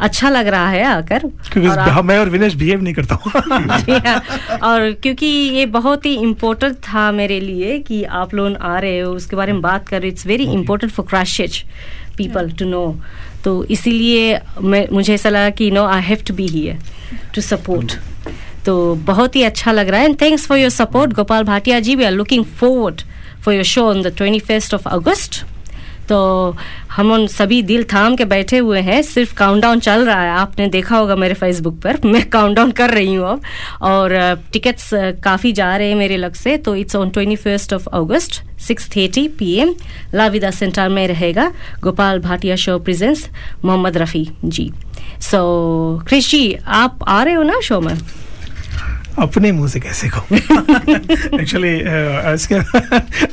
अच्छा 0.00 0.28
लग 0.30 0.46
रहा 0.46 0.68
है 0.70 0.82
आकर। 0.84 1.18
क्योंकि 1.18 1.68
और 1.68 1.78
आप- 1.78 2.04
मैं 2.04 2.18
और 2.18 2.28
विनेश 2.28 2.54
बिहेव 2.54 2.82
नहीं 2.82 2.94
करता 2.94 3.14
हूँ। 3.14 3.32
हाँ, 4.06 4.58
और 4.62 4.90
क्योंकि 4.92 5.26
ये 5.26 5.66
बहुत 5.66 6.06
ही 6.06 6.14
इम्पोर्टेंट 6.16 6.76
था 6.76 7.10
मेरे 7.12 7.40
लिए 7.40 7.78
कि 7.78 8.02
आप 8.22 8.34
लोग 8.34 8.56
आ 8.56 8.78
रहे 8.78 8.98
हो 9.00 9.12
उसके 9.12 9.36
बारे 9.36 9.52
में 9.52 9.62
बात 9.62 9.88
कर 9.88 10.00
रहे 10.00 10.10
it's 10.10 10.26
very 10.26 10.44
important 10.52 10.92
for 10.92 11.06
Christ 11.06 11.64
people 12.16 12.50
to 12.50 12.64
know 12.64 12.84
तो 13.44 13.64
इसीलिए 13.70 14.38
मैं 14.62 14.86
मुझे 14.92 15.14
ऐसा 15.14 15.28
लगा 15.28 15.50
कि 15.50 15.70
no 15.70 15.84
I 15.86 16.02
have 16.02 16.22
to 16.28 16.34
be 16.34 16.46
here 16.46 16.78
to 17.34 17.40
support 17.40 17.92
तो 18.68 18.94
बहुत 19.04 19.36
ही 19.36 19.42
अच्छा 19.42 19.72
लग 19.72 19.88
रहा 19.88 20.00
है। 20.00 20.06
And 20.06 20.20
thanks 20.20 20.46
for 20.46 20.58
your 20.58 20.70
support 20.70 21.12
Gopal 21.12 21.44
Bhatia 21.44 21.80
ji 21.80 21.94
we 21.96 22.04
are 22.04 22.12
looking 22.12 22.44
forward 22.44 23.02
for 23.44 23.54
your 23.54 23.64
show 23.64 23.88
on 23.90 24.02
the 24.02 24.16
twenty 24.16 24.38
first 24.38 24.74
of 24.74 24.88
August 24.88 25.44
तो 26.08 26.18
हम 26.92 27.10
उन 27.12 27.26
सभी 27.26 27.60
दिल 27.62 27.82
थाम 27.84 28.14
के 28.16 28.24
बैठे 28.24 28.58
हुए 28.58 28.80
हैं। 28.80 29.00
सिर्फ़ 29.02 29.34
काउंटडाउन 29.34 29.80
चल 29.80 30.04
रहा 30.06 30.20
है। 30.22 30.30
आपने 30.30 30.66
देखा 30.66 30.96
होगा 30.96 31.16
मेरे 31.16 31.34
फेसबुक 31.34 31.74
पर। 31.80 31.98
मैं 32.04 32.22
काउंटडाउन 32.30 32.70
कर 32.70 32.90
रही 32.90 33.14
हूँ 33.14 33.26
अब। 33.28 33.42
और 33.82 34.14
टिकट्स 34.52 34.90
काफ़ी 35.24 35.52
जा 35.52 35.76
रहे 35.76 35.88
हैं 35.88 35.96
मेरे 35.96 36.16
लग 36.16 36.34
से। 36.34 36.56
तो 36.56 36.74
it's 36.74 36.96
on 36.96 37.10
twenty 37.10 37.36
first 37.36 37.72
of 37.72 37.88
August 37.92 38.42
six 38.60 38.88
thirty 38.90 39.26
P 39.38 39.54
M 39.54 39.74
La Vida 40.14 40.50
centre 40.50 40.88
में 40.88 41.06
रहेगा 41.08 41.52
Gopal 41.82 42.18
Bhatia 42.18 42.56
show 42.56 42.78
presents 42.78 43.28
Mohammed 43.64 43.96
Rafi 43.96 44.28
ji. 44.44 44.70
So 45.20 45.42
Krish 46.08 46.30
ji, 46.30 46.56
आप 46.66 47.04
आ 47.08 47.22
रहे 47.22 47.34
हो 47.34 47.42
ना 47.42 47.60
शो 47.60 47.80
में? 47.80 47.94
अपने 49.18 49.52
मुँह 49.52 49.68
से 49.68 49.80
कैसे 49.80 50.08
कहूँ? 50.08 50.38
एक्चुअली 51.40 51.74
इसके 52.34 52.54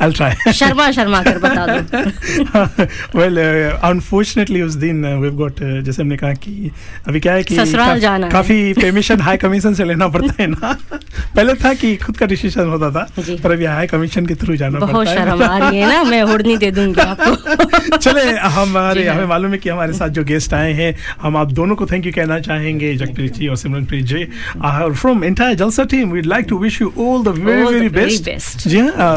आई 0.01 0.11
ट्राई 0.11 0.53
शर्मा 0.53 0.91
शर्मा 0.91 1.21
कर 1.23 1.38
बता 1.38 1.65
दो। 1.67 3.19
वेल 3.19 3.38
अनफॉर्चुनेटली 3.83 4.59
uh, 4.59 4.65
उस 4.65 4.73
दिन 4.73 5.05
वी 5.05 5.29
गॉट 5.29 5.55
जैसे 5.61 6.01
हमने 6.01 6.17
कहा 6.17 6.33
कि 6.33 6.71
अभी 7.07 7.19
क्या 7.19 7.33
है 7.33 7.43
कि 7.43 7.55
ससुराल 7.55 7.99
जाना 7.99 8.29
काफ़ी 8.29 8.73
परमिशन 8.73 9.21
हाई 9.21 9.38
कमीशन 9.38 9.73
से 9.73 9.83
लेना 9.83 10.07
पड़ता 10.07 10.33
है 10.39 10.47
ना? 10.47 10.77
पहले 11.36 11.53
था 11.53 11.73
कि 11.73 11.95
खुद 11.95 12.17
का 12.17 12.25
डिसीज़न 12.25 12.69
होता 12.69 12.91
था 12.91 13.07
पर 13.43 13.51
अभी 13.51 13.65
हाई 13.65 13.88
कमीशन 13.88 14.25
के 14.25 14.36
थ्रू 14.36 14.55
जाना 14.55 14.79
पड़ता 14.79 15.11
है। 15.11 15.17
शर्म 15.17 15.43
आ 15.43 15.57
रही 15.57 15.79
है 15.79 15.89
ना 15.89 16.03
मैं 16.03 16.21
उड़नी 16.23 16.57
दे 16.57 16.71
दूँगी 16.71 17.01
आपको। 17.01 17.97
चले 17.97 18.31
हमारे। 18.31 19.07
हमें 19.07 19.25
मालूम 19.25 19.51
है 19.51 19.57
कि 19.57 19.69
हमारे 19.69 19.93
साथ 19.93 20.09
जो 20.09 20.23
गेस्ट 20.23 20.53
आए 20.53 20.73
हैं 20.73 20.95
हम 21.21 21.38
आप 21.38 21.51
दोनों 21.51 21.75
को 21.75 21.86
थैंक 21.86 22.05
यू 22.05 22.11
कहना 22.15 22.39
चाहेंगे 22.39 22.95
जगप्रीत 22.95 23.33
जी 23.33 23.47
और 23.47 23.55
Simranpreet 23.55 24.05
ji. 24.05 24.25
From 24.65 25.23
entire 25.23 25.55
Jalsa 25.76 25.84
team 25.91 26.11
we'd 26.11 26.26
like 26.26 26.45
to 26.49 26.57
wish 26.57 26.82
you 26.82 26.88
all 26.99 27.23
the 27.23 27.28
very 27.28 27.61
All 27.61 27.67
the 27.67 27.73
very 27.73 27.89
very 27.89 27.95
best 27.95 28.30
best. 28.30 28.67
जी 28.67 28.80
हाँ 28.80 29.15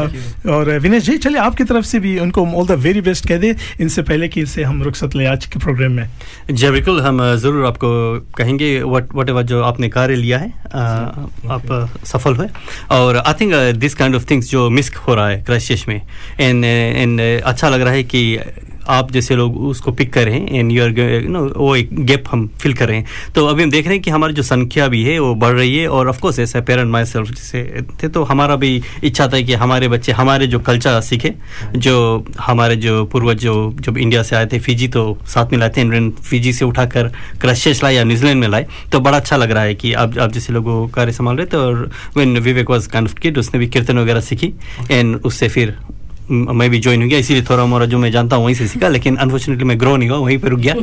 और 0.55 0.77
विनेश 0.79 1.03
जी 1.03 1.17
चलिए 1.17 1.39
आपकी 1.39 1.63
तरफ़ 1.63 1.85
से 1.85 1.99
भी 1.99 2.17
उनको 2.19 2.45
ऑल 2.59 2.67
द 2.67 2.79
वेरी 2.85 3.01
बेस्ट 3.01 3.27
कह 3.27 3.37
दे। 3.37 3.55
इनसे 3.81 4.01
पहले 4.01 4.27
कि 4.27 4.41
इसे 4.41 4.63
हम 4.63 4.83
रुखसत 4.83 5.15
ले 5.15 5.25
आज 5.25 5.45
के 5.45 5.59
प्रोग्राम 5.59 5.91
में। 5.91 6.09
जी 6.51 6.69
बिल्कुल 6.71 7.01
हम 7.01 7.21
ज़रूर 7.35 7.65
आपको 7.65 7.89
कहेंगे 8.37 8.69
वट 8.83 9.29
एवर 9.29 9.43
जो 9.43 9.61
आपने 9.63 9.89
कार्य 9.89 10.15
लिया 10.15 10.37
है 10.39 10.49
आप 11.55 11.91
सफल 12.05 12.35
हुए। 12.35 12.47
और 12.91 13.17
I 13.17 13.33
think 13.41 13.53
this 13.79 13.95
kind 13.95 14.15
of 14.15 14.25
things 14.31 14.49
जो 14.51 14.69
मिस 14.69 14.91
हो 15.07 15.15
रहा 15.15 15.27
है 15.29 15.43
क्राइस्ट 15.43 15.87
में 15.87 16.01
एंड 16.39 16.65
एंड 16.65 17.21
अच्छा 17.21 17.69
लग 17.69 17.81
रहा 17.81 17.93
है 17.93 18.03
कि 18.03 18.39
आप 18.89 19.11
जैसे 19.11 19.35
लोग 19.35 19.57
उसको 19.57 19.91
पिक 19.91 20.13
कर 20.13 20.25
रहे 20.25 20.39
हैं 20.39 20.59
एंड 20.59 20.71
यू 20.71 20.83
आर 20.83 20.93
नो 21.27 21.45
वो 21.57 21.75
एक 21.75 21.89
गैप 22.05 22.23
हम 22.31 22.47
फिल 22.47 22.73
कर 22.73 22.87
रहे 22.87 22.97
हैं। 22.97 23.05
तो 23.35 23.45
अभी 23.45 23.63
हम 23.63 23.71
देख 23.71 23.85
रहे 23.85 23.93
हैं 23.93 24.03
कि 24.03 24.11
हमारी 24.11 24.33
जो 24.33 24.43
संख्या 24.43 24.87
भी 24.87 25.03
है 25.03 25.19
वो 25.19 25.35
बढ़ 25.35 25.53
रही 25.53 25.77
है 25.77 25.87
और 25.87 26.09
ऑफ़ 26.09 26.19
कोर्स 26.19 26.39
ऐसा 26.39 26.61
पेरेंट 26.61 26.91
माई 26.91 27.05
सेल्फ 27.05 27.33
से 27.33 27.81
थे 28.03 28.07
तो 28.07 28.23
हमारा 28.23 28.55
भी 28.55 28.81
इच्छा 29.03 29.27
था 29.27 29.41
कि 29.41 29.53
हमारे 29.53 29.87
बच्चे 29.87 30.11
हमारे 30.11 30.47
जो 30.47 30.59
कल्चर 30.59 31.01
सीखे 31.01 31.33
जो 31.75 32.25
हमारे 32.39 32.75
जो 32.75 33.05
पूर्वज 33.05 33.37
जो 33.37 33.75
जब 33.79 33.97
इंडिया 33.97 34.23
से 34.23 34.35
आए 34.35 34.45
थे 34.45 34.59
फिजी 34.59 34.87
तो 34.87 35.17
साथ 35.25 35.51
में 35.51 35.59
लाए 35.59 35.69
थे 35.69 36.09
फिजी 36.09 36.53
से 36.53 36.65
उठाकर 36.65 37.07
क्रशेस 37.41 37.83
लाए 37.83 37.95
या 37.95 38.03
न्यूजीलैंड 38.03 38.41
में 38.41 38.47
लाए 38.47 38.67
तो 38.91 38.99
बड़ा 38.99 39.17
अच्छा 39.17 39.37
लग 39.37 39.51
रहा 39.51 39.63
है 39.63 39.75
कि 39.75 39.93
आप 39.93 40.17
आप 40.17 40.31
जैसे 40.31 40.53
लोगों 40.53 40.87
कार्य 40.87 41.11
संभाल 41.11 41.35
रहे 41.35 41.45
थे 41.45 41.57
और 41.57 41.91
वेन 42.17 42.37
विवेक 42.37 42.69
वॉज़ 42.69 42.89
काइंड 42.89 43.37
उसने 43.37 43.59
भी 43.59 43.67
कीर्तन 43.67 43.99
वगैरह 43.99 44.19
सीखी 44.19 44.53
एंड 44.91 45.15
उससे 45.15 45.49
फिर 45.49 45.77
म- 46.31 46.67
भी 46.69 46.79
ज्वाइन 46.79 47.01
हो 47.01 47.07
गया 47.07 47.19
इसीलिए 47.19 47.43
थोड़ा 47.43 47.65
मोरा 47.65 47.85
जो 47.85 47.97
मैं 47.97 48.11
जानता 48.11 48.35
हूँ 48.35 48.45
वहीं 48.45 48.55
से 48.55 48.67
सीखा 48.67 48.87
लेकिन 48.87 49.15
अनफॉर्चुनेटली 49.15 49.65
मैं 49.65 49.79
ग्रो 49.79 49.95
नहीं 49.97 50.09
हुआ 50.09 50.17
वहीं 50.17 50.37
पर 50.37 50.49
रुक 50.49 50.59
गया। 50.59 50.73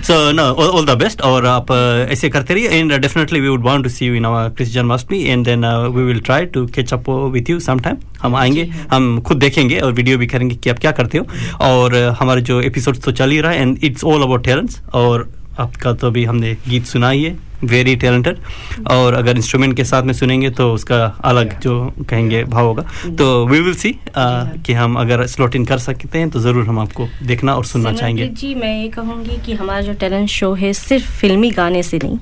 So 0.00 0.32
no 0.32 0.42
all 0.42 0.86
the 0.86 0.90
best 0.98 1.20
और 1.22 1.46
आप 1.46 1.66
uh, 1.66 2.12
ऐसे 2.12 2.28
करते 2.28 2.54
रहिए 2.54 2.68
and 2.68 2.92
definitely 2.92 3.40
we 3.40 3.48
would 3.48 3.64
want 3.64 3.84
to 3.84 3.90
see 3.90 4.06
you 4.06 4.14
in 4.14 4.26
our 4.26 4.48
Christ 4.48 4.72
Janmashtami 4.72 5.22
and 5.24 5.44
then 5.44 5.64
we 5.96 6.02
will 6.02 6.20
try 6.20 6.44
to 6.44 6.66
catch 6.66 6.92
up 6.92 7.10
with 7.10 7.50
you 7.50 7.60
some 7.60 7.78
time 7.78 7.96
हम 8.22 8.36
आएँगे 8.36 8.70
हम 8.92 9.20
खुद 9.20 9.38
देखेंगे 9.38 9.78
और 9.78 9.92
वीडियो 9.92 10.18
भी 10.18 10.26
करेंगे 10.26 10.54
कि 10.54 10.70
आप 10.70 10.78
क्या 10.78 10.92
करते 10.92 11.18
हो। 11.18 11.26
और 11.60 11.94
uh, 11.94 12.16
हमारे 12.20 12.40
जो 12.42 12.60
एपिसोड 12.60 12.96
तो 12.96 13.12
चल 13.12 13.30
ही 13.30 13.40
रहा 13.40 13.52
है 13.52 13.62
and 13.62 13.78
it's 13.84 14.04
all 14.04 14.22
about 14.22 14.44
talents 14.44 14.82
और 14.94 15.28
आपका 15.60 15.92
तो 15.92 16.06
अभी 16.06 16.24
हमने 16.24 16.56
गीत 16.68 16.84
सुना 16.86 17.10
ही 17.10 17.24
है। 17.24 17.47
वेरी 17.64 17.94
टैलेंटेड 17.96 18.38
और 18.90 19.14
अगर 19.14 19.36
इंस्ट्रूमेंट 19.36 19.76
के 19.76 19.84
साथ 19.84 20.02
में 20.02 20.12
सुनेंगे 20.14 20.50
तो 20.50 20.72
उसका 20.72 21.04
अलग 21.24 21.58
जो 21.60 21.74
कहेंगे 22.10 22.42
भाव 22.46 22.66
होगा। 22.66 22.82
तो 23.18 23.46
वी 23.46 23.60
विल 23.60 23.74
सी 23.74 23.92
कि 24.16 24.72
हम 24.72 24.96
अगर 24.96 25.26
स्लॉट 25.26 25.56
इन 25.56 25.64
कर 25.64 25.78
सकते 25.80 26.18
हैं 26.18 26.30
तो 26.30 26.40
ज़रूर 26.40 26.66
हम 26.66 26.78
आपको 26.78 27.08
देखना 27.22 27.54
और 27.54 27.64
सुनना 27.66 27.92
चाहेंगे। 27.92 28.26
जी 28.28 28.54
मैं 28.54 28.80
ये 28.82 28.88
कहूँगी 28.88 29.40
कि 29.46 29.54
हमारा 29.54 29.80
जो 29.80 29.92
टैलेंट 29.94 30.28
शो 30.28 30.52
है 30.54 30.72
सिर्फ़ 30.74 31.10
फिल्मी 31.10 31.50
गाने 31.50 31.82
से 31.82 31.98
नहीं 32.04 32.18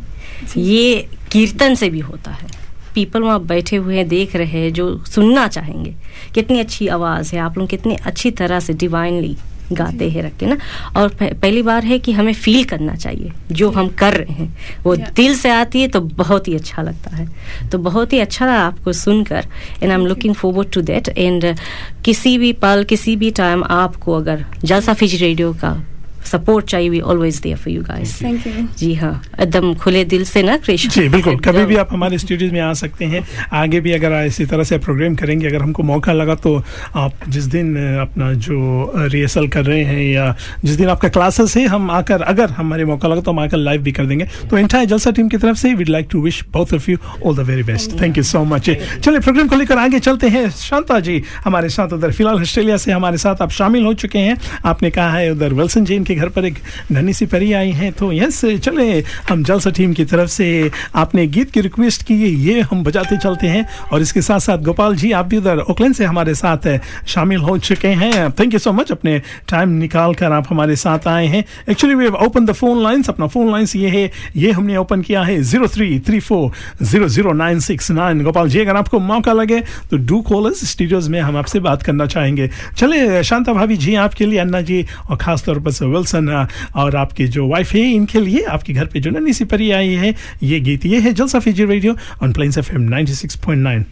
ये 0.59 1.09
कीर्तन 1.33 1.75
से 1.75 1.89
भी 1.91 2.01
होता 2.01 2.31
है। 2.33 2.49
पीपल 2.95 3.23
वहाँ 3.23 3.41
बैठे 3.47 3.77
हुए 3.77 3.97
हैं 3.97 4.07
देख 4.09 4.37
रहे 4.37 4.61
हैं 4.61 4.73
जो 4.73 4.87
सुनना 5.07 5.47
चाहेंगे। 5.49 5.95
कितनी 6.35 6.61
अच्छी 6.61 6.87
आवाज़ 6.89 7.35
है 7.35 7.41
आप 7.41 7.59
लोग 7.59 7.69
कितनी 7.69 7.97
अच्छी 7.97 8.31
तरह 8.33 8.61
से 8.61 8.73
डिवाइनली 8.75 9.37
गाते 9.73 10.11
हैं 10.11 10.23
रख 10.23 10.37
के 10.37 10.47
ना। 10.47 10.59
और 10.97 11.09
पह- 11.09 11.35
पहली 11.35 11.63
बार 11.63 11.85
है 11.85 11.99
कि 11.99 12.13
हमें 12.13 12.33
फील 12.33 12.65
करना 12.65 12.95
चाहिए 12.95 13.33
जो 13.53 13.71
हम 13.71 13.89
कर 13.89 14.13
रहे 14.13 14.33
हैं। 14.33 14.59
वो 14.85 14.97
दिल 14.97 15.35
से 15.35 15.51
आती 15.51 15.81
है 15.81 15.89
तो 15.89 16.01
बहुत 16.01 16.49
ही 16.49 16.55
अच्छा 16.55 16.83
लगता 16.83 17.17
है। 17.17 17.29
तो 17.69 17.79
बहुत 17.79 18.13
ही 18.13 18.19
अच्छा 18.19 18.47
रहा 18.47 18.67
आपको 18.67 18.93
सुनकर। 18.93 19.47
And 19.83 19.93
I 19.93 19.99
am 19.99 20.07
looking 20.07 20.35
forward 20.35 20.71
to 20.71 20.81
that 20.81 21.09
and 21.09 21.57
किसी 22.05 22.39
भी 22.39 22.53
पल 22.53 22.87
किसी 22.89 23.17
भी 23.17 23.31
टाइम 23.31 23.65
आपको 23.65 24.13
अगर 24.13 24.47
जलसा 24.65 24.95
फिज 24.95 25.23
रेडियो 25.23 25.53
का 25.53 25.85
सपोर्ट 26.27 26.67
चाहिए 26.67 26.89
we 26.89 27.01
always 27.01 27.39
there 27.41 27.57
for 27.57 27.73
you 27.73 27.83
guys 27.83 28.21
thank 28.23 28.47
you 28.47 28.53
जी 28.79 28.93
हाँ 28.95 29.13
एकदम 29.41 29.75
खुले 29.75 30.05
दिल 30.05 30.25
से 30.25 30.43
ना 30.43 30.57
कृष्ण 30.57 30.91
जी 30.91 31.09
बिल्कुल। 31.09 31.37
कभी 31.45 31.65
भी 31.67 31.77
आप 31.77 31.93
हमारे 31.93 32.19
स्टूडियोज 32.19 32.53
में 32.53 32.61
आ 32.61 32.73
सकते 32.75 33.05
हैं। 33.05 33.27
आगे 33.53 33.81
भी 33.81 33.93
अगर 33.93 34.13
इसी 34.27 34.47
तरह 34.47 34.65
से 34.65 34.79
प्रोग्राम 34.79 35.15
करेंगे 35.15 35.47
अगर 35.47 35.63
हमको 35.63 35.83
मौका 35.83 36.13
लगा 36.13 36.35
तो 36.37 36.57
आप 36.97 37.29
जिस 37.29 37.45
दिन 37.47 37.75
अपना 38.01 38.33
जो 38.47 38.93
रिहर्सल 38.97 39.49
कर 39.49 39.65
रहे 39.65 39.83
हैं 39.85 40.03
या 40.05 40.35
जिस 40.65 40.77
दिन 40.77 40.89
आपका 40.89 41.09
क्लासेस 41.09 41.57
है 41.57 41.67
हम 41.67 41.91
आकर 41.91 42.23
अगर 42.25 42.51
हमारे 42.53 42.85
मौका 42.85 43.09
लगा 43.09 43.21
तो 43.21 43.31
हम 43.31 43.39
आकर 43.39 43.57
लाइव 43.59 43.83
भी 43.83 43.93
कर 43.93 44.07
देंगे। 44.07 44.29
तो 44.51 44.59
इंटायर 44.59 44.87
जलसा 44.89 45.11
टीम 45.11 45.29
की 45.29 45.37
तरफ़ 45.37 45.57
से 45.59 45.75
we'd 45.75 45.89
like 45.89 46.09
to 46.11 46.23
wish 46.23 46.43
both 46.53 46.75
of 46.75 46.91
you 46.91 46.97
all 47.27 47.37
the 47.37 47.47
very 47.49 47.63
best 47.63 48.01
thank 48.01 48.17
you 48.19 48.23
so 48.25 48.45
much 48.45 48.71
चलिए 48.71 49.21
प्रोग्राम 49.21 49.49
को 49.49 49.57
लेकर 49.57 49.79
आगे 49.79 49.99
चलते 50.01 50.29
हैं। 50.29 50.49
शांता 50.51 50.99
जी 51.01 51.23
हमारे 51.45 51.69
साथ 51.69 51.93
उधर 51.93 52.13
फ़िलहाल 52.13 52.41
ऑस्ट्रेलिया 52.43 52.77
से 52.77 52.93
हमारे 52.93 53.19
साथ 53.19 53.43
आप 53.43 53.51
शामिल 53.51 53.85
हो 53.85 53.93
चुके 53.95 54.19
हैं। 54.19 54.37
आपने 54.65 54.91
कहा 54.91 55.11
है 55.11 55.31
उधर 55.33 55.53
विल्सन 55.55 55.85
जी 55.85 55.95
इनके 55.95 56.15
घर 56.17 56.29
पर 56.29 56.45
एक 56.45 56.59
नन्ही 56.93 57.15
सी 57.15 57.27
परी 57.27 57.53
आई 57.53 57.71
हैं 57.73 57.93
तो 57.93 58.13
यस, 58.13 58.41
चले, 58.45 58.89
हम 59.29 59.43
जलसा 59.45 59.71
टीम 59.71 59.93
की 59.93 60.05
तरफ़ 60.07 60.31
से 60.31 60.71
आपने 60.97 61.27
गीत 61.29 61.51
की 61.51 61.61
रिक्वेस्ट 61.61 62.03
की, 62.03 62.15
ये 62.47 62.61
हम 62.63 62.83
बजाते 62.85 63.17
चलते 63.19 63.47
हैं 63.47 63.67
और 63.93 64.03
इसके 64.03 64.23
साथ 64.23 64.41
साथ 64.41 64.59
गोपाल 64.65 64.97
जी, 64.97 65.13
आप 65.13 65.27
भी 65.27 65.37
उधर 65.37 65.59
ओकलैंड 65.61 65.95
से 65.95 66.05
हमारे 66.05 66.35
साथ 66.35 66.69
शामिल 67.09 67.41
हो 67.41 67.57
चुके 67.61 67.89
हैं। 67.91 68.31
थैंक 68.31 68.53
यू 68.53 68.59
सो 68.59 68.73
मच 68.73 68.93
अपने 68.93 69.19
टाइम 69.49 69.69
निकाल 69.77 70.15
कर 70.15 70.33
आप 70.33 70.47
हमारे 70.51 70.77
साथ 70.77 71.07
आए 71.09 71.27
हैं। 71.27 71.45
Actually 71.71 71.95
we 71.95 72.07
open 72.27 72.47
the 72.47 72.53
phone 72.53 72.83
lines 72.83 73.09
अपना 73.11 73.27
फ़ोन 73.27 73.51
लाइन्स 73.53 73.77
ये 73.77 73.89
है, 73.91 74.11
ये 74.37 74.51
हमने 74.53 74.77
ओपन 74.77 75.03
किया 75.03 75.23
है 75.23 75.41
zero 75.43 75.69
three 75.69 75.99
three 76.07 76.21
four 76.21 76.51
zero 76.83 77.09
zero 77.09 77.33
nine 77.35 77.61
six 77.61 77.91
nine 77.91 78.23
Gopal 78.25 78.49
ji, 78.49 78.61
अगर 78.61 78.77
आपको 78.77 78.99
मौका 79.01 79.33
लगे 79.33 79.61
तो 79.91 79.97
डू 79.99 80.21
कॉलर्स 80.23 80.65
स्टूडियोज 80.71 81.09
में 81.09 81.21
हम 81.21 81.37
आपसे 81.37 81.61
बात 81.61 81.83
करना 81.83 82.07
चाहेंगे। 82.07 82.49
चले, 82.77 83.23
शांता 83.25 83.53
भाभी 83.53 83.77
जी, 83.77 83.95
आपके 83.97 84.27
लिए 84.27 84.39
अन्ना 84.39 84.61
जी, 84.63 84.85
और 85.11 85.17
खास 85.17 85.45
तौर 85.45 85.61
पर 85.61 85.71
अ, 86.15 86.47
और 86.81 86.97
आपके 86.97 87.27
जो 87.37 87.47
वाइफ 87.49 87.73
है 87.75 87.81
इनके 87.93 88.21
लिए 88.21 88.43
आपके 88.57 88.73
घर 88.73 88.87
पे 88.93 89.01
जो 89.01 89.11
नन्ही 89.11 89.33
सी 89.33 89.45
परी 89.55 89.71
आई 89.81 89.93
है 90.05 90.15
ये 90.43 90.61
गीत 90.71 90.87
ये 90.87 91.01
है 91.01 91.13
Jalsa 91.23 91.39
Fiji 91.49 91.65
radio 91.75 91.97
on 92.23 92.33
Plains 92.33 92.59
F 92.59 92.73
M 92.75 92.89
96.9 92.95 93.85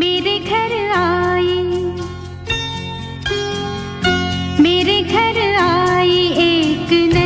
मेरे 0.00 0.38
घर 0.50 0.72
आई 0.96 1.54
मेरे 4.64 5.00
घर 5.02 5.38
आई 5.62 6.18
एक 6.46 6.92
नन्ही 7.14 7.25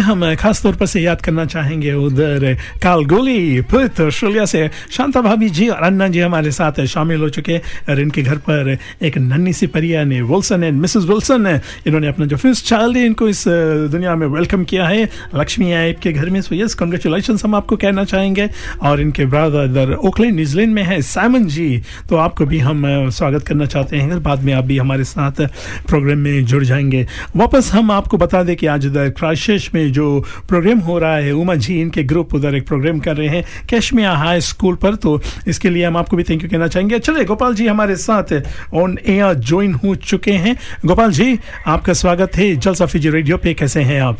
में 0.00 0.06
हम 0.06 0.34
खास 0.34 0.62
तौर 0.62 0.74
पर 0.74 0.86
से 0.86 1.00
याद 1.00 1.20
करना 1.20 1.44
चाहेंगे 1.44 1.92
उधर 1.92 2.54
कालगोली 2.82 3.60
पुत 3.68 4.00
ऑस्ट्रेलिया 4.00 4.44
से 4.44 4.70
शांता 4.90 5.20
भाभी 5.20 5.48
जी 5.50 5.68
और 5.68 5.82
अन्ना 5.82 6.08
जी 6.08 6.20
हमारे 6.20 6.50
साथ 6.50 6.84
शामिल 6.86 7.20
हो 7.20 7.28
चुके 7.28 7.58
और 7.88 8.00
इनके 8.00 8.22
घर 8.22 8.36
पर 8.48 8.76
एक 9.02 9.18
नन्ही 9.18 9.52
सी 9.52 9.66
परिया 9.66 10.04
ने 10.04 10.20
विल्सन 10.22 10.64
एंड 10.64 10.80
मिसेस 10.80 11.04
विल्सन, 11.04 11.60
इन्होंने 11.86 12.08
अपना 12.08 12.26
जो 12.26 12.36
फ़र्स्ट 12.36 12.66
चाइल्ड 12.66 12.96
है, 12.96 13.04
इनको 13.06 13.28
इस 13.28 13.44
दुनिया 13.92 14.14
में 14.16 14.26
वेलकम 14.26 14.64
किया 14.64 14.86
है। 14.88 15.08
लक्ष्मी 15.34 15.72
आए 15.72 15.92
के 15.92 16.12
घर 16.12 16.30
में 16.30 16.40
सो 16.40 16.54
यस 16.54 16.74
कॉन्ग्रेचुलेशन 16.74 17.36
हम 17.44 17.54
आपको 17.54 17.76
कहना 17.76 18.04
चाहेंगे। 18.04 18.48
और 18.82 19.00
इनके 19.00 19.26
ब्रदर 19.26 19.64
इधर 19.64 19.92
ओकलैंड 19.94 20.34
न्यूजीलैंड 20.34 20.74
में 20.74 20.82
है 20.82 21.00
साइमन 21.02 21.46
जी 21.46 21.68
तो 22.08 22.16
आपको 22.16 22.46
भी 22.46 22.58
हम 22.58 23.10
स्वागत 23.10 23.46
करना 23.46 23.66
चाहते 23.66 23.96
हैं। 23.96 24.22
बाद 24.22 24.42
में 24.44 24.52
आप 24.54 24.64
भी 24.64 24.78
हमारे 24.78 25.04
साथ 25.04 25.44
प्रोग्राम 25.88 26.18
में 26.18 26.44
जुड़ 26.44 26.64
जाएँगे। 26.64 27.06
वापस 27.36 27.70
हम 27.72 27.90
आपको 27.90 28.16
बता 28.18 28.42
दें 28.42 28.56
कि 28.56 28.66
आज 28.66 28.86
इधर 28.86 29.08
क्राइशेश 29.10 29.70
में 29.74 29.89
जो 29.90 30.24
प्रोग्राम 30.48 30.78
हो 30.78 30.98
रहा 30.98 31.16
है 31.16 31.32
उमा 31.32 31.54
जी 31.54 31.80
इनके 31.80 32.02
ग्रुप 32.04 32.34
उधर 32.34 32.54
एक 32.54 32.66
प्रोग्राम 32.66 32.98
कर 33.00 33.16
रहे 33.16 33.28
हैं 33.28 33.44
कैशमिया 33.68 34.12
हाई 34.12 34.40
स्कूल 34.40 34.74
पर। 34.74 34.94
तो 34.94 35.20
इसके 35.48 35.70
लिए 35.70 35.84
हम 35.84 35.96
आपको 35.96 36.16
भी 36.16 36.22
थैंक 36.22 36.42
यू 36.42 36.48
कहना 36.48 36.66
चाहेंगे। 36.66 36.98
चले 36.98 37.24
गोपाल 37.24 37.54
जी 37.54 37.66
हमारे 37.66 37.96
साथ 37.96 38.42
ऑन 38.74 38.98
एयर 39.06 39.34
ज्वाइन 39.34 39.74
हो 39.74 39.94
चुके 39.94 40.32
हैं। 40.32 40.56
गोपाल 40.86 41.12
जी, 41.12 41.38
आपका 41.66 41.92
स्वागत 41.92 42.36
है। 42.36 42.54
जलसा 42.56 42.86
फिजी 42.86 43.10
रेडियो 43.10 43.36
पे 43.36 43.54
कैसे 43.54 43.82
हैं 43.82 44.00
आप? 44.02 44.18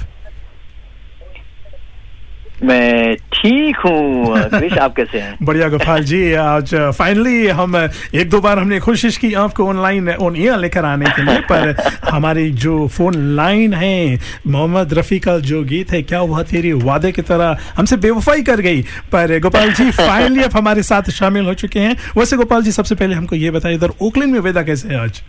मैं 2.65 3.17
ठीक 3.35 3.77
हूँ। 3.77 4.37
आप 4.37 4.95
कैसे 4.97 5.19
हैं? 5.19 5.37
बढ़िया 5.43 5.69
गोपाल 5.69 6.05
जी 6.05 6.33
आज 6.33 6.75
फाइनली 6.99 7.47
हम 7.49 7.77
एक 7.77 8.29
दो 8.31 8.41
बार 8.41 8.59
हमने 8.59 8.81
कोशिश 8.81 9.17
की 9.17 9.33
आपको 9.35 9.67
ऑनलाइन 9.69 10.11
ऑन 10.11 10.37
एयर 10.37 10.59
लेकर 10.59 10.85
आने 10.85 11.11
के 11.17 11.23
लिए 11.23 11.41
पर 11.53 11.75
हमारी 12.11 12.51
जो 12.65 12.87
फ़ोन 12.89 13.15
लाइन 13.37 13.75
है 13.75 14.19
मोहम्मद 14.47 14.95
रफी 14.95 15.19
का 15.19 15.39
जो 15.39 15.63
गीत 15.65 15.93
है 15.93 16.03
क्या 16.03 16.19
हुआ 16.19 16.43
तेरी 16.43 16.73
वादे 16.73 17.13
की 17.13 17.23
तरह 17.23 17.57
हमसे 17.77 17.97
बेवफाई 17.97 18.43
कर 18.43 18.61
गई। 18.61 18.83
पर 19.13 19.39
गोपाल 19.41 19.73
जी 19.73 19.91
फाइनली 20.01 20.43
अब 20.43 20.57
हमारे 20.57 20.83
साथ 20.83 21.11
शामिल 21.11 21.45
हो 21.45 21.55
चुके 21.55 21.81
हैं। 21.81 21.97
वैसे 22.17 22.37
गोपाल 22.37 22.63
जी 22.63 22.73
सबसे 22.73 22.95
पहले 22.95 23.15
हमको 23.15 23.37
ये 23.37 23.51
बताइए 23.51 23.77
इधर 23.77 23.93
ओकलैंड 24.03 24.33
में 24.33 24.41
वेदा 24.41 24.63
कैसे 24.63 24.89
है 24.89 25.01
आज? 25.01 25.23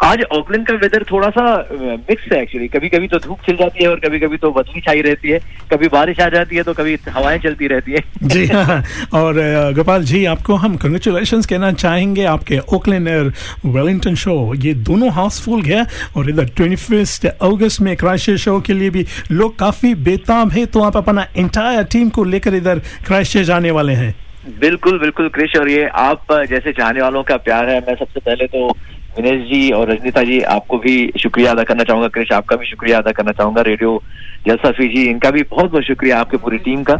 आज 0.00 0.22
ओकलैंड 0.36 0.66
का 0.66 0.74
वेदर 0.74 1.02
थोड़ा 1.10 1.28
सा 1.30 1.42
मिक्स 1.72 2.24
है 2.32 2.40
एक्चुअली 2.42 2.68
कभी 2.68 2.88
कभी 2.88 3.08
तो 3.08 3.18
धूप 3.18 3.40
खिल 3.40 3.56
जाती 3.56 3.82
है 3.84 3.90
और 3.90 4.00
कभी 4.00 4.18
कभी 4.20 4.36
तो 4.36 4.50
बदली 4.52 4.80
छाई 4.80 5.00
रहती 5.02 5.30
है। 5.30 5.38
कभी 5.72 5.88
बारिश 5.88 6.20
आ 6.20 6.28
जाती 6.28 6.56
है 6.56 6.62
तो 6.62 6.72
कभी 6.74 6.96
हवाएँ 7.08 7.38
चलती 7.38 7.66
रहती 7.66 7.92
है। 7.92 8.02
जी 8.28 8.46
हाँ। 8.46 8.82
और 9.14 9.34
गोपाल 9.74 10.04
जी 10.04 10.24
आपको 10.24 10.54
हम 10.54 10.76
कंग्रेचुलेशन 10.76 11.42
कहना 11.42 11.72
चाहेंगे 11.74 12.24
आपके 12.24 12.58
ओकलैंड 12.74 13.08
और 13.08 13.32
वेलिंगटन 13.66 14.14
शो 14.14 14.54
ये 14.54 14.74
दोनों 14.82 15.10
हाउसफुल 15.10 15.62
है 15.62 15.86
और 16.16 16.30
इधर 16.30 16.50
ट्वेंटी 16.56 17.28
अगस्त 17.28 17.80
में 17.80 17.96
क्राइस्ट 17.96 18.30
शो 18.36 18.60
के 18.60 18.72
लिए 18.72 18.90
भी 18.90 19.06
लोग 19.32 19.58
काफ़ी 19.58 19.94
बेताब 20.02 20.52
है 20.52 20.66
तो 20.66 20.82
आप 20.82 20.96
अपना 20.96 21.26
एंटायर 21.36 21.84
टीम 21.92 22.08
को 22.08 22.24
लेकर 22.24 22.54
इधर 22.54 22.78
क्राइस्ट 23.06 23.38
जाने 23.44 23.70
वाले 23.70 23.92
हैं। 23.92 24.14
बिल्कुल 24.60 24.98
बिल्कुल 24.98 25.28
क्रिश 25.28 25.56
और 25.56 25.68
ये 25.70 25.84
आप 25.96 26.32
जैसे 26.50 26.72
चाहने 26.72 27.02
वालों 27.02 27.22
का 27.22 27.36
प्यार 27.44 27.68
है 27.68 27.78
मैं 27.80 27.94
सबसे 27.94 28.20
पहले 28.20 28.46
तो 28.46 28.70
विनेश 29.16 29.42
जी 29.48 29.70
और 29.70 29.90
रजनीता 29.90 30.22
जी, 30.22 30.40
आपको 30.40 30.78
भी 30.78 31.12
शुक्रिया 31.20 31.50
अदा 31.50 31.62
करना 31.64 31.84
चाहूँगा। 31.84 32.08
कृष 32.08 32.32
आपका 32.32 32.56
भी 32.56 32.66
शुक्रिया 32.66 32.98
अदा 32.98 33.12
करना 33.12 33.32
चाहूँगा। 33.32 33.62
रेडियो 33.62 34.02
जलसाफी 34.46 34.88
जी, 34.88 35.02
इनका 35.06 35.30
भी 35.30 35.42
बहुत 35.50 35.70
बहुत 35.70 35.84
शुक्रिया 35.84 36.20
आपके 36.20 36.36
पूरी 36.36 36.58
टीम 36.60 36.82
का। 36.82 36.96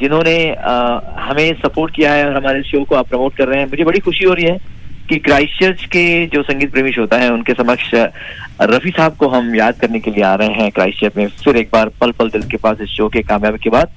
जिन्होंने 0.00 0.36
हमें 1.20 1.54
सपोर्ट 1.62 1.94
किया 1.94 2.12
है 2.12 2.26
और 2.26 2.36
हमारे 2.36 2.62
शो 2.62 2.84
को 2.84 2.94
आप 2.94 3.08
प्रमोट 3.08 3.36
कर 3.36 3.48
रहे 3.48 3.60
हैं। 3.60 3.66
मुझे 3.66 3.84
बड़ी 3.84 3.98
खुशी 4.00 4.24
हो 4.24 4.34
रही 4.34 4.44
है 4.44 4.58
कि 5.08 5.16
क्राइस्ट 5.18 5.58
चर्च 5.60 5.84
के 5.86 6.04
जो 6.26 6.42
संगीत 6.42 6.70
प्रेमी 6.72 6.92
श्रोता 6.92 7.16
है, 7.18 7.32
उनके 7.32 7.52
समक्ष 7.54 7.90
रफी 8.62 8.90
साहब 8.90 9.16
को 9.16 9.28
हम 9.28 9.54
याद 9.56 9.78
करने 9.80 10.00
के 10.00 10.10
लिए 10.10 10.22
आ 10.24 10.34
रहे 10.34 10.54
हैं 10.54 10.70
क्राइस्ट 10.70 11.00
चर्च 11.00 11.16
में। 11.16 11.26
फिर 11.44 11.56
एक 11.56 11.68
बार 11.72 11.90
पल 12.00 12.12
पल 12.18 12.30
दिल 12.30 12.42
के 12.50 12.56
पास 12.58 12.80
इस 12.82 12.88
शो 12.90 13.08
के 13.08 13.22
कामयाबी 13.24 13.58
के 13.58 13.70
बाद। 13.70 13.88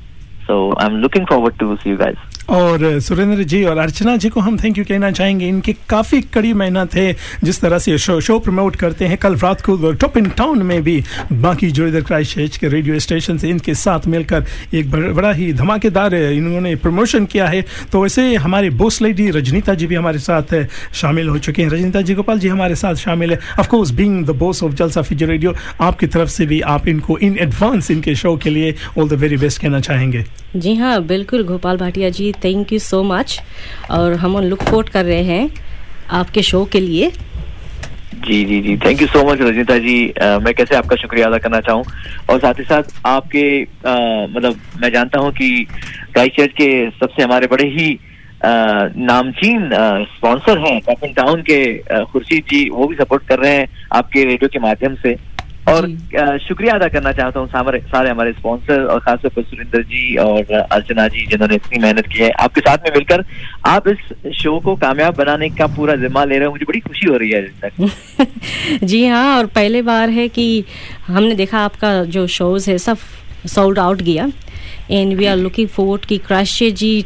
So 0.48 0.58
I 0.74 0.88
am 0.88 0.98
looking 1.02 1.26
forward 1.28 1.58
to 1.60 1.76
see 1.76 1.90
you 1.90 1.98
guys 1.98 2.37
और 2.50 3.00
सुरेंद्र 3.00 3.44
जी 3.44 3.64
और 3.64 3.78
अर्चना 3.78 4.18
जी 4.18 4.30
को 4.30 4.40
हम 4.40 4.58
थैंक 4.58 4.78
यू 4.78 4.84
कहना 4.84 5.12
चाहेंगे। 5.12 5.48
इनकी 5.48 5.74
काफ़ी 5.90 6.22
कड़ी 6.22 6.54
मेहनत 6.54 6.96
है। 6.96 7.16
जिस 7.44 7.62
तरह 7.62 7.80
से 7.80 7.98
शो 7.98 8.22
शो 8.22 8.40
प्रमोट 8.40 8.76
करते 8.76 9.06
हैं, 9.06 9.18
कल 9.18 9.36
रात 9.36 9.62
को 9.62 9.92
टॉप 9.92 10.18
इन 10.18 10.26
टाउन 10.26 10.64
में 10.64 10.84
भी 10.84 11.04
बाकी 11.34 11.72
जो 11.72 11.88
इधर 11.88 12.02
क्राइस्ट 12.02 12.58
के 12.58 12.68
रेडियो 12.68 13.00
स्टेशन 13.00 13.38
से 13.38 13.50
इनके 13.50 13.74
साथ 13.74 14.08
मिलकर 14.08 14.46
एक 14.74 14.92
बड़- 14.92 15.36
ही 15.36 15.54
धमाकेदार 15.54 16.16
इन्होंने 16.16 16.76
प्रमोशन 16.76 17.26
किया 17.26 17.48
है। 17.48 17.66
तो 17.92 18.04
वैसे 18.04 18.36
हमारे 18.36 18.70
बोस 18.70 19.02
लेडी 19.02 19.30
रजनीता 19.30 19.74
जी 19.74 19.88
भी 19.88 19.96
हमारे 19.96 20.20
साथ 20.20 20.68
शामिल 20.94 21.30
हो 21.30 21.38
चुके 21.38 21.62
हैं। 21.62 21.70
रजनीता 21.70 22.02
जी, 22.02 22.14
गोपाल 22.14 22.40
जी 22.40 22.48
हमारे 22.48 22.76
साथ 22.76 22.96
शामिल 22.96 23.32
है। 23.32 23.40
Of 23.60 23.94
being 23.94 24.26
the 24.26 24.30
boss 24.30 24.64
of 24.64 24.74
Jalsa 24.74 25.02
Fiji 25.02 25.26
radio 25.26 25.56
आपकी 25.82 26.08
तरफ़ 26.08 26.30
से 26.30 26.46
भी 26.46 26.62
आप 26.62 26.88
इनको 26.88 27.18
इन 27.18 27.38
एडवांस 27.42 27.92
इनके 27.92 28.16
शो 28.16 28.38
के 28.38 28.50
लिए 28.50 28.76
ऑल 28.98 29.10
द 29.10 29.14
वेरी 29.14 29.38
बेस्ट 29.38 29.62
कहना 29.62 29.80
चाहेंगे। 29.80 30.26
जी 30.58 30.74
हाँ 30.76 31.02
बिल्कुल 31.06 31.44
Gopal 31.48 31.78
Bhatia 31.78 32.10
ji 32.10 32.32
thank 32.44 32.74
you 32.74 32.80
so 32.80 33.02
much 33.04 33.40
और 33.92 34.14
हम 34.14 34.38
लुक 34.40 34.64
फोर्ड 34.64 34.90
कर 34.90 35.06
रहे 35.06 35.24
हैं 35.24 35.50
आपके 36.12 36.42
शो 36.42 36.64
के 36.66 36.80
लिए. 36.80 37.10
जी 38.28 38.44
जी 38.46 38.60
जी. 38.62 38.76
Thank 38.78 39.02
you 39.02 39.08
so 39.08 39.24
much 39.32 39.42
Rajnita 39.42 39.78
ji. 39.78 40.08
अ, 40.10 40.26
मैं 40.40 40.54
कैसे 40.54 40.76
आपका 40.76 40.96
शुक्रिया 40.96 41.28
अदा 41.28 41.38
करना 41.38 41.60
चाहूँ? 41.60 41.84
और 42.30 42.40
साथ 42.40 42.54
ही 42.60 42.64
साथ 42.64 42.84
आपके 43.06 43.62
मतलब 44.34 44.60
मैं 44.82 44.92
जानता 44.92 45.20
हूँ 45.20 45.32
कि 45.32 45.68
क्राइस्ट 46.14 46.52
के 46.52 46.90
सबसे 46.90 47.24
हमारे 47.24 47.48
बड़े 47.48 47.68
ही 47.70 47.94
अ, 48.42 48.50
नामचीन 48.98 49.70
स्पॉन्सर 50.16 50.58
हैं. 50.58 50.80
टाउन 51.14 51.42
के 51.42 51.60
खुर्शीद 52.06 52.44
जी 52.44 52.70
वो 52.70 52.88
भी 52.88 52.96
सपोर्ट 52.96 53.28
कर 53.28 53.40
रहे 53.40 53.56
हैं 53.56 53.68
आपके 53.94 54.24
रेडियो 54.24 54.50
के 54.54 54.60
माध्यम 54.60 54.96
से. 54.96 55.16
और 55.68 55.88
शुक्रिया 56.40 56.74
अदा 56.76 56.88
करना 56.88 57.12
चाहता 57.12 57.40
हूँ 57.40 57.48
सारे 57.50 58.10
हमारे 58.10 58.32
स्पॉन्सर 58.34 58.84
और 58.84 59.00
खासतौर 59.00 59.32
पर 59.36 59.44
सुरेंद्र 59.44 59.82
जी 59.84 60.16
और 60.16 60.54
अर्चना 60.54 61.08
जी 61.08 61.26
जिन्होंने 61.26 61.56
इतनी 61.56 61.80
मेहनत 61.80 62.08
की 62.08 62.20
है। 62.20 62.30
आपके 62.30 62.62
साथ 62.62 62.78
में 62.78 62.92
मिलकर 62.96 63.24
आप 63.66 63.88
इस 63.88 64.34
शो 64.36 64.60
को 64.60 64.76
कामयाब 64.76 65.16
बनाने 65.16 65.50
का 65.50 65.68
पूरा 65.68 65.96
जिम्मा 65.96 66.24
ले 66.24 66.38
रहे 66.38 66.46
हो। 66.46 66.52
मुझे 66.52 66.66
बड़ी 66.66 66.80
खुशी 66.80 67.10
हो 67.10 67.18
रही 67.18 67.32
है 67.32 67.42
अभी 67.42 67.70
तक। 67.70 68.84
जी 68.84 69.06
हाँ 69.08 69.38
और 69.38 69.46
पहले 69.46 69.82
बार 69.82 70.10
है 70.10 70.28
कि 70.28 70.64
हमने 71.08 71.36
देखा 71.36 71.60
आपका 71.60 72.04
जो 72.04 72.28
शोज़ 72.28 72.70
है 72.72 72.78
सब 72.78 72.98
सोल्ड 73.48 73.80
आउट 73.80 74.02
गया। 74.02 74.32
And 74.92 75.14
we 75.14 75.26
are 75.26 75.38
looking 75.38 75.68
forward 75.68 76.06
कि 76.06 76.18
क्राइस्ट 76.18 76.64
जी 76.64 77.06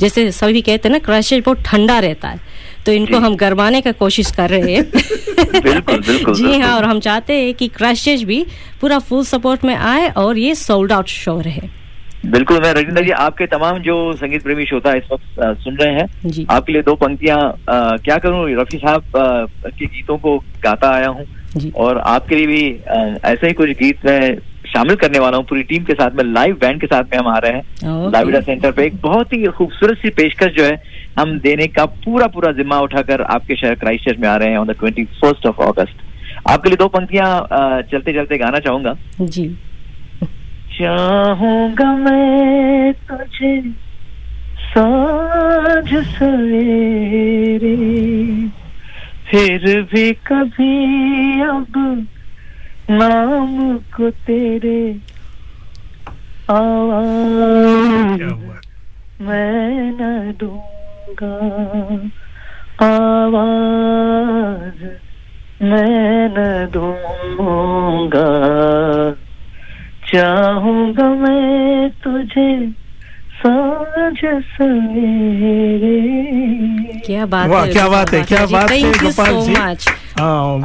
जैसे 0.00 0.30
सभी 0.32 0.62
कहते 0.62 0.88
हैं 0.88 0.92
ना 0.92 0.98
क्राइस्ट 0.98 1.44
बहुत 1.44 1.62
ठंडा 1.66 1.98
रहता 1.98 2.28
है। 2.28 2.40
तो 2.86 2.92
इनको 2.92 3.18
हम 3.18 3.36
गरमाने 3.36 3.80
का 3.80 3.92
कोशिश 3.92 4.30
कर 4.30 4.50
रहे 4.50 4.74
हैं। 4.74 4.84
बिल्कुल 5.62 6.00
बिल्कुल 6.00 6.34
जी 6.34 6.58
हाँ 6.60 6.74
और 6.76 6.84
हम 6.84 7.00
चाहते 7.00 7.32
हैं 7.42 7.52
कि 7.54 7.68
क्राइस्ट 7.68 8.24
भी 8.26 8.44
पूरा 8.80 8.98
फुल 8.98 9.24
सपोर्ट 9.24 9.64
में 9.64 9.74
आए 9.74 10.08
और 10.24 10.38
ये 10.38 10.54
सोल्ड 10.54 10.92
आउट 10.92 11.06
शो 11.08 11.38
रहे। 11.40 11.68
बिल्कुल 12.30 12.60
मैं 12.62 12.72
रजिंदर 12.74 13.04
जी 13.04 13.10
आपके 13.10 13.46
तमाम 13.46 13.78
जो 13.82 13.94
संगीत 14.16 14.42
प्रेमी 14.42 14.64
श्रोता 14.66 14.92
इस 14.94 15.04
वक्त 15.12 15.40
सुन 15.62 15.76
रहे 15.76 15.94
हैं 15.94 16.44
आपके 16.50 16.72
लिए 16.72 16.82
दो 16.82 16.94
पंक्तियाँ 16.94 17.38
क्या 18.04 18.18
करूँ? 18.18 18.48
रफी 18.60 18.78
साहब 18.78 19.04
के 19.16 19.86
गीतों 19.86 20.18
को 20.18 20.36
गाता 20.62 20.90
आया 20.90 21.08
हूँ 21.08 21.26
और 21.76 21.98
आपके 21.98 22.36
लिए 22.36 22.46
भी 22.46 22.62
अ, 22.70 23.18
ऐसे 23.24 23.46
ही 23.46 23.52
कुछ 23.52 23.70
गीत 23.70 24.06
मैं 24.06 24.36
शामिल 24.74 24.96
करने 24.96 25.18
वाला 25.18 25.36
हूँ। 25.36 25.44
पूरी 25.46 25.62
टीम 25.62 25.84
के 25.84 25.92
साथ 25.94 26.10
में 26.16 26.24
लाइव 26.24 26.54
बैंड 26.60 26.80
के 26.80 26.86
साथ 26.86 27.04
में 27.04 27.18
हम 27.18 27.28
आ 27.28 27.36
रहे 27.38 27.52
हैं। 27.52 28.10
लाविडा 28.12 28.40
सेंटर 28.40 28.70
पे 28.72 28.86
एक 28.86 29.00
बहुत 29.02 29.32
ही 29.32 29.44
खूबसूरत 29.58 29.98
सी 29.98 30.10
पेशकश 30.20 30.52
जो 30.56 30.64
है 30.64 30.91
हम 31.18 31.38
देने 31.40 31.66
का 31.68 31.84
पूरा 32.04 32.26
पूरा 32.34 32.50
जिम्मा 32.52 32.78
उठाकर 32.80 33.22
आपके 33.32 33.56
शहर 33.56 33.74
क्राइस्ट 33.74 34.18
में 34.20 34.28
आ 34.28 34.36
रहे 34.36 34.50
हैं 34.50 34.58
on 34.58 34.66
the 34.66 34.76
twenty 34.78 35.04
first 35.20 35.46
of 35.46 35.60
August 35.62 35.96
आपके 36.50 36.68
लिए 36.68 36.76
दो 36.76 36.88
पंक्तियाँ 36.88 37.28
चलते 37.90 38.12
चलते 38.12 38.38
गाना 38.38 38.58
चाहूँगा। 38.58 38.94
जी। 39.20 39.46
चाहूँगा 40.78 41.92
मैं 41.96 42.92
तुझे 43.08 43.60
साँझ 44.66 45.90
सवेरे 46.06 47.76
फिर 49.30 49.80
भी 49.92 50.12
कभी 50.26 51.40
अब 51.42 51.78
नाम 52.90 53.76
को 53.96 54.10
तेरे 54.26 54.80
आवाज़ 56.50 58.22
मैं 59.22 59.90
न 60.00 60.32
दूँगा 61.02 62.10
आवाज़ 62.84 64.84
मैं 65.60 66.28
न 66.28 66.70
दूँगा 66.70 68.28
चाहूँगा 70.06 71.08
मैं 71.14 71.90
तुझे 72.04 72.81
क्या 77.06 77.24
बात 77.26 77.48
वाह 77.48 77.64
है 77.64 77.72
क्या 77.72 77.88
बात 77.88 78.12
है 78.12 78.22
क्या 78.22 78.44
बात 78.46 78.70
है 78.70 78.80
गोपाल 78.92 79.34
जी। 79.44 79.54
हाँ, 80.18 80.60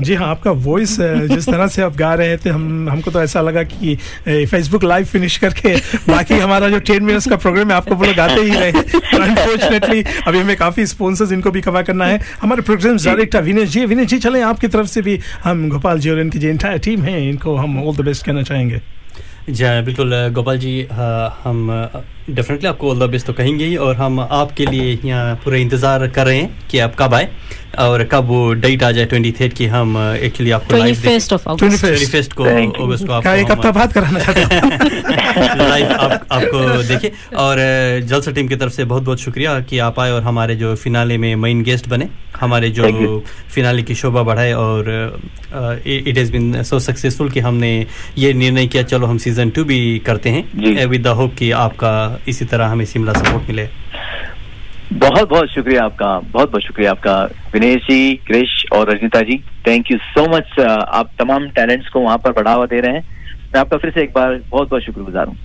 जी 0.00 0.14
हाँ 0.14 0.28
आपका 0.28 0.50
वॉइस 0.50 0.96
जिस 1.32 1.46
तरह 1.46 1.66
से 1.66 1.82
आप 1.82 1.96
गा 1.96 2.12
रहे 2.14 2.36
थे 2.36 2.50
हम 2.50 2.88
हमको 2.90 3.10
तो 3.10 3.22
ऐसा 3.22 3.40
लगा 3.40 3.62
कि 3.62 3.96
फेसबुक 4.28 4.84
लाइव 4.84 5.04
फिनिश 5.06 5.36
करके 5.36 5.74
बाकी 6.08 6.38
हमारा 6.38 6.68
जो 6.68 6.78
टेन 6.90 7.02
मिनट्स 7.04 7.28
का 7.30 7.36
प्रोग्राम 7.36 7.70
है 7.70 7.76
आपको 7.76 7.94
वो 7.94 8.04
लोग 8.04 8.14
गाते 8.16 8.40
ही 8.40 8.50
रहे। 8.50 8.70
अनफॉर्चुनेटली 8.70 10.02
अभी 10.26 10.38
हमें 10.38 10.56
काफ़ी 10.56 10.86
स्पॉन्सर्स 10.86 11.32
इनको 11.32 11.50
भी 11.50 11.60
कवर 11.60 11.82
करना 11.82 12.04
है। 12.04 12.20
हमारे 12.42 12.62
प्रोग्राम 12.62 12.96
डायरेक्टर 13.04 13.42
विनेश 13.42 13.68
जी 13.70 13.84
विनेश 13.86 14.08
जी 14.08 14.18
चले 14.18 14.40
आपकी 14.40 14.68
तरफ़ 14.68 14.86
से 14.86 15.02
भी। 15.02 15.18
हम 15.44 15.68
गोपाल 15.68 15.98
जी 15.98 16.10
और 16.10 16.20
इनकी 16.20 16.38
जो 16.38 16.48
इंटायर 16.48 16.78
टीम 16.78 17.02
है 17.02 17.28
इनको 17.28 17.56
हम 17.56 17.82
ऑल 17.84 17.96
द 17.96 18.00
बेस्ट 18.00 18.26
कहना 18.26 18.42
चाहेंगे। 18.42 18.80
जी 19.50 19.64
हाँ, 19.64 19.82
बिल्कुल 19.84 20.12
गोपाल 20.34 20.58
जी 20.58 20.86
हम 21.44 21.70
डेफिनेटली 22.30 22.68
आपको 22.68 22.90
ऑल 22.90 22.98
द 22.98 23.10
बेस्ट 23.10 23.26
तो 23.26 23.32
कहेंगे 23.32 23.64
ही 23.64 23.76
और 23.76 23.96
हम 23.96 24.20
आपके 24.20 24.66
लिए 24.66 24.98
यहाँ 25.04 25.34
पूरा 25.44 25.58
इंतज़ार 25.58 26.06
कर 26.08 26.26
रहे 26.26 26.36
हैं 26.36 26.66
कि 26.70 26.78
आप 26.78 26.94
कब 26.98 27.14
आए 27.14 27.28
और 27.78 28.04
कब 28.04 28.24
वो 28.24 28.52
डेट 28.52 28.82
आ 28.82 28.90
जाए 28.92 29.04
ट्वेंटी 29.04 29.32
थर्ड 29.32 29.52
की 29.52 29.66
हम 29.66 29.96
एक्चुअली 29.98 30.50
आपको 30.50 30.76
live 30.76 30.94
21st 30.94 31.32
of 31.32 31.40
August. 31.40 31.80
Twenty 31.80 32.06
first 32.06 32.32
को 32.32 32.44
अगस्त 32.44 33.06
को 33.06 33.20
क्या 33.20 33.34
एक 33.34 33.50
आपको 33.50 33.68
हफ़्ता 33.68 33.70
बाद 33.70 33.92
कराना 33.92 34.20
चाहते 34.20 34.40
हैं। 34.40 35.68
लाइव 35.68 35.86
आप, 35.86 36.26
आपको 36.32 36.82
देखे 36.82 37.12
और 37.36 37.56
जलसा 38.08 38.30
टीम 38.30 38.48
की 38.48 38.56
तरफ़ 38.56 38.72
से 38.72 38.84
बहुत 38.84 39.02
बहुत 39.02 39.20
शुक्रिया 39.20 39.60
कि 39.60 39.78
आप 39.78 40.00
आए 40.00 40.10
और 40.10 40.22
हमारे 40.22 40.56
जो 40.56 40.74
फिनाले 40.74 41.18
में 41.18 41.36
मेन 41.36 41.62
गेस्ट 41.62 41.88
बने 41.88 42.08
हमारे 42.40 42.70
जो 42.70 43.24
फिनाले 43.54 43.82
की 43.82 43.94
शोभा 43.94 44.22
बढ़ाए 44.22 44.52
और 44.52 44.88
it 45.86 46.18
has 46.18 46.32
been 46.32 46.62
so 46.62 46.78
successful 46.78 47.30
कि 47.30 47.40
हमने 47.40 47.86
ये 48.18 48.32
निर्णय 48.32 48.66
किया 48.66 48.82
चलो 48.82 49.06
हम 49.06 49.18
सीज़न 49.18 49.50
टू 49.50 49.64
भी 49.64 49.98
करते 49.98 50.30
हैं 50.30 50.86
विद 50.86 51.02
द 51.02 51.06
होप 51.06 51.34
कि 51.34 51.50
आपका 51.50 52.15
इसी 52.28 52.44
तरह 52.44 52.66
हमें 52.66 52.84
शिमला 52.84 53.12
सपोर्ट 53.12 53.48
मिले। 53.48 53.68
बहुत 54.92 55.28
बहुत 55.28 55.48
शुक्रिया 55.50 55.84
आपका, 55.84 56.18
बहुत 56.20 56.50
बहुत 56.50 56.62
शुक्रिया 56.62 56.90
आपका। 56.90 57.22
विनेश 57.52 57.82
जी, 57.82 58.14
क्रिश 58.26 58.64
और 58.72 58.90
Rajnita 58.90 59.20
ji 59.20 59.36
thank 59.66 59.90
you 59.90 59.98
so 59.98 60.26
much 60.36 60.58
आप 60.60 61.10
तमाम 61.18 61.48
टैलेंट्स 61.50 61.88
को 61.88 62.00
वहाँ 62.00 62.18
पर 62.18 62.32
बढ़ावा 62.32 62.66
दे 62.66 62.80
रहे 62.80 62.92
हैं। 62.92 63.02
मैं 63.46 63.60
आपका 63.60 63.76
फिर 63.76 63.90
से 63.90 64.02
एक 64.02 64.12
बार 64.14 64.40
बहुत 64.50 64.68
बहुत 64.70 64.82
शुक्रगुजार 64.82 65.26
हूँ। 65.26 65.36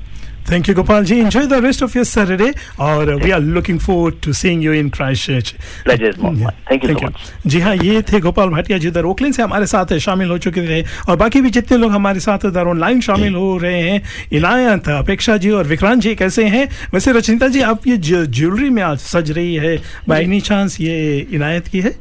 Thank 0.43 0.67
you, 0.67 0.73
Gopal 0.73 1.03
ji. 1.03 1.19
Enjoy 1.19 1.45
the 1.45 1.61
rest 1.61 1.81
of 1.81 1.95
your 1.95 2.05
Saturday. 2.05 2.51
और 2.79 3.07
uh, 3.07 3.17
we 3.17 3.31
are 3.31 3.39
looking 3.39 3.79
forward 3.79 4.21
to 4.23 4.33
seeing 4.33 4.61
you 4.61 4.73
in 4.73 4.89
Christchurch. 4.89 5.53
Pleasure 5.85 6.09
is 6.09 6.17
mine. 6.17 6.41
Thank 6.67 6.83
you 6.83 6.95
much. 6.95 7.21
जी 7.47 7.59
हाँ 7.59 7.75
ये 7.75 8.01
थे 8.11 8.19
गोपाल 8.19 8.49
भाटिया 8.49 8.77
जी 8.77 8.87
उधर 8.87 9.05
ओकलैंड 9.05 9.33
से 9.35 9.43
हमारे 9.43 9.65
साथ 9.65 9.97
शामिल 10.07 10.29
हो 10.29 10.37
चुके 10.37 10.67
थे 10.67 10.81
और 11.09 11.15
बाकी 11.17 11.41
भी 11.41 11.49
जितने 11.49 11.77
लोग 11.77 11.91
हमारे 11.91 12.19
साथ 12.19 12.45
उधर 12.45 12.67
ऑनलाइन 12.67 13.01
शामिल 13.01 13.35
हो 13.35 13.57
रहे 13.57 13.81
हैं 13.81 14.01
इनायत 14.33 14.89
अपेक्षा 14.89 15.37
जी 15.37 15.49
और 15.51 15.67
विक्रांत 15.67 16.01
जी 16.01 16.15
कैसे 16.15 16.45
हैं 16.55 16.67
वैसे 16.93 17.11
रचनिता 17.17 17.47
जी 17.47 17.61
आप 17.71 17.87
ये 17.87 17.97
ज्वेलरी 17.97 18.69
में 18.69 18.83
आज 18.83 18.99
सज 18.99 19.31
रही 19.31 19.55
है 19.55 19.77
बाई 20.09 20.23
एनी 20.23 20.41
चांस 20.41 20.79
ये 20.81 21.27
इनायत 21.31 21.67
की 21.67 21.81
है 21.81 21.95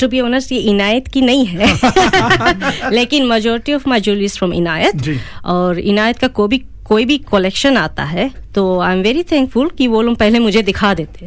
टू 0.00 0.08
बी 0.08 0.20
ऑनेस्ट 0.20 0.52
ये 0.52 0.58
इनायत 0.70 1.08
की 1.14 1.20
नहीं 1.20 1.46
है 1.46 2.90
लेकिन 2.92 3.26
majority 3.26 3.74
of 3.74 3.88
my 3.88 4.00
jewelleries 4.00 4.36
from 4.38 4.52
Inayat 4.54 5.18
और 5.44 5.78
इनायत 5.78 6.18
का 6.18 6.28
कोई 6.38 6.48
भी 6.48 6.62
कोई 6.90 7.04
भी 7.04 7.16
कलेक्शन 7.32 7.76
आता 7.76 8.04
है 8.04 8.28
तो 8.54 8.62
आई 8.80 8.94
एम 8.96 9.02
वेरी 9.02 9.22
थैंकफुल 9.22 9.68
कि 9.78 9.86
वो 9.88 10.00
लोग 10.02 10.16
पहले 10.16 10.38
मुझे 10.38 10.62
दिखा 10.62 10.92
देते 10.94 11.26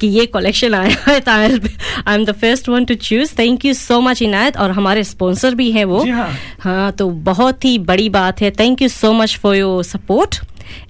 कि 0.00 0.06
ये 0.06 0.24
कलेक्शन 0.26 0.74
आया 0.74 0.96
है 1.08 1.18
तो 1.20 1.30
I 1.30 2.14
am 2.14 2.24
the 2.24 2.32
first 2.40 2.68
one 2.68 2.84
to 2.84 2.94
choose 3.08 3.34
thank 3.38 3.64
you 3.64 3.74
so 3.74 4.00
much 4.00 4.22
Inayat 4.22 4.56
और 4.56 4.70
हमारे 4.70 5.04
स्पॉन्सर 5.04 5.54
भी 5.54 5.70
हैं 5.72 5.84
वो। 5.84 6.04
हाँ। 6.12 6.30
हाँ 6.60 6.90
तो 6.92 7.08
बहुत 7.28 7.64
ही 7.64 7.78
बड़ी 7.90 8.08
बात 8.08 8.40
है। 8.40 8.50
Thank 8.60 8.82
you 8.82 8.88
so 8.88 9.12
much 9.12 9.36
for 9.42 9.56
your 9.56 9.82
support 9.84 10.40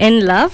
and 0.00 0.22
love 0.22 0.50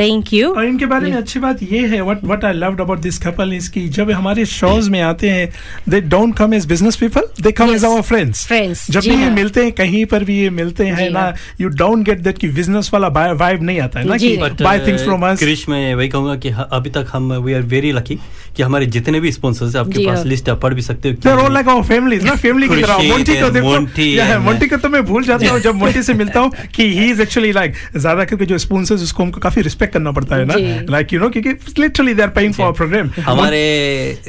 thank 0.00 0.32
you 0.32 0.48
और 0.50 0.64
इनके 0.64 0.86
बारे 0.86 1.10
में 1.10 1.16
अच्छी 1.16 1.40
बात 1.40 1.62
ये 1.62 1.86
है 1.86 2.00
what 2.00 2.24
what 2.24 2.44
I 2.44 2.52
loved 2.52 2.80
about 2.80 2.98
this 2.98 3.18
couple 3.18 3.52
is 3.52 3.70
कि 3.70 3.86
जब 3.88 4.10
हमारे 4.10 4.44
शोज़ 4.46 4.90
में 4.90 5.00
आते 5.00 5.30
हैं 5.30 5.48
they 5.88 6.00
don't 6.00 6.36
come 6.36 6.54
as 6.54 6.66
business 6.66 6.96
people 6.96 7.28
they 7.42 7.52
come 7.52 7.74
as 7.74 7.84
our 7.84 8.02
friends 8.02 8.46
Friends, 8.48 8.90
जब 8.90 9.00
भी 9.00 9.10
ये 9.10 9.16
हाँ। 9.16 9.30
मिलते 9.30 9.64
हैं 9.64 9.72
कहीं 9.72 10.04
पर 10.06 10.24
भी 10.24 10.38
ये 10.38 10.50
मिलते 10.50 10.86
हैं 10.86 11.10
ना 11.10 11.20
हाँ। 11.20 11.34
यू 11.60 11.68
डोंट 11.68 12.04
गेट 12.04 12.20
दैट 12.20 12.38
कि 12.38 12.48
बिज़नेस 12.48 12.90
वाला 12.92 13.08
वाइब 13.08 13.62
नहीं 13.62 13.80
आता 13.80 14.00
है 14.00 14.06
ना 14.08 14.16
कि 14.16 14.36
buy 14.62 14.86
things 14.86 15.04
from 15.04 15.26
us 15.26 15.38
Krish 15.38 15.68
मैं 15.68 15.94
वही 15.94 16.08
कहूँगा 16.08 16.36
कि 16.36 16.54
अभी 16.72 16.90
तक 16.90 17.10
हम 17.12 17.32
वी 17.34 17.52
आर 17.52 17.62
वेरी 17.72 17.92
लकी 17.92 18.18
कि 18.56 18.62
हमारे 18.62 18.86
जितने 18.86 19.20
भी 19.20 19.32
स्पॉन्सर्स 19.32 19.74
हैं 19.76 19.82
आपके 19.82 20.06
पास 20.06 20.16
हाँ। 20.16 20.24
लिस्ट 20.24 20.48
आप 20.48 20.60
पढ़ 20.60 20.74
भी 20.74 20.82
सकते 20.82 21.10
हो 21.10 21.16
They're 21.16 21.42
all 21.44 21.54
like 21.56 21.68
our 21.68 21.84
families, 21.84 22.24
ना 22.24 22.34
फैमिली 22.36 22.68
की 22.68 22.82
तरह. 22.82 22.98
मोंटी 23.08 23.40
को 23.40 23.48
देखो. 23.50 23.76
Monty 23.76 24.38
मोंटी 24.40 24.66
को 24.66 24.76
तो 24.76 24.88
मैं 24.88 25.04
भूल 25.04 25.24
जाता 25.24 25.50
हूँ 25.50 25.60
जब 25.60 25.74
मोंटी 25.74 26.02
से 26.02 26.14
मिलता 26.14 26.40
हूँ 26.40 26.50
कि 26.74 26.88
ही 26.98 27.10
इज़ 27.10 27.22
एक्चुअली 27.22 27.52
लाइक 27.52 27.74
ज़्यादा 27.96 28.24
करके 28.24 28.46
जो 28.46 28.58
स्पॉन्सर्स 28.58 29.02
उसको 29.02 29.22
हमको 29.22 29.40
काफ़ी 29.40 29.62
रिस्पेक्ट 29.82 29.94
करना 29.94 30.10
पड़ता 30.12 30.36
है 30.36 30.44
ना? 30.44 30.54
लाइक 30.90 31.12
यू 31.12 31.20
नो 31.20 31.28
क्योंकि 31.30 31.50
literally 31.80 32.14
they 32.14 32.22
are 32.22 32.28
paying 32.28 32.54
for 32.54 32.72
programme 32.72 33.10
हमारे 33.22 33.62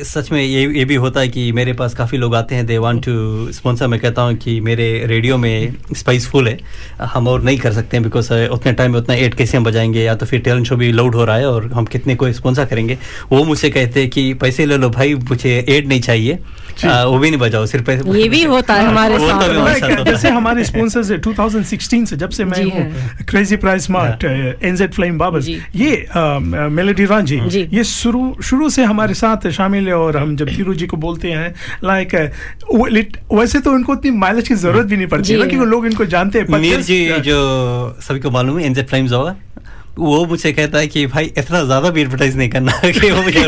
सच 0.03 0.31
में 0.31 0.41
ये 0.41 0.65
ये 0.77 0.85
भी 0.85 0.95
होता 0.95 1.19
है 1.19 1.27
कि 1.29 1.51
मेरे 1.51 1.73
पास 1.73 1.93
काफ़ी 1.93 2.17
लोग 2.17 2.35
आते 2.35 2.55
हैं 2.55 2.65
दे 2.65 2.77
वांट 2.77 3.03
टू 3.05 3.51
स्पॉन्सर 3.53 3.87
मैं 3.87 3.99
कहता 3.99 4.21
हूँ 4.21 4.35
कि 4.35 4.59
मेरे 4.61 4.87
रेडियो 5.05 5.37
में 5.37 5.73
स्पाइस 5.97 6.27
फुल 6.27 6.47
है। 6.47 6.57
हम 7.13 7.27
और 7.27 7.43
नहीं 7.43 7.57
कर 7.57 7.73
सकते 7.73 7.97
हैं 7.97 8.03
बिकॉज़ 8.03 8.33
उतने 8.33 8.73
टाइम 8.73 8.91
में 8.91 8.99
उतना 8.99 9.15
एड 9.15 9.33
कैसे 9.33 9.57
हम 9.57 9.63
बजाएँगे? 9.63 10.03
या 10.03 10.15
तो 10.15 10.25
फिर 10.25 10.39
टैलेंट 10.39 10.67
शो 10.67 10.75
भी 10.75 10.91
लोड 10.91 11.15
हो 11.15 11.25
रहा 11.25 11.37
है 11.37 11.47
और 11.47 11.71
हम 11.73 11.85
कितने 11.85 12.15
को 12.15 12.31
स्पॉन्सर 12.33 12.65
करेंगे? 12.65 12.97
वो 13.31 13.43
मुझसे 13.43 13.69
कहते 13.69 13.99
हैं 13.99 14.09
कि 14.09 14.33
पैसे 14.41 14.65
ले 14.65 14.77
लो 14.77 14.89
भाई 14.89 15.13
मुझे 15.29 15.53
एड 15.69 15.87
नहीं 15.87 16.01
चाहिए। 16.01 16.39
आ, 16.85 17.03
वो 17.03 17.17
भी 17.19 17.29
नहीं 17.29 17.39
बजाओ 17.39 17.65
सिर्फ़ 17.65 17.85
पैसे 17.85 18.19
ये 18.19 18.27
भी 18.29 18.43
होता 18.43 18.73
है 18.73 18.85
हमारे 18.85 19.17
तो 19.17 19.27
साथ। 19.27 19.83
है। 19.83 20.03
जैसे 20.05 20.29
हमारे 20.29 20.63
स्पॉन्सर्स 20.63 21.11
है 21.11 21.19
2016 21.21 22.05
से 22.05 22.15
जब 22.15 22.29
से 22.29 22.45
मैं 22.45 22.63
हूँ 22.63 23.25
crazy 23.29 23.55
price 23.55 23.89
mart 23.89 24.23
NZ 24.63 24.93
flame 24.93 25.17
barbers 25.17 25.42
ji. 25.43 25.57
ये 25.75 26.07
मेलेडी 26.71 27.05
रांझी 27.05 27.39
जी। 27.47 27.67
ये 27.73 27.83
शुरू 27.83 28.35
शुरू 28.43 28.69
से 28.69 28.83
हमारे 28.83 29.13
साथ 29.13 29.49
शामिल 29.51 29.87
है 29.87 29.93
और 29.93 30.17
हम 30.17 30.35
जब 30.35 30.49
धीरू 30.49 30.73
जी 30.73 30.87
को 30.87 30.97
बोलते 30.97 31.31
हैं 31.31 31.53
लाइक 31.83 32.15
वैसे 33.33 33.59
तो 33.59 33.75
इनको 33.75 33.93
इतनी 33.93 34.11
माइलेज 34.17 34.47
की 34.47 34.55
ज़रूरत 34.55 34.85
भी 34.85 34.97
नहीं 34.97 35.07
पड़ती। 35.07 35.35
क्योंकि 35.35 35.55
लोग 35.65 35.85
इनको 35.85 36.05
जानते 36.07 36.39
हैं 36.39 36.81
जी 36.81 37.05
जो 37.21 37.37
सभी 38.01 38.19
को 38.19 38.31
मालूम 38.31 38.59
है 38.59 38.65
एनजे 38.65 38.83
फ्लेम्स 38.83 39.11
होगा 39.11 39.35
वो 39.97 40.25
मुझे 40.25 40.51
कहता 40.53 40.77
है 40.77 40.87
कि 40.87 41.05
भाई 41.07 41.25
इतना 41.37 41.63
ज़्यादा 41.63 41.89
भी 41.89 42.01
एडवर्टाइज 42.01 42.37
नहीं 42.37 42.49
करना। 42.49 42.71
कि 42.85 43.09
वो 43.11 43.21
मुझे 43.23 43.39
है। 43.39 43.47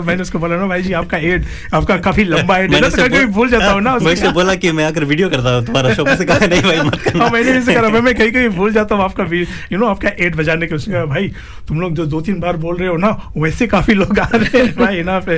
मैंने 0.06 0.22
उसको 0.22 0.38
बोला 0.38 0.56
ना 0.56 0.66
भाई 0.66 0.82
जी 0.82 0.92
आपका 0.92 1.18
एड 1.18 1.44
आपका 1.74 1.96
काफ़ी 1.98 2.24
लंबा 2.24 2.56
एड 2.58 2.70
मैंने 2.70 2.88
ना 2.88 2.96
तो 2.96 3.08
कभी 3.08 3.24
भूल 3.26 3.48
जाता 3.50 3.70
हूँ 3.72 3.80
ना 3.82 3.96
मैं 3.96 4.12
उसको। 4.12 4.30
बोला 4.32 4.54
कि 4.54 4.72
मैं 4.72 4.84
अगर 4.84 5.04
वीडियो 5.04 5.28
करता 5.30 5.54
हूँ 5.54 5.64
तुम्हारा 5.66 5.94
शो 5.94 6.04
से 6.16 6.24
कहा 6.24 6.46
नहीं 6.46 6.62
भाई 6.62 6.80
मत 6.80 7.00
करना। 7.00 7.24
हाँ 7.24 7.30
मैंने 7.30 7.52
भी 7.52 7.74
करा 7.74 7.88
मैं 7.88 8.00
मैं 8.00 8.14
कहीं 8.14 8.32
कहीं 8.32 8.48
भूल 8.48 8.72
जाता 8.72 8.94
हूँ 8.94 9.04
आपका 9.04 9.24
यू 9.72 9.78
नो 9.78 9.86
आपका 9.86 10.10
एड 10.18 10.36
बजाने 10.36 10.66
के 10.66 10.74
उसने 10.74 11.04
भाई 11.06 11.28
तुम 11.68 11.80
लोग 11.80 11.94
जो 11.94 12.06
दो 12.06 12.20
तीन 12.20 12.40
बार 12.40 12.56
बोल 12.56 12.76
रहे 12.76 12.88
हो 12.88 12.96
ना 12.96 13.10
वैसे 13.36 13.66
काफ़ी 13.66 13.94
लोग 13.94 14.18
आ 14.18 14.28
रहे 14.34 14.58
हैं। 14.58 14.74
भाई 14.76 15.02
ना 15.02 15.18
पे 15.28 15.36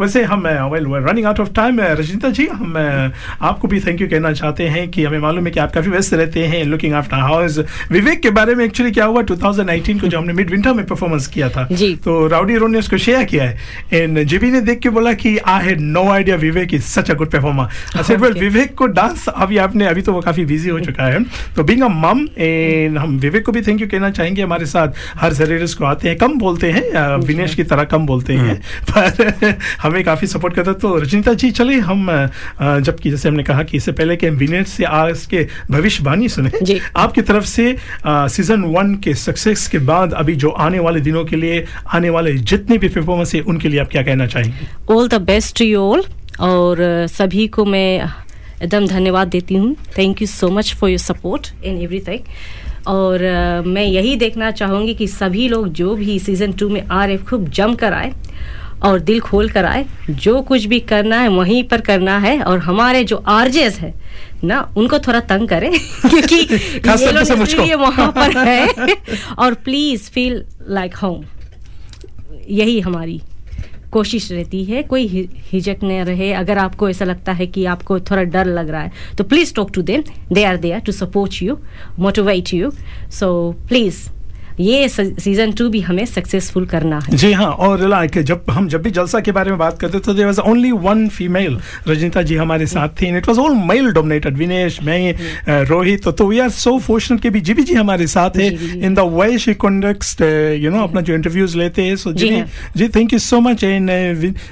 वैसे 0.00 0.22
हम 0.24 0.46
well 0.72 0.86
running 1.08 1.26
out 1.26 1.40
of 1.40 1.52
time 1.56 1.80
Rajnita 1.80 2.28
ji 2.30 2.46
हम 2.46 2.76
आपको 3.42 3.68
भी 3.68 3.80
थैंक 3.80 4.00
यू 4.00 4.08
कहना 4.08 4.32
चाहते 4.32 4.68
हैं 4.68 4.88
कि 4.90 5.04
हमें 5.04 5.18
मालूम 5.18 5.46
है 5.46 5.52
कि 5.52 5.60
आप 5.60 5.72
काफ़ी 5.74 5.90
व्यस्त 5.90 6.14
रहते 6.14 6.46
हैं 6.46 6.64
लुकिंग 6.74 6.94
आफ्टर 6.94 7.16
हाउस 7.18 7.58
विवेक 7.90 8.20
के 8.22 8.30
बारे 8.32 8.54
में 8.54 8.64
एक्चुअली 8.64 8.92
क्या 8.92 9.04
हुआ? 9.04 9.22
2019 9.24 10.00
को 10.00 10.06
जो 10.06 10.18
हमने 10.18 10.32
मिड 10.32 10.50
विंटर 10.50 10.72
में 10.74 10.84
परफॉर्मेंस 10.86 11.26
किया 11.26 11.48
था। 11.48 11.66
तो 12.04 12.26
राउडी 12.28 12.56
रोन 12.56 12.72
ने 12.72 12.78
उसको 12.78 12.98
शेयर 12.98 13.24
किया 13.24 13.44
है। 13.44 13.58
एंड 13.92 14.22
जेबी 14.24 14.50
ने 14.50 14.60
देख 14.62 14.78
के 14.78 14.88
बोला 14.90 15.12
कि 15.14 15.36
I 15.38 15.64
had 15.64 15.80
no 15.80 16.04
idea 16.10 16.36
Vivek 16.36 16.74
is 16.74 16.82
such 16.84 17.10
a 17.10 17.14
good 17.14 17.30
performer 17.30 17.64
I 17.96 18.02
said 18.02 18.20
well 18.20 18.32
Vivek 18.40 18.74
को 18.74 18.86
डांस 18.94 19.26
अभी 19.28 19.56
आपने 19.58 19.86
अभी 19.86 20.02
तो 20.02 20.12
वो 20.12 20.20
काफ़ी 20.20 20.44
बिज़ी 20.44 20.70
हो 20.70 20.80
चुका 20.80 21.04
है। 21.04 21.22
तो 21.56 21.64
बीइंग 21.64 21.82
अ 21.82 21.88
मम 21.90 22.26
एंड 22.38 22.98
हम 22.98 23.16
विवेक 23.18 23.44
को 23.46 23.52
भी 23.52 23.62
थैंक 23.62 23.80
यू 23.80 23.86
कहना 23.88 24.10
चाहेंगे 24.10 24.42
हमारे 24.42 24.66
साथ। 24.66 24.88
हर 25.16 25.34
सरेरस 25.34 25.74
को 25.74 25.84
आते 25.84 26.08
हैं। 26.08 26.16
कम 26.18 26.38
बोलते 26.38 26.70
हैं 26.70 27.16
विनेश 27.26 27.54
की 27.54 27.64
तरह 27.64 27.84
कम 27.86 28.06
बोलते 28.06 28.32
हैं। 28.34 28.56
पर 28.90 29.54
हमें 29.82 30.02
काफ़ी 30.04 30.26
सपोर्ट 30.26 30.54
करता 30.54 30.72
तो 30.74 30.96
रजनीता 30.96 31.32
जी 31.34 31.50
चलिए 31.52 31.78
हम 31.80 32.06
जबकि 32.60 33.10
जैसे 33.10 33.28
हमने 33.28 33.42
कहा 33.42 33.62
कि 33.62 33.76
इससे 33.76 33.92
पहले 33.92 34.16
कि 34.16 34.26
हम 34.26 34.36
विनेश 34.36 34.68
से 34.68 34.84
आज 34.84 35.26
के 35.26 35.46
भविष्यवाणी 35.70 36.28
सुने। 36.28 36.50
जी। 36.64 36.78
आपकी 36.96 37.22
तरफ़ 37.22 37.44
से 37.46 37.76
सीज़न 38.06 38.64
वन 38.74 38.94
के 39.04 39.14
सक्सेस 39.14 39.66
के 39.68 39.78
बाद 39.86 40.12
अभी 40.12 40.34
जो 40.36 40.50
आने 40.66 40.78
वाले 40.78 41.00
दिनों 41.00 41.24
के 41.24 41.36
लिए 41.36 41.64
आने 41.94 42.10
वाले 42.10 42.34
जितने 42.50 42.78
भी 42.78 42.88
परफॉर्मेंस 42.88 43.34
है 43.34 43.40
उनके 43.42 43.68
लिए 43.68 43.80
आप 43.80 43.88
क्या 43.88 44.02
कहना 44.02 44.26
चाहेंगे? 44.26 44.66
All 44.94 45.08
the 45.08 45.22
best 45.22 45.58
to 45.58 45.64
you 45.64 45.80
all 45.82 46.04
और 46.40 47.06
सभी 47.10 47.46
को 47.48 47.64
मैं 47.64 47.88
एकदम 48.62 48.86
धन्यवाद 48.86 49.28
देती 49.28 49.54
हूँ। 49.54 49.74
Thank 49.98 50.20
you 50.22 50.26
so 50.26 50.50
much 50.50 50.74
for 50.74 50.90
your 50.90 50.98
support 50.98 51.48
in 51.64 51.80
everything 51.82 52.20
और 52.86 53.18
uh, 53.18 53.66
मैं 53.66 53.84
यही 53.84 54.16
देखना 54.16 54.50
चाहूँगी 54.50 54.94
कि 54.94 55.06
सभी 55.08 55.48
लोग 55.48 55.68
जो 55.72 55.94
भी 55.94 56.18
सीज़न 56.18 56.52
टू 56.52 56.68
में 56.68 56.82
आ 56.82 57.04
रहे 57.04 57.16
खूब 57.18 57.48
जम 57.50 57.74
कर 57.74 57.92
आए 57.92 58.12
और 58.82 58.98
दिल 59.00 59.20
खोल 59.20 59.48
कर 59.48 59.64
आए। 59.64 59.84
जो 60.10 60.40
कुछ 60.42 60.64
भी 60.64 60.80
करना 60.80 61.20
है 61.20 61.28
वहीं 61.28 61.62
पर 61.64 61.80
करना 61.80 62.18
है 62.18 62.38
और 62.42 62.58
हमारे 62.58 63.02
जो 63.04 63.16
आरजेस 63.28 63.78
है 63.80 63.92
ना 64.44 64.60
उनको 64.76 64.98
थोड़ा 64.98 65.20
तंग 65.20 65.48
करें 65.48 65.70
क्योंकि 66.06 66.36
ये 67.04 67.12
लोग। 67.12 67.42
इसलिए 67.42 67.74
वहाँ 67.74 68.10
पर 68.12 68.38
है। 68.48 68.96
और 69.38 69.54
प्लीज़ 69.54 70.10
फील 70.10 70.44
लाइक 70.68 70.96
होम 70.96 71.24
यही 72.48 72.80
हमारी 72.80 73.20
कोशिश 73.92 74.30
रहती 74.32 74.64
है 74.64 74.82
कोई 74.82 75.06
हिजक 75.06 75.34
हिचक 75.52 75.84
न 75.84 76.04
रहे। 76.04 76.32
अगर 76.32 76.58
आपको 76.58 76.88
ऐसा 76.90 77.04
लगता 77.04 77.32
है 77.32 77.46
कि 77.46 77.64
आपको 77.64 77.98
थोड़ा 78.00 78.22
डर 78.22 78.46
लग 78.46 78.70
रहा 78.70 78.80
है 78.80 78.92
तो 79.18 79.24
please 79.24 79.54
talk 79.54 79.70
to 79.74 79.82
them 79.82 80.02
they 80.32 80.44
are 80.44 80.56
there 80.56 80.80
to 80.80 80.92
support 80.92 81.42
you 81.42 81.58
motivate 81.98 82.54
you 82.54 82.70
so 83.10 83.30
please 83.68 84.08
ये 84.60 84.88
सीज़न 84.88 85.52
टू 85.52 85.68
भी 85.68 85.80
हमें 85.80 86.04
सक्सेसफुल 86.06 86.66
करना 86.66 86.98
है। 86.98 87.16
जी 87.16 87.32
हाँ 87.32 87.50
और 87.66 87.86
लाइक 87.88 88.18
जब 88.22 88.44
हम 88.50 88.68
जब 88.68 88.82
भी 88.82 88.90
जलसा 88.90 89.20
के 89.20 89.32
बारे 89.32 89.50
में 89.50 89.58
बात 89.58 89.78
करते 89.78 89.98
तो 89.98 90.14
there 90.14 90.26
was 90.26 90.38
only 90.40 90.70
one 90.84 91.08
female 91.08 91.58
Rajnita 91.88 92.22
ji 92.22 92.36
हमारे 92.36 92.66
साथ 92.66 92.88
थी 93.00 93.16
it 93.16 93.28
was 93.28 93.38
all 93.38 93.54
male 93.68 93.90
dominated 93.92 94.36
Vinesh 94.36 94.78
मैं 94.82 95.64
रोहित 95.68 96.08
तो 96.08 96.26
वी 96.26 96.38
आर 96.38 96.50
सो 96.50 96.78
फॉर्चुनेट 96.78 97.22
कि 97.22 97.30
भी 97.30 97.40
जीबी 97.40 97.62
जी 97.62 97.74
हमारे 97.74 98.06
साथ 98.06 98.36
है 98.36 98.48
in 98.78 98.94
the 98.94 99.08
way 99.14 99.38
she 99.38 99.54
conducts 99.64 100.16
you 100.62 100.70
know 100.70 100.82
अपना 100.82 101.00
जो 101.00 101.14
इंटरव्यूज़ 101.14 101.56
लेते 101.58 101.82
हैं 101.82 101.96
सो 101.96 102.12
जी 102.12 102.28
जी 102.28 102.34
हाँ। 102.34 102.90
Thank 102.96 103.12
you 103.12 103.18
so 103.18 103.40
much 103.40 103.64
in 103.64 103.90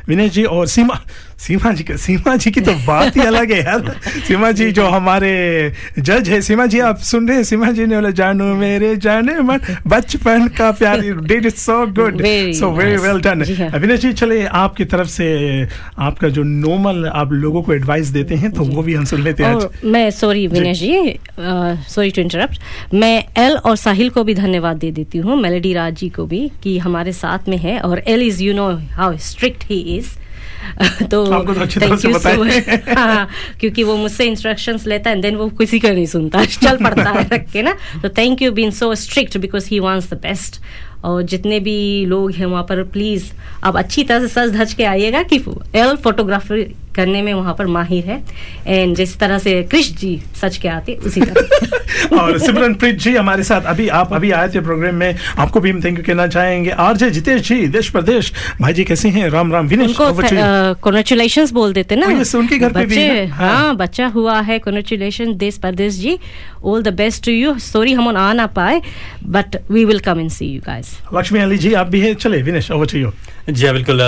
Vinesh 0.08 0.32
ji 0.32 0.44
और 0.44 0.66
सीमा 0.68 1.00
सीमा 1.42 1.70
जी 1.72 1.84
का 1.84 1.96
सीमा 1.96 2.34
जी 2.36 2.50
की 2.50 2.60
तो 2.60 2.72
बात 2.86 3.16
ही 3.16 3.20
अलग 3.26 3.52
है 3.52 3.58
यार। 3.60 3.94
सीमा 4.26 4.50
जी 4.58 4.70
जो 4.72 4.86
हमारे 4.88 5.30
जज 5.98 6.28
है 6.28 6.40
सीमा 6.40 6.66
जी 6.66 6.80
आप 6.80 6.98
सुन 7.02 7.28
रहे 7.28 7.36
हैं? 7.36 7.44
सीमा 7.44 7.70
जी 7.70 7.86
ने 7.86 7.94
बोला 7.94 8.10
जानू 8.20 8.44
मेरे 8.56 8.94
जाने 9.02 9.34
मन 9.42 9.60
बचपन 9.86 10.46
का 10.58 10.70
प्यार 10.78 11.00
did 11.00 11.46
it 11.46 11.54
so 11.54 11.86
good 11.98 12.22
so 12.58 12.70
very 12.76 12.96
well 12.96 13.20
done 13.20 13.42
जी 13.44 13.54
हाँ। 13.54 13.68
अविनाश 13.70 14.00
जी 14.00 14.12
चले 14.12 14.44
आपकी 14.62 14.84
तरफ़ 14.94 15.08
से 15.08 15.26
आपका 15.98 16.28
जो 16.28 16.42
नॉर्मल 16.42 17.06
आप 17.14 17.32
लोगों 17.32 17.62
को 17.62 17.74
एडवाइस 17.74 18.08
देते 18.18 18.34
हैं 18.34 18.52
तो 18.52 18.64
वो 18.64 18.82
भी 18.82 18.94
हम 18.94 19.04
सुन 19.04 19.22
लेते 19.22 19.44
हैं 19.44 19.54
आज। 19.56 19.84
मैं 19.84 20.10
sorry 20.20 20.46
Vinesh 20.46 20.80
ji 20.80 21.18
sorry 21.40 22.10
to 22.10 22.22
interrupt 22.22 22.94
मैं 22.94 23.14
एल 23.38 23.56
और 23.56 23.76
साहिल 23.76 24.10
को 24.10 24.24
भी 24.24 24.34
धन्यवाद 24.34 24.76
दे 24.76 24.90
देती 24.92 25.18
हूँ 25.18 25.40
मेलेडी 25.42 25.72
राज 25.74 25.94
जी 25.96 26.08
को 26.08 26.26
भी 26.26 26.50
कि 26.62 26.78
हमारे 26.78 27.12
साथ 27.12 27.48
में 27.48 27.58
है 27.58 27.78
और 27.80 28.02
L 28.06 28.22
is 28.22 28.42
you 28.42 28.54
know 28.54 28.70
how 28.92 29.16
strict 29.30 29.64
he 29.70 29.80
is 29.96 30.16
तो 31.10 31.26
थैंक 31.66 32.04
यू 32.04 32.18
सो 32.18 32.28
है। 32.28 32.36
much. 32.38 32.88
हाँ, 32.98 33.28
क्योंकि 33.60 33.82
वो 33.82 33.96
मुझसे 33.96 34.24
इंस्ट्रक्शन 34.24 34.78
लेता 34.86 35.10
है 35.10 35.20
देन 35.20 35.36
वो 35.36 35.48
किसी 35.48 35.78
का 35.78 35.90
नहीं 35.90 36.06
सुनता 36.06 36.44
चल 36.62 36.76
पड़ता 36.76 37.10
है 37.10 37.28
रख 37.32 37.50
के 37.50 37.62
ना 37.62 37.76
तो 38.02 38.08
thank 38.08 38.42
you 38.42 38.52
been 38.52 38.70
so 38.70 38.94
strict 38.94 39.38
because 39.38 39.68
he 39.68 39.78
wants 39.78 40.10
the 40.10 40.14
best 40.14 40.60
और 41.04 41.22
जितने 41.22 41.60
भी 41.60 42.06
लोग 42.06 42.32
हैं 42.32 42.46
वहाँ 42.46 42.62
पर 42.62 42.82
प्लीज़ 42.82 43.24
आप 43.64 43.76
अच्छी 43.76 44.04
तरह 44.04 44.26
से 44.26 44.28
सज 44.28 44.56
धज 44.56 44.72
के 44.74 44.84
आइएगा 44.84 45.22
कि 45.22 45.44
एल 45.74 45.96
फोटोग्राफी 45.96 46.74
करने 46.94 47.22
में 47.22 47.34
वहाँ 47.34 47.54
पर 47.54 47.66
माहिर 47.66 48.04
है। 48.04 48.22
एंड 48.66 48.96
जिस 48.96 49.18
तरह 49.18 49.38
से 49.38 49.62
कृष्ण 49.62 49.96
जी 49.96 50.22
सच 50.42 50.56
के 50.56 50.68
आते 50.68 50.94
उसी 50.94 51.20
तरह। 51.20 52.16
और 52.20 52.38
सिमरन 52.38 52.74
प्रीत 52.74 52.98
जी 52.98 53.14
हमारे 53.16 53.42
साथ 53.42 53.60
अभी 53.60 53.88
आप 53.88 54.12
अभी 54.12 54.30
आए 54.30 54.48
थे 54.48 54.60
प्रोग्राम 54.60 54.94
में। 54.94 55.14
आपको 55.38 55.60
भी 55.60 55.70
हम 55.70 55.80
थैंक 55.84 55.98
यू 55.98 56.04
कहना 56.04 56.26
चाहेंगे। 56.26 56.70
आरजे 56.70 57.10
जितेश 57.10 57.48
जी 57.48 57.66
देश 57.68 57.88
प्रदेश। 57.90 58.32
भाई 58.60 58.72
जी 58.72 58.84
कैसे 58.84 59.08
हैं? 59.08 59.28
राम 59.30 59.52
राम 59.52 59.66
विनेश. 59.66 59.96
कॉन्ग्रेचुलेशन 59.98 61.46
बोल 61.52 61.72
देते 61.72 61.96
ना। 61.96 62.06
उनके 62.38 62.58
घर 62.58 62.72
पे 62.72 62.84
भी 62.86 63.26
हाँ। 63.26 63.54
हाँ। 63.54 63.76
बच्चा 63.76 64.06
हुआ 64.06 64.40
है। 64.40 64.58
कॉन्ग्रेचुलेशन 64.58 65.34
देश 65.36 65.58
परदेश 65.58 65.94
जी। 65.94 66.18
All 66.64 66.82
the 66.82 66.88
best 66.88 67.24
to 67.24 67.32
you 67.32 67.58
sorry 67.58 67.92
हम 67.92 68.16
आ 68.16 68.32
ना 68.32 68.46
पाए 68.46 68.82
but 69.26 69.56
we 69.70 69.84
will 69.84 69.98
come 69.98 70.20
and 70.20 70.30
see 70.30 70.46
you 70.46 70.60
guys 70.60 70.91
Lakshmi 71.14 71.40
Ali 71.40 71.58
ji 71.58 71.72
आप 71.74 71.86
भी 71.86 72.00
हैं 72.00 72.14
चले 72.14 72.42
विनेश 72.42 72.70
ओवर 72.70 72.86
टू 72.92 72.98
यू 72.98 73.10
जी 73.50 73.64
हाँ, 73.66 73.72
बिल्कुल 73.74 74.00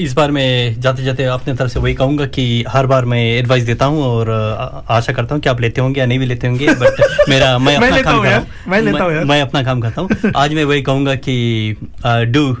इस 0.00 0.12
बार 0.14 0.30
मैं 0.30 0.80
जाते 0.80 1.02
जाते 1.04 1.24
अपने 1.24 1.54
तरफ़ 1.54 1.70
से 1.70 1.80
वही 1.80 1.94
कहूँगा 1.94 2.26
कि 2.26 2.64
हर 2.68 2.86
बार 2.86 3.04
मैं 3.04 3.20
एडवाइस 3.38 3.64
देता 3.64 3.84
हूँ 3.84 4.02
और 4.04 4.30
आशा 4.90 5.12
करता 5.12 5.34
हूँ 5.34 5.42
कि 5.42 5.48
आप 5.48 5.60
लेते 5.60 5.80
होंगे 5.80 6.00
या 6.00 6.06
नहीं 6.06 6.18
भी 6.18 6.26
लेते 6.26 6.46
होंगे 6.46 6.74
बट 6.74 7.00
मेरा 7.28 7.58
मैं 7.58 7.78
मैं 7.78 7.86
अपना 7.88 7.96
लेता 7.96 8.10
काम 8.10 8.14
हूँ 8.14 8.22
कर 8.24 8.28
रहा 8.28 8.38
यार, 8.38 8.46
मैं 8.68 8.80
हूँ 8.92 9.10
मैं, 9.10 9.24
मैं 9.24 9.40
अपना 9.42 9.62
काम 9.62 9.80
करता 9.80 10.00
हूँ। 10.00 10.32
आज 10.36 10.54
मैं 10.54 10.64
वही 10.64 10.82
कहूँगा 10.82 11.14
कि 11.14 11.76
do 12.32 12.56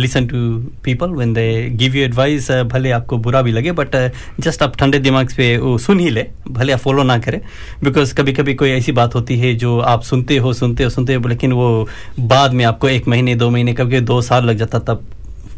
listen 0.00 0.26
to 0.26 0.36
people 0.84 1.10
when 1.10 1.32
they 1.32 1.46
give 1.70 1.96
you 1.96 2.04
advice 2.04 2.50
भले 2.72 2.90
आपको 2.90 3.18
बुरा 3.18 3.42
भी 3.42 3.52
लगे 3.52 3.72
बट 3.72 3.96
जस्ट 4.40 4.62
आप 4.62 4.76
ठंडे 4.76 4.98
दिमाग 4.98 5.32
पे 5.36 5.56
वो 5.58 5.76
सुन 5.78 6.00
ही 6.00 6.10
ले 6.10 6.26
भले 6.48 6.72
आप 6.72 6.78
फॉलो 6.78 7.02
ना 7.02 7.18
करें। 7.18 7.40
बिकॉज़ 7.84 8.14
कभी 8.14 8.32
कभी 8.32 8.54
कोई 8.54 8.70
ऐसी 8.70 8.92
बात 8.92 9.14
होती 9.14 9.38
है 9.38 9.54
जो 9.54 9.78
आप 9.78 10.02
सुनते 10.02 10.36
हो 10.36 10.52
सुनते 10.52 10.84
हो 10.84 10.90
सुनते 10.90 11.14
हो 11.14 11.28
लेकिन 11.28 11.52
वो 11.52 11.88
बाद 12.20 12.52
में 12.52 12.64
आपको 12.64 12.88
एक 12.88 13.08
महीने 13.08 13.34
दो 13.34 13.50
महीने 13.50 13.72
कभी 13.74 14.00
दो 14.00 14.20
साल 14.22 14.44
लग 14.44 14.56
जाता 14.56 14.78
तब 14.78 14.97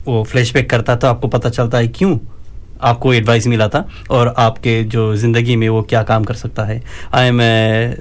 वो 0.07 0.23
फ्लैशबैक 0.25 0.71
करता 0.71 0.97
तो 0.97 1.07
आपको 1.07 1.29
पता 1.29 1.49
चलता 1.51 1.79
है 1.79 1.89
क्यों 1.89 2.19
आपको 2.83 3.13
एडवाइस 3.15 3.47
मिला 3.47 3.67
था 3.69 3.85
और 4.11 4.29
आपके 4.39 4.83
जो 4.85 5.15
ज़िंदगी 5.17 5.57
में 5.57 5.69
वो 5.69 5.81
क्या 5.83 6.03
काम 6.03 6.25
कर 6.25 6.35
सकता 6.35 6.65
है। 6.65 6.81
I 7.15 7.27
am 7.27 7.39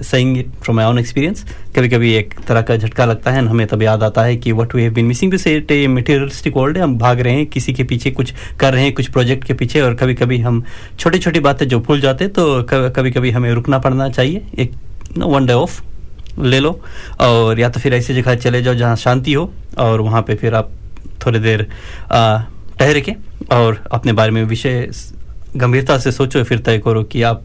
saying 0.02 0.42
from 0.62 0.76
my 0.76 0.86
own 0.86 0.98
experience 0.98 1.44
कभी 1.76 1.88
कभी 1.88 2.12
एक 2.14 2.34
तरह 2.48 2.62
का 2.62 2.76
झटका 2.76 3.04
लगता 3.04 3.30
है, 3.30 3.44
हमें 3.46 3.66
तब 3.66 3.82
याद 3.82 4.02
आता 4.02 4.22
है 4.22 4.36
कि 4.36 4.52
what 4.52 4.74
we 4.74 4.82
have 4.82 4.92
been 4.94 5.04
missing 5.04 5.30
this 5.30 5.46
it 5.46 5.72
a 5.72 5.86
materialistic 5.88 6.56
world 6.56 6.78
हम 6.78 6.96
भाग 6.98 7.20
रहे 7.20 7.34
हैं, 7.34 7.46
किसी 7.46 7.72
के 7.72 7.84
पीछे 7.84 8.10
कुछ 8.10 8.32
कर 8.60 8.72
रहे 8.72 8.84
हैं, 8.84 8.92
कुछ 8.94 9.10
प्रोजेक्ट 9.10 9.44
के 9.44 9.54
पीछे 9.54 9.80
और 9.80 9.94
कभी 9.94 10.14
कभी 10.14 10.38
हम 10.38 10.62
छोटी 10.98 11.18
छोटी 11.18 11.40
बातें 11.40 11.68
जो 11.68 11.80
भूल 11.80 12.00
जाते 12.00 12.28
तो 12.30 12.62
कभी 12.72 13.10
कभी 13.10 13.30
हमें 13.30 13.52
रुकना 13.52 13.78
पड़ना 13.78 14.08
चाहिए। 14.08 14.42
एक 14.58 14.72
वन 15.18 15.46
डे 15.46 15.52
ऑफ़ 15.52 15.80
ले 16.40 16.60
लो। 16.60 16.78
और 17.20 17.60
या 17.60 17.68
तो 17.68 17.80
फिर 17.80 17.94
ऐसी 17.94 18.14
जगह 18.14 18.34
चले 18.36 18.62
जाओ 18.62 18.74
जहाँ 18.74 18.96
शांति 18.96 19.32
हो 19.32 19.50
और 19.78 20.00
वहाँ 20.00 20.22
पे 20.22 20.34
फिर 20.34 20.54
आप 20.54 20.70
थोड़ी 21.26 21.38
देर 21.38 21.62
ठहर 22.78 23.00
के 23.00 23.12
और 23.52 23.84
अपने 23.92 24.12
बारे 24.12 24.30
में 24.30 24.44
विषय 24.44 24.90
गंभीरता 25.56 25.98
से 25.98 26.12
सोचो 26.12 26.44
फिर 26.44 26.58
तय 26.58 26.78
करो 26.78 27.02
कि 27.02 27.22
आप 27.22 27.42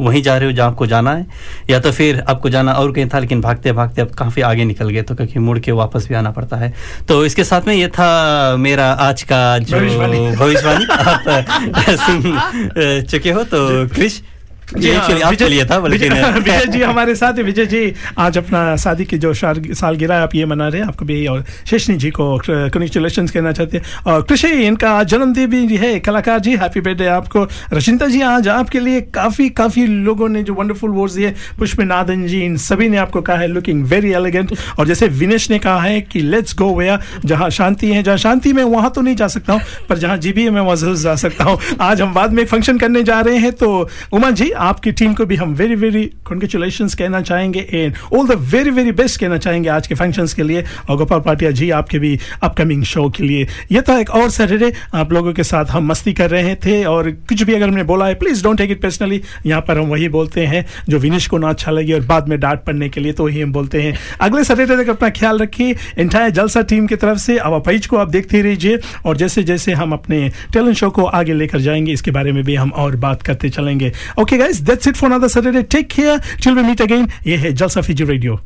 वहीं 0.00 0.22
जा 0.22 0.36
रहे 0.36 0.46
हो 0.46 0.52
जहाँ 0.52 0.68
आपको 0.68 0.86
जाना 0.86 1.12
है 1.14 1.26
या 1.70 1.80
तो 1.80 1.92
फिर 1.92 2.24
आपको 2.28 2.50
जाना 2.50 2.72
और 2.72 2.92
कहीं 2.92 3.08
था 3.14 3.18
लेकिन 3.18 3.40
भागते 3.40 3.72
भागते 3.72 4.02
आप 4.02 4.10
काफ़ी 4.10 4.42
आगे 4.42 4.64
निकल 4.64 4.90
गए 4.90 5.02
तो 5.02 5.14
क्योंकि 5.14 5.38
मुड़ 5.38 5.58
के 5.58 5.72
वापस 5.72 6.08
भी 6.08 6.14
आना 6.14 6.30
पड़ता 6.30 6.56
है 6.56 6.72
तो 7.08 7.24
इसके 7.24 7.44
साथ 7.44 7.60
में 7.66 7.74
ये 7.74 7.88
था 7.88 8.56
मेरा 8.56 8.90
आज 8.92 9.22
का 9.22 9.58
जो 9.58 9.76
भविष्यवाणी। 9.76 10.84
आप 10.84 11.46
सुन 11.90 13.02
चुके 13.02 13.30
हो 13.30 13.44
तो 13.44 13.88
क्रिश 13.88 14.22
जी 14.66 14.90
हाँ, 14.92 15.00
आपके 15.00 15.28
विजय- 15.30 15.48
लिए 15.50 15.64
था 15.64 15.76
विजय 15.78 16.08
विजय 16.38 16.66
जी 16.66 16.80
हमारे 16.82 17.14
साथ 17.14 17.32
विजय 17.46 17.66
जी 17.66 17.92
आज 18.18 18.38
अपना 18.38 18.60
शादी 18.76 19.04
की 19.04 19.18
जो 19.18 19.32
साल- 19.34 19.72
सालगिरह 19.78 20.22
आप 20.22 20.34
ये 20.34 20.46
मना 20.46 20.66
रहे 20.68 20.80
हैं 20.80 20.88
आपको 20.88 21.04
भी 21.04 21.26
और 21.26 21.44
शेषनी 21.70 21.94
जी 21.96 22.10
को 22.10 22.26
कंग्रेचुलेशन 22.48 23.26
कहना 23.26 23.52
चाहते 23.52 23.78
हैं। 23.78 24.12
और 24.12 24.22
कृषि 24.22 24.48
इनका 24.66 24.90
आज 24.90 25.06
जन्मदिन 25.08 25.46
भी 25.50 25.76
है 25.76 25.98
कलाकार 26.00 26.38
जी 26.40 26.56
हैप्पी 26.56 26.80
बर्थडे 26.80 27.06
आपको। 27.06 27.44
रचिंता 27.72 28.06
जी 28.06 28.20
आज 28.22 28.48
आपके 28.48 28.80
लिए 28.80 29.00
काफ़ी 29.14 29.48
काफ़ी 29.60 29.86
लोगों 29.86 30.28
ने 30.28 30.42
जो 30.42 30.54
वंडरफुल 30.54 30.90
वर्ड्स 30.90 31.14
दिए। 31.14 31.30
पुष्प 31.58 31.80
नादन 31.80 32.26
जी 32.26 32.40
इन 32.44 32.56
सभी 32.66 32.88
ने 32.88 32.96
आपको 32.96 33.20
कहा 33.22 33.36
है 33.36 33.46
लुकिंग 33.48 33.84
वेरी 33.86 34.12
एलिगेंट 34.12 34.56
और 34.78 34.86
जैसे 34.86 35.08
विनेश 35.22 35.50
ने 35.50 35.58
कहा 35.58 35.80
है 35.82 36.00
कि 36.00 36.20
लेट्स 36.22 36.54
गो 36.58 36.74
वेयर 36.78 36.98
जहाँ 37.24 37.50
शांति 37.60 37.92
है 37.92 38.02
जहाँ 38.02 38.16
शांति 38.18 38.52
में 38.52 38.62
वहाँ 38.64 38.90
तो 38.94 39.00
नहीं 39.00 39.16
जा 39.16 39.28
सकता 39.28 39.52
हूँ 39.52 39.60
पर 39.88 39.98
जहाँ 39.98 40.16
जीबी 40.18 40.44
है 40.44 40.50
मैं 40.50 40.60
वहाँ 40.60 40.76
ज़रूर 40.76 40.96
जा 40.96 41.14
सकता 41.24 41.44
हूँ। 41.44 41.58
आज 41.80 42.00
हम 42.00 42.14
बाद 42.14 42.32
में 42.32 42.42
एक 42.42 42.48
फ़ंक्शन 42.48 42.78
करने 42.78 43.02
जा 43.02 43.20
रहे 43.20 43.38
हैं 43.38 43.52
तो 43.52 43.88
उमा 44.12 44.30
जी 44.30 44.50
आपकी 44.56 44.92
टीम 44.92 45.14
को 45.14 45.24
भी 45.26 45.36
हम 45.36 45.54
वेरी 45.54 45.74
वेरी 45.74 46.04
कॉन्ग्रेचुलेशन 46.24 46.88
कहना 46.88 47.20
चाहेंगे 47.20 47.60
and 47.72 47.94
all 48.14 48.26
the 48.28 48.32
very 48.52 48.70
very 48.70 48.92
best 48.92 49.20
कहना 49.20 49.36
चाहेंगे 49.38 49.68
आज 49.68 49.86
के 49.86 49.94
फ़ंक्शंस 49.94 50.34
के 50.34 50.42
लिए। 50.42 50.64
और 50.90 50.96
गोपाल 50.96 51.20
पाटिया 51.20 51.50
जी, 51.50 51.70
आपके 51.70 51.98
भी 51.98 52.18
अपकमिंग 52.42 52.84
शो 52.84 53.08
के 53.10 53.24
लिए। 53.24 53.46
ये 53.72 53.82
था 53.82 53.98
एक 54.00 54.10
और 54.10 54.30
सैटरडे 54.30 54.72
आप 54.94 55.12
लोगों 55.12 55.32
के 55.32 55.44
साथ 55.44 55.64
हम 55.64 55.86
मस्ती 55.86 56.12
कर 56.12 56.30
रहे 56.30 56.54
थे 56.56 56.84
और 56.84 57.10
कुछ 57.28 57.42
भी 57.42 57.54
अगर 57.54 57.68
हमने 57.68 57.82
बोला 57.84 58.06
है 58.06 58.14
please 58.14 58.42
don't 58.44 58.58
take 58.58 58.70
it 58.70 58.82
personally 58.82 59.20
यहाँ 59.46 59.60
पर 59.60 59.78
हम 59.78 59.86
वही 59.86 60.08
बोलते 60.08 60.46
हैं 60.46 60.64
जो 60.88 60.98
विनिश 60.98 61.26
को 61.26 61.38
ना 61.38 61.48
अच्छा 61.48 61.72
लगे 61.72 61.92
और 61.92 62.00
बाद 62.06 62.28
में 62.28 62.38
डांट 62.40 62.62
पड़ने 62.64 62.88
के 62.88 63.00
लिए 63.00 63.12
तो 63.12 63.24
वही 63.24 63.40
हम 63.40 63.52
बोलते 63.52 63.82
हैं। 63.82 63.96
अगले 64.20 64.44
सैटरडे 64.44 64.76
तक 64.76 64.90
अपना 64.90 65.08
ख्याल 65.10 65.38
रखिए। 65.38 65.76
इंटायर 65.98 66.30
जलसा 66.30 66.62
टीम 66.62 66.86
की 66.86 66.96
तरफ़ 66.96 67.18
से 67.18 67.38
अब 67.38 67.60
पेज 67.66 67.86
को 67.86 67.96
आप 67.96 68.10
देखते 68.10 68.42
रहिए 68.42 68.78
और 69.06 69.16
जैसे 69.16 69.42
जैसे 69.42 69.72
हम 69.72 69.92
अपने 69.92 70.18
टैलेंट 70.52 70.76
शो 70.76 70.90
को 70.90 71.04
आगे 71.04 71.32
लेकर 71.34 71.60
जाएँगे, 71.60 71.92
इसके 71.92 72.10
बारे 72.10 72.32
में 72.32 72.42
भी 72.44 72.54
हम 72.54 72.70
और 72.70 72.96
बात 72.96 73.22
करते 73.22 73.48
चलेंगे। 73.48 73.92
Okay 74.20 74.36
guys, 74.46 74.62
that's 74.62 74.86
it 74.86 74.96
for 74.96 75.06
another 75.06 75.28
Saturday. 75.28 75.62
Take 75.62 75.88
care. 75.88 76.20
Till 76.40 76.54
we 76.54 76.62
meet 76.62 76.80
again. 76.80 77.08
Ye 77.24 77.36
Jalsa 77.52 77.84
Fiji 77.84 78.04
Radio. 78.04 78.40